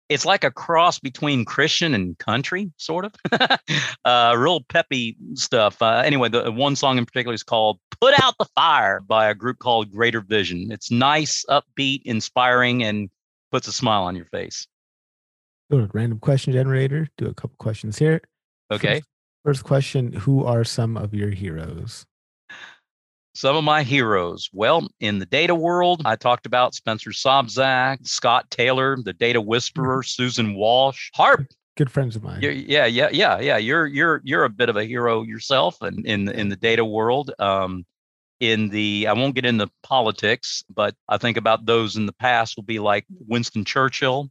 it's 0.10 0.28
like 0.28 0.44
a 0.44 0.52
cross 0.52 1.00
between 1.00 1.44
Christian 1.44 1.96
and 1.96 2.16
country, 2.20 2.72
sort 2.78 3.06
of. 3.06 3.16
uh, 4.06 4.36
real 4.38 4.62
peppy 4.70 5.18
stuff. 5.34 5.82
Uh, 5.82 6.04
anyway, 6.06 6.30
the 6.30 6.52
one 6.52 6.76
song 6.76 7.00
in 7.00 7.06
particular 7.08 7.34
is 7.34 7.42
called 7.42 7.80
"Put 8.00 8.14
Out 8.22 8.36
the 8.38 8.46
Fire" 8.54 9.02
by 9.02 9.28
a 9.28 9.34
group 9.34 9.58
called 9.58 9.92
Greater 9.92 10.22
Vision. 10.22 10.72
It's 10.72 10.92
nice, 10.92 11.44
upbeat, 11.50 12.04
inspiring, 12.06 12.84
and 12.84 13.10
puts 13.52 13.68
a 13.68 13.72
smile 13.72 14.04
on 14.04 14.16
your 14.16 14.26
face. 14.26 14.68
Go 15.72 15.80
to 15.80 15.90
random 15.94 16.20
question 16.20 16.54
generator. 16.54 17.08
Do 17.18 17.26
a 17.26 17.34
couple 17.34 17.56
questions 17.58 17.98
here. 17.98 18.22
Okay. 18.70 19.00
First, 19.00 19.15
first 19.46 19.64
question: 19.64 20.12
Who 20.12 20.44
are 20.44 20.64
some 20.64 20.98
of 20.98 21.14
your 21.14 21.30
heroes? 21.30 22.06
Some 23.36 23.56
of 23.56 23.64
my 23.64 23.84
heroes. 23.84 24.50
Well, 24.54 24.88
in 25.00 25.20
the 25.20 25.26
data 25.26 25.54
world, 25.54 26.02
I 26.06 26.16
talked 26.16 26.46
about 26.46 26.74
Spencer 26.74 27.12
Sobczak, 27.12 28.06
Scott 28.08 28.50
Taylor, 28.50 28.98
the 29.02 29.14
data 29.14 29.42
whisperer, 29.42 30.04
Susan 30.04 30.56
Walsh, 30.56 31.10
Harp. 31.14 31.46
Good 31.78 31.92
friends 31.92 32.16
of 32.16 32.24
mine. 32.24 32.42
You're, 32.42 32.54
yeah, 32.54 32.86
yeah, 32.86 33.10
yeah, 33.12 33.40
yeah. 33.40 33.58
You're 33.58 33.86
you're 33.86 34.22
you're 34.24 34.46
a 34.46 34.50
bit 34.50 34.70
of 34.70 34.78
a 34.78 34.86
hero 34.86 35.24
yourself, 35.24 35.82
and 35.82 36.06
in, 36.06 36.28
in 36.30 36.40
in 36.40 36.50
the 36.50 36.56
data 36.56 36.84
world. 36.84 37.32
Um, 37.40 37.86
in 38.42 38.68
the 38.70 39.08
I 39.08 39.14
won't 39.14 39.36
get 39.36 39.46
into 39.46 39.70
politics, 39.84 40.64
but 40.74 40.94
I 41.08 41.18
think 41.18 41.38
about 41.38 41.66
those 41.66 41.96
in 41.96 42.06
the 42.06 42.14
past 42.14 42.56
will 42.58 42.64
be 42.64 42.80
like 42.80 43.06
Winston 43.28 43.64
Churchill. 43.64 44.30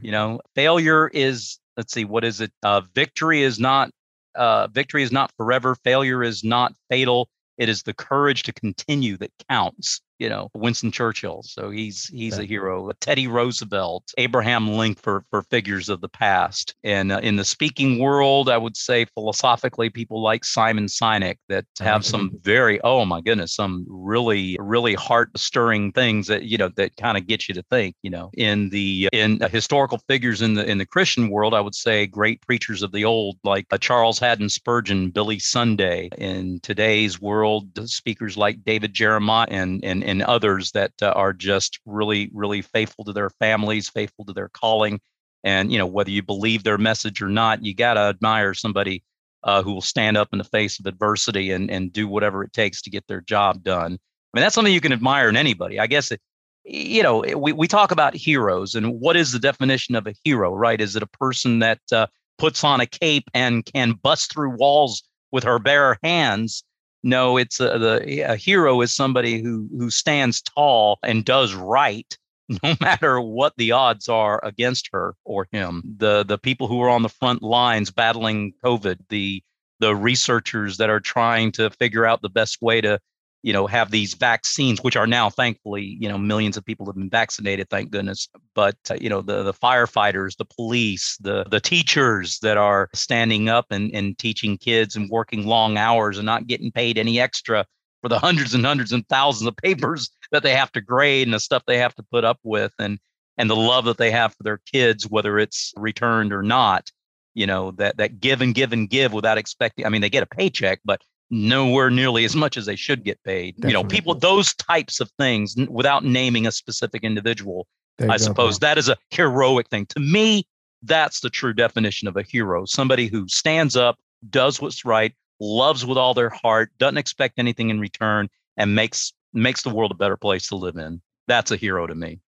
You 0.00 0.10
know, 0.10 0.40
failure 0.54 1.08
is 1.08 1.58
let's 1.76 1.92
see, 1.92 2.04
what 2.04 2.24
is 2.24 2.40
it? 2.40 2.52
Uh, 2.62 2.82
victory 2.94 3.42
is 3.42 3.58
not 3.58 3.90
uh, 4.36 4.68
victory 4.68 5.02
is 5.02 5.12
not 5.12 5.32
forever. 5.36 5.74
Failure 5.74 6.22
is 6.22 6.44
not 6.44 6.74
fatal. 6.90 7.28
It 7.58 7.68
is 7.68 7.82
the 7.82 7.94
courage 7.94 8.42
to 8.44 8.52
continue 8.52 9.16
that 9.18 9.32
counts 9.48 10.00
you 10.18 10.28
know 10.28 10.50
Winston 10.54 10.90
Churchill. 10.90 11.42
So 11.42 11.70
he's 11.70 12.06
he's 12.06 12.38
a 12.38 12.44
hero. 12.44 12.90
Teddy 13.00 13.28
Roosevelt, 13.28 14.04
Abraham 14.18 14.68
Lincoln 14.68 15.00
for 15.02 15.24
for 15.30 15.42
figures 15.42 15.88
of 15.88 16.00
the 16.00 16.08
past. 16.08 16.74
And 16.84 17.12
uh, 17.12 17.20
in 17.22 17.36
the 17.36 17.44
speaking 17.44 17.98
world, 17.98 18.48
I 18.48 18.56
would 18.56 18.76
say 18.76 19.04
philosophically, 19.04 19.90
people 19.90 20.22
like 20.22 20.44
Simon 20.44 20.86
Sinek 20.86 21.36
that 21.48 21.64
have 21.80 22.04
some 22.04 22.38
very 22.42 22.80
oh 22.82 23.04
my 23.04 23.20
goodness, 23.20 23.54
some 23.54 23.86
really 23.88 24.56
really 24.60 24.94
heart 24.94 25.30
stirring 25.36 25.92
things 25.92 26.26
that 26.28 26.44
you 26.44 26.58
know 26.58 26.70
that 26.76 26.96
kind 26.96 27.16
of 27.16 27.26
get 27.26 27.48
you 27.48 27.54
to 27.54 27.62
think. 27.64 27.94
You 28.02 28.10
know, 28.10 28.30
in 28.36 28.70
the 28.70 29.08
in 29.12 29.42
uh, 29.42 29.48
historical 29.48 29.98
figures 30.08 30.42
in 30.42 30.54
the 30.54 30.64
in 30.68 30.78
the 30.78 30.86
Christian 30.86 31.28
world, 31.30 31.54
I 31.54 31.60
would 31.60 31.74
say 31.74 32.06
great 32.06 32.40
preachers 32.42 32.82
of 32.82 32.92
the 32.92 33.04
old 33.04 33.36
like 33.44 33.66
uh, 33.70 33.78
Charles 33.78 34.18
Haddon 34.18 34.48
Spurgeon, 34.48 35.10
Billy 35.10 35.38
Sunday. 35.38 36.08
In 36.18 36.60
today's 36.60 37.20
world, 37.20 37.68
speakers 37.88 38.36
like 38.36 38.64
David 38.64 38.94
Jeremiah 38.94 39.46
and 39.50 39.84
and 39.84 40.02
and 40.06 40.22
others 40.22 40.70
that 40.70 40.92
uh, 41.02 41.08
are 41.10 41.34
just 41.34 41.80
really, 41.84 42.30
really 42.32 42.62
faithful 42.62 43.04
to 43.04 43.12
their 43.12 43.28
families, 43.28 43.88
faithful 43.90 44.24
to 44.24 44.32
their 44.32 44.48
calling. 44.48 45.00
And, 45.44 45.70
you 45.70 45.78
know, 45.78 45.86
whether 45.86 46.10
you 46.10 46.22
believe 46.22 46.62
their 46.62 46.78
message 46.78 47.20
or 47.20 47.28
not, 47.28 47.64
you 47.64 47.74
got 47.74 47.94
to 47.94 48.00
admire 48.00 48.54
somebody 48.54 49.02
uh, 49.44 49.62
who 49.62 49.74
will 49.74 49.82
stand 49.82 50.16
up 50.16 50.28
in 50.32 50.38
the 50.38 50.44
face 50.44 50.80
of 50.80 50.86
adversity 50.86 51.50
and, 51.50 51.70
and 51.70 51.92
do 51.92 52.08
whatever 52.08 52.42
it 52.42 52.52
takes 52.52 52.80
to 52.82 52.90
get 52.90 53.06
their 53.06 53.20
job 53.20 53.62
done. 53.62 53.92
I 53.92 54.38
mean, 54.38 54.42
that's 54.42 54.54
something 54.54 54.72
you 54.72 54.80
can 54.80 54.92
admire 54.92 55.28
in 55.28 55.36
anybody. 55.36 55.78
I 55.78 55.86
guess, 55.86 56.10
it, 56.10 56.20
you 56.64 57.02
know, 57.02 57.24
we, 57.36 57.52
we 57.52 57.68
talk 57.68 57.90
about 57.90 58.14
heroes 58.14 58.74
and 58.74 59.00
what 59.00 59.16
is 59.16 59.32
the 59.32 59.38
definition 59.38 59.94
of 59.94 60.06
a 60.06 60.14
hero, 60.24 60.54
right? 60.54 60.80
Is 60.80 60.96
it 60.96 61.02
a 61.02 61.06
person 61.06 61.60
that 61.60 61.80
uh, 61.92 62.06
puts 62.38 62.64
on 62.64 62.80
a 62.80 62.86
cape 62.86 63.24
and 63.34 63.64
can 63.64 63.92
bust 63.92 64.32
through 64.32 64.56
walls 64.56 65.02
with 65.30 65.44
her 65.44 65.58
bare 65.58 65.98
hands 66.02 66.64
no, 67.06 67.36
it's 67.36 67.60
a, 67.60 67.78
the 67.78 68.20
a 68.22 68.34
hero 68.34 68.80
is 68.80 68.92
somebody 68.92 69.40
who 69.40 69.68
who 69.78 69.90
stands 69.90 70.42
tall 70.42 70.98
and 71.04 71.24
does 71.24 71.54
right 71.54 72.18
no 72.62 72.74
matter 72.80 73.20
what 73.20 73.54
the 73.56 73.70
odds 73.70 74.08
are 74.08 74.44
against 74.44 74.90
her 74.92 75.14
or 75.24 75.46
him. 75.52 75.82
The 75.98 76.24
the 76.24 76.36
people 76.36 76.66
who 76.66 76.82
are 76.82 76.90
on 76.90 77.02
the 77.02 77.08
front 77.08 77.44
lines 77.44 77.92
battling 77.92 78.54
COVID, 78.64 78.98
the 79.08 79.40
the 79.78 79.94
researchers 79.94 80.78
that 80.78 80.90
are 80.90 80.98
trying 80.98 81.52
to 81.52 81.70
figure 81.70 82.04
out 82.04 82.22
the 82.22 82.28
best 82.28 82.60
way 82.60 82.80
to 82.80 82.98
you 83.46 83.52
know 83.52 83.68
have 83.68 83.92
these 83.92 84.14
vaccines 84.14 84.80
which 84.82 84.96
are 84.96 85.06
now 85.06 85.30
thankfully 85.30 85.96
you 86.00 86.08
know 86.08 86.18
millions 86.18 86.56
of 86.56 86.64
people 86.64 86.84
have 86.84 86.96
been 86.96 87.08
vaccinated 87.08 87.70
thank 87.70 87.92
goodness. 87.92 88.28
But 88.56 88.76
uh, 88.90 88.96
you 89.00 89.08
know 89.08 89.22
the 89.22 89.44
the 89.44 89.54
firefighters 89.54 90.36
the 90.36 90.44
police 90.44 91.16
the 91.20 91.44
the 91.48 91.60
teachers 91.60 92.40
that 92.40 92.56
are 92.56 92.90
standing 92.92 93.48
up 93.48 93.66
and, 93.70 93.94
and 93.94 94.18
teaching 94.18 94.58
kids 94.58 94.96
and 94.96 95.08
working 95.08 95.46
long 95.46 95.78
hours 95.78 96.18
and 96.18 96.26
not 96.26 96.48
getting 96.48 96.72
paid 96.72 96.98
any 96.98 97.20
extra 97.20 97.64
for 98.02 98.08
the 98.08 98.18
hundreds 98.18 98.52
and 98.52 98.66
hundreds 98.66 98.90
and 98.90 99.08
thousands 99.08 99.46
of 99.46 99.56
papers 99.56 100.10
that 100.32 100.42
they 100.42 100.52
have 100.52 100.72
to 100.72 100.80
grade 100.80 101.28
and 101.28 101.34
the 101.34 101.38
stuff 101.38 101.62
they 101.68 101.78
have 101.78 101.94
to 101.94 102.02
put 102.02 102.24
up 102.24 102.40
with 102.42 102.72
and 102.80 102.98
and 103.38 103.48
the 103.48 103.54
love 103.54 103.84
that 103.84 103.96
they 103.96 104.10
have 104.10 104.34
for 104.34 104.42
their 104.42 104.60
kids 104.72 105.08
whether 105.08 105.38
it's 105.38 105.72
returned 105.76 106.32
or 106.32 106.42
not 106.42 106.90
you 107.34 107.46
know 107.46 107.70
that 107.70 107.96
that 107.98 108.18
give 108.18 108.40
and 108.40 108.56
give 108.56 108.72
and 108.72 108.90
give 108.90 109.12
without 109.12 109.38
expecting 109.38 109.86
i 109.86 109.88
mean 109.88 110.00
they 110.00 110.10
get 110.10 110.24
a 110.24 110.34
paycheck 110.34 110.80
but 110.84 111.00
nowhere 111.30 111.90
nearly 111.90 112.24
as 112.24 112.36
much 112.36 112.56
as 112.56 112.66
they 112.66 112.76
should 112.76 113.04
get 113.04 113.22
paid. 113.24 113.56
Definitely. 113.56 113.70
You 113.70 113.74
know, 113.74 113.88
people, 113.88 114.14
those 114.14 114.54
types 114.54 115.00
of 115.00 115.10
things 115.18 115.56
without 115.68 116.04
naming 116.04 116.46
a 116.46 116.52
specific 116.52 117.02
individual, 117.02 117.66
I 118.08 118.18
suppose 118.18 118.58
that 118.58 118.78
is 118.78 118.88
a 118.88 118.96
heroic 119.10 119.68
thing. 119.68 119.86
To 119.86 120.00
me, 120.00 120.46
that's 120.82 121.20
the 121.20 121.30
true 121.30 121.52
definition 121.52 122.08
of 122.08 122.16
a 122.16 122.22
hero 122.22 122.64
somebody 122.66 123.06
who 123.06 123.26
stands 123.28 123.76
up, 123.76 123.96
does 124.30 124.60
what's 124.60 124.84
right, 124.84 125.14
loves 125.40 125.84
with 125.84 125.98
all 125.98 126.14
their 126.14 126.30
heart, 126.30 126.70
doesn't 126.78 126.98
expect 126.98 127.38
anything 127.38 127.70
in 127.70 127.80
return, 127.80 128.28
and 128.56 128.74
makes 128.74 129.12
makes 129.32 129.62
the 129.62 129.70
world 129.70 129.90
a 129.90 129.94
better 129.94 130.16
place 130.16 130.48
to 130.48 130.56
live 130.56 130.76
in. 130.76 131.00
That's 131.26 131.50
a 131.50 131.56
hero 131.56 131.86
to 131.86 131.94
me. 131.94 132.20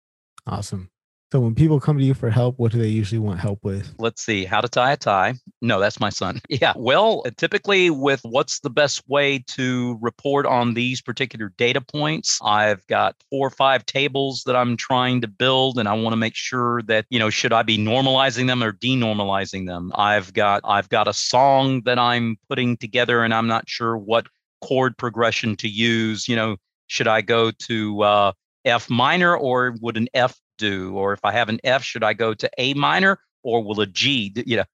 Awesome. 0.47 0.91
So 1.33 1.41
when 1.41 1.57
people 1.57 1.81
come 1.81 1.99
to 1.99 2.05
you 2.05 2.15
for 2.15 2.31
help, 2.31 2.57
what 2.57 2.71
do 2.71 2.79
they 2.79 2.87
usually 2.87 3.19
want 3.19 3.41
help 3.41 3.65
with? 3.65 3.93
Let's 3.99 4.25
see, 4.25 4.45
how 4.45 4.61
to 4.61 4.69
tie 4.69 4.93
a 4.93 4.97
tie. 4.97 5.35
No, 5.61 5.81
that's 5.81 5.99
my 5.99 6.11
son. 6.11 6.41
Yeah. 6.49 6.73
Well, 6.77 7.25
typically 7.37 7.91
with 7.91 8.21
what's 8.23 8.61
the 8.61 8.71
best 8.71 9.03
way 9.09 9.41
to 9.49 9.99
report 10.01 10.47
on 10.47 10.75
these 10.75 11.03
particular 11.03 11.53
data 11.59 11.81
points, 11.81 12.39
I've 12.43 12.87
got 12.87 13.17
four 13.29 13.49
or 13.49 13.51
five 13.51 13.85
tables 13.85 14.45
that 14.47 14.57
I'm 14.57 14.77
trying 14.77 15.21
to 15.21 15.29
build 15.29 15.79
and 15.79 15.89
I 15.89 15.93
want 15.95 16.13
to 16.13 16.17
make 16.17 16.37
sure 16.37 16.81
that, 16.83 17.05
you 17.11 17.19
know, 17.19 17.29
should 17.29 17.53
I 17.53 17.63
be 17.63 17.77
normalizing 17.77 18.47
them 18.47 18.63
or 18.63 18.73
denormalizing 18.73 19.67
them? 19.67 19.93
I've 19.97 20.33
got 20.33 20.63
I've 20.65 20.89
got 20.89 21.09
a 21.09 21.13
song 21.13 21.83
that 21.83 21.99
I'm 21.99 22.37
putting 22.49 22.77
together 22.77 23.23
and 23.23 23.35
I'm 23.35 23.49
not 23.49 23.69
sure 23.69 23.99
what 23.99 24.29
chord 24.63 24.97
progression 24.97 25.57
to 25.57 25.69
use, 25.69 26.29
you 26.29 26.37
know, 26.37 26.57
should 26.87 27.09
I 27.09 27.21
go 27.21 27.51
to 27.51 28.03
uh 28.03 28.33
F 28.65 28.89
minor 28.89 29.37
or 29.37 29.77
would 29.81 29.97
an 29.97 30.09
F 30.15 30.37
do? 30.59 30.95
Or 30.95 31.13
if 31.13 31.25
I 31.25 31.33
have 31.33 31.49
an 31.49 31.61
F, 31.65 31.83
should 31.83 32.05
I 32.05 32.13
go 32.13 32.35
to 32.35 32.51
A 32.59 32.75
minor 32.75 33.19
or 33.43 33.63
will 33.63 33.81
a 33.81 33.87
G? 33.87 34.33
You 34.47 34.59
know, 34.59 34.65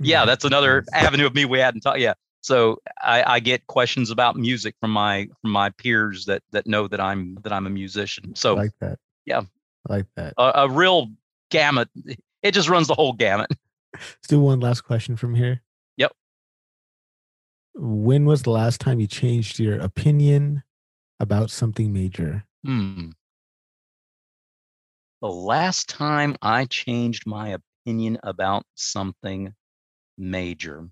yeah, 0.00 0.20
mm-hmm. 0.20 0.26
that's 0.28 0.44
another 0.44 0.84
avenue 0.92 1.26
of 1.26 1.34
me 1.34 1.44
we 1.44 1.58
hadn't 1.58 1.80
talked. 1.80 2.00
Yeah. 2.00 2.14
So 2.42 2.78
I, 3.00 3.34
I, 3.34 3.40
get 3.40 3.68
questions 3.68 4.10
about 4.10 4.36
music 4.36 4.74
from 4.80 4.90
my 4.90 5.28
from 5.40 5.52
my 5.52 5.70
peers 5.70 6.24
that 6.24 6.42
that 6.50 6.66
know 6.66 6.88
that 6.88 7.00
I'm 7.00 7.38
that 7.42 7.52
I'm 7.52 7.66
a 7.66 7.70
musician. 7.70 8.34
So 8.34 8.54
I 8.54 8.62
like 8.62 8.72
that. 8.80 8.98
Yeah. 9.26 9.42
I 9.88 9.92
like 9.92 10.06
that. 10.16 10.34
A, 10.38 10.52
a 10.62 10.68
real 10.68 11.08
gamut. 11.50 11.88
It 12.42 12.52
just 12.52 12.68
runs 12.68 12.88
the 12.88 12.94
whole 12.94 13.12
gamut. 13.12 13.50
Let's 13.94 14.28
do 14.28 14.40
one 14.40 14.58
last 14.58 14.80
question 14.82 15.16
from 15.16 15.34
here. 15.34 15.62
Yep. 15.96 16.12
When 17.74 18.24
was 18.24 18.42
the 18.42 18.50
last 18.50 18.80
time 18.80 18.98
you 18.98 19.06
changed 19.06 19.60
your 19.60 19.78
opinion 19.78 20.64
about 21.20 21.50
something 21.50 21.92
major? 21.92 22.44
Hmm. 22.64 23.10
The 25.22 25.28
last 25.28 25.88
time 25.88 26.36
I 26.42 26.64
changed 26.64 27.28
my 27.28 27.56
opinion 27.86 28.18
about 28.24 28.64
something 28.74 29.54
major. 30.18 30.88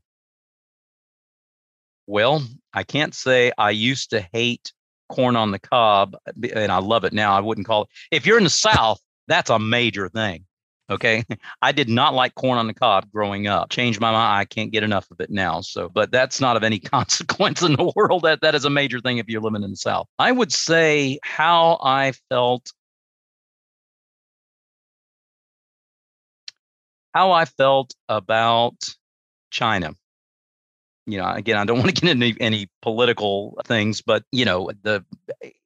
Well, 2.06 2.44
I 2.72 2.84
can't 2.84 3.12
say 3.12 3.50
I 3.58 3.70
used 3.70 4.10
to 4.10 4.24
hate 4.32 4.72
corn 5.08 5.34
on 5.34 5.50
the 5.50 5.58
cob 5.58 6.14
uh, 6.28 6.46
and 6.54 6.70
I 6.70 6.78
love 6.78 7.02
it 7.02 7.12
now. 7.12 7.36
I 7.36 7.40
wouldn't 7.40 7.66
call 7.66 7.82
it. 7.82 7.88
If 8.12 8.24
you're 8.24 8.38
in 8.38 8.44
the 8.44 8.50
South, 8.50 9.00
that's 9.26 9.50
a 9.50 9.58
major 9.58 10.08
thing. 10.08 10.44
Okay. 10.88 11.24
I 11.62 11.72
did 11.72 11.88
not 11.88 12.14
like 12.14 12.36
corn 12.36 12.58
on 12.58 12.68
the 12.68 12.74
cob 12.74 13.10
growing 13.10 13.48
up. 13.48 13.70
Changed 13.70 14.00
my 14.00 14.12
mind. 14.12 14.40
I 14.40 14.44
can't 14.44 14.70
get 14.70 14.84
enough 14.84 15.10
of 15.10 15.20
it 15.20 15.30
now. 15.30 15.60
So, 15.60 15.88
but 15.88 16.12
that's 16.12 16.40
not 16.40 16.56
of 16.56 16.62
any 16.62 16.78
consequence 16.78 17.62
in 17.62 17.72
the 17.72 17.92
world. 17.96 18.22
That 18.22 18.42
that 18.42 18.54
is 18.54 18.64
a 18.64 18.70
major 18.70 19.00
thing 19.00 19.18
if 19.18 19.28
you're 19.28 19.40
living 19.40 19.64
in 19.64 19.70
the 19.70 19.76
South. 19.76 20.06
I 20.20 20.30
would 20.30 20.52
say 20.52 21.18
how 21.24 21.80
I 21.82 22.12
felt 22.28 22.72
how 27.12 27.32
I 27.32 27.44
felt 27.44 27.94
about 28.08 28.74
China. 29.50 29.94
You 31.06 31.18
know, 31.18 31.28
again, 31.30 31.56
I 31.56 31.64
don't 31.64 31.78
want 31.78 31.94
to 31.94 32.00
get 32.00 32.10
into 32.10 32.40
any, 32.40 32.68
political 32.82 33.60
things, 33.66 34.00
but 34.00 34.24
you 34.32 34.44
know, 34.44 34.70
the 34.82 35.04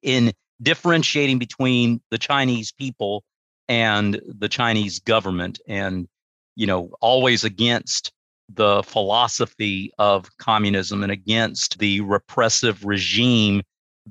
in 0.01 0.33
differentiating 0.61 1.37
between 1.37 2.01
the 2.09 2.17
Chinese 2.17 2.71
people 2.71 3.23
and 3.67 4.19
the 4.25 4.49
Chinese 4.49 4.99
government, 4.99 5.59
and 5.67 6.07
you 6.55 6.65
know, 6.65 6.89
always 7.01 7.43
against 7.43 8.11
the 8.53 8.83
philosophy 8.83 9.91
of 9.97 10.29
communism 10.37 11.03
and 11.03 11.11
against 11.11 11.79
the 11.79 12.01
repressive 12.01 12.85
regime 12.85 13.61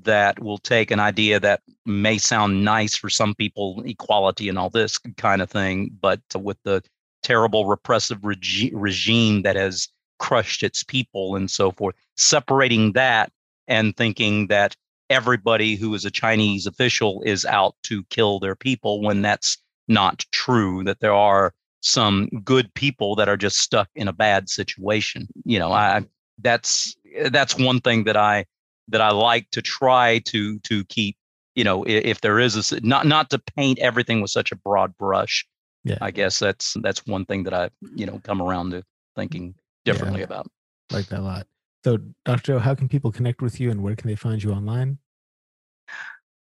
that 0.03 0.39
will 0.39 0.57
take 0.57 0.91
an 0.91 0.99
idea 0.99 1.39
that 1.39 1.61
may 1.85 2.17
sound 2.17 2.65
nice 2.65 2.97
for 2.97 3.09
some 3.09 3.33
people, 3.33 3.81
equality 3.85 4.49
and 4.49 4.57
all 4.57 4.69
this 4.69 4.97
kind 5.17 5.41
of 5.41 5.49
thing, 5.49 5.89
but 6.01 6.19
with 6.35 6.57
the 6.63 6.83
terrible 7.25 7.65
repressive 7.65 8.23
regi- 8.23 8.71
regime 8.73 9.41
that 9.41 9.55
has 9.55 9.87
crushed 10.19 10.61
its 10.63 10.83
people 10.83 11.35
and 11.35 11.49
so 11.49 11.71
forth, 11.71 11.95
separating 12.15 12.93
that 12.93 13.31
and 13.67 13.97
thinking 13.97 14.47
that 14.47 14.75
everybody 15.09 15.75
who 15.75 15.93
is 15.95 16.05
a 16.05 16.11
Chinese 16.11 16.67
official 16.67 17.23
is 17.25 17.43
out 17.45 17.75
to 17.83 18.03
kill 18.05 18.39
their 18.39 18.55
people 18.55 19.01
when 19.01 19.21
that's 19.21 19.57
not 19.87 20.23
true, 20.31 20.83
that 20.83 20.99
there 20.99 21.13
are 21.13 21.53
some 21.81 22.27
good 22.43 22.73
people 22.73 23.15
that 23.15 23.29
are 23.29 23.37
just 23.37 23.57
stuck 23.57 23.89
in 23.95 24.07
a 24.07 24.13
bad 24.13 24.49
situation. 24.49 25.27
You 25.43 25.59
know, 25.59 25.71
I 25.71 26.05
that's 26.39 26.95
that's 27.29 27.57
one 27.57 27.81
thing 27.81 28.03
that 28.05 28.17
I 28.17 28.45
that 28.89 29.01
I 29.01 29.11
like 29.11 29.49
to 29.51 29.61
try 29.61 30.19
to 30.25 30.59
to 30.59 30.83
keep. 30.85 31.17
You 31.55 31.63
know, 31.63 31.83
if, 31.83 32.03
if 32.05 32.21
there 32.21 32.39
is 32.39 32.71
a 32.71 32.81
not 32.81 33.07
not 33.07 33.29
to 33.29 33.39
paint 33.39 33.79
everything 33.79 34.21
with 34.21 34.31
such 34.31 34.51
a 34.51 34.55
broad 34.55 34.97
brush. 34.97 35.45
Yeah. 35.85 35.97
I 36.01 36.11
guess 36.11 36.39
that's 36.39 36.75
that's 36.81 37.05
one 37.05 37.25
thing 37.25 37.43
that 37.43 37.53
I 37.53 37.69
you 37.95 38.05
know 38.05 38.19
come 38.23 38.41
around 38.41 38.71
to 38.71 38.83
thinking 39.15 39.55
differently 39.85 40.19
Yeah. 40.19 40.25
about. 40.25 40.47
Like 40.91 41.07
that 41.07 41.19
a 41.19 41.23
lot. 41.23 41.47
So, 41.85 41.99
Dr. 42.25 42.41
Joe, 42.43 42.59
how 42.59 42.73
can 42.75 42.89
people 42.89 43.11
connect 43.11 43.41
with 43.41 43.59
you 43.59 43.69
and 43.71 43.81
where 43.83 43.95
can 43.95 44.07
they 44.09 44.15
find 44.15 44.43
you 44.43 44.51
online? 44.51 44.97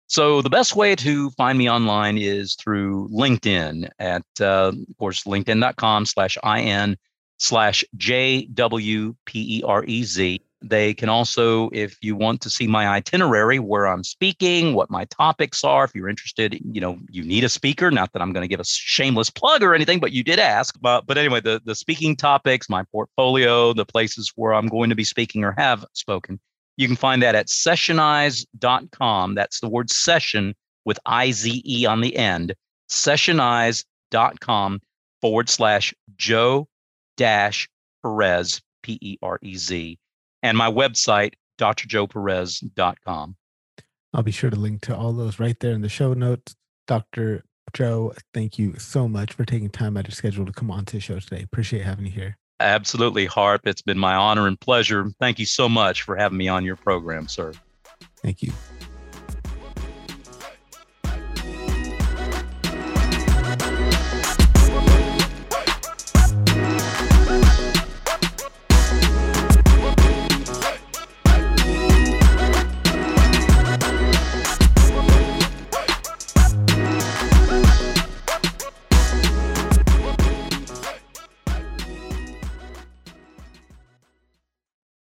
So 0.08 0.42
the 0.42 0.50
best 0.50 0.76
way 0.76 0.96
to 0.96 1.30
find 1.32 1.58
me 1.58 1.70
online 1.70 2.18
is 2.18 2.56
through 2.56 3.10
LinkedIn 3.10 3.90
at, 4.00 4.24
uh, 4.40 4.72
of 4.74 4.98
course, 4.98 5.24
linkedin.com 5.24 6.06
slash 6.06 6.38
IN 6.46 6.98
slash 7.40 7.84
JWPEREZ. 9.28 10.40
They 10.64 10.94
can 10.94 11.10
also, 11.10 11.70
if 11.74 11.98
you 12.02 12.16
want 12.16 12.40
to 12.42 12.50
see 12.50 12.68
my 12.68 12.88
itinerary, 12.88 13.60
where 13.60 13.86
I'm 13.86 14.04
speaking, 14.04 14.74
what 14.74 14.90
my 14.90 15.04
topics 15.06 15.62
are, 15.66 15.84
if 15.84 15.94
you're 15.94 16.08
interested, 16.08 16.58
you 16.64 16.80
know, 16.80 16.98
you 17.10 17.22
need 17.22 17.44
a 17.44 17.50
speaker. 17.50 17.92
Not 17.92 18.14
that 18.14 18.22
I'm 18.22 18.32
going 18.32 18.44
to 18.44 18.48
give 18.48 18.62
a 18.62 18.66
shameless 18.66 19.30
plug 19.30 19.62
or 19.62 19.76
anything, 19.76 20.00
but 20.00 20.14
you 20.14 20.24
did 20.24 20.40
ask. 20.40 20.76
But, 20.80 21.06
but 21.06 21.18
anyway, 21.18 21.42
the, 21.42 21.62
the 21.66 21.76
speaking 21.76 22.16
topics, 22.16 22.70
my 22.70 22.84
portfolio, 22.94 23.74
the 23.74 23.86
places 23.86 24.32
where 24.38 24.54
I'm 24.54 24.68
going 24.68 24.90
to 24.90 24.96
be 24.96 25.04
speaking 25.04 25.44
or 25.44 25.54
have 25.58 25.84
spoken, 25.92 26.40
you 26.78 26.88
can 26.88 26.96
find 26.96 27.22
that 27.22 27.36
at 27.36 27.48
sessionize.com. 27.48 29.36
That's 29.36 29.60
the 29.60 29.70
word 29.70 29.92
session 29.92 30.56
with 30.86 30.98
I 31.06 31.32
Z 31.32 31.62
E 31.66 31.86
on 31.86 32.00
the 32.00 32.16
end. 32.16 32.56
Sessionize.com 32.90 34.80
forward 35.22 35.50
slash 35.50 35.94
Joe 36.16 36.70
dash 37.18 37.68
Perez, 38.02 38.62
P 38.82 38.98
E 39.02 39.18
R 39.22 39.40
E 39.42 39.56
Z. 39.56 39.98
And 40.44 40.58
my 40.58 40.70
website, 40.70 41.34
drjoeperez.com. 41.58 43.36
I'll 44.14 44.24
be 44.24 44.32
sure 44.32 44.50
to 44.52 44.56
link 44.56 44.82
to 44.82 44.96
all 44.96 45.14
those 45.14 45.40
right 45.40 45.60
there 45.60 45.72
in 45.74 45.82
the 45.82 45.90
show 45.90 46.14
notes. 46.14 46.56
Dr. 46.86 47.44
Joe, 47.74 48.14
thank 48.34 48.60
you 48.60 48.78
so 48.78 49.08
much 49.08 49.34
for 49.34 49.46
taking 49.46 49.70
time 49.70 49.98
out 49.98 50.02
of 50.02 50.10
your 50.10 50.16
schedule 50.16 50.46
to 50.46 50.52
come 50.52 50.70
on 50.70 50.86
to 50.86 50.98
the 50.98 51.00
show 51.00 51.20
today. 51.20 51.42
Appreciate 51.42 51.84
having 51.84 52.06
you 52.06 52.12
here. 52.12 52.38
Absolutely, 52.60 53.26
Harp. 53.26 53.66
It's 53.66 53.82
been 53.82 53.98
my 53.98 54.14
honor 54.14 54.48
and 54.48 54.60
pleasure. 54.60 55.10
Thank 55.20 55.40
you 55.40 55.46
so 55.46 55.68
much 55.68 56.04
for 56.04 56.16
having 56.16 56.38
me 56.38 56.48
on 56.48 56.64
your 56.64 56.76
program, 56.76 57.28
sir. 57.28 57.54
Thank 58.22 58.44
you. 58.44 58.54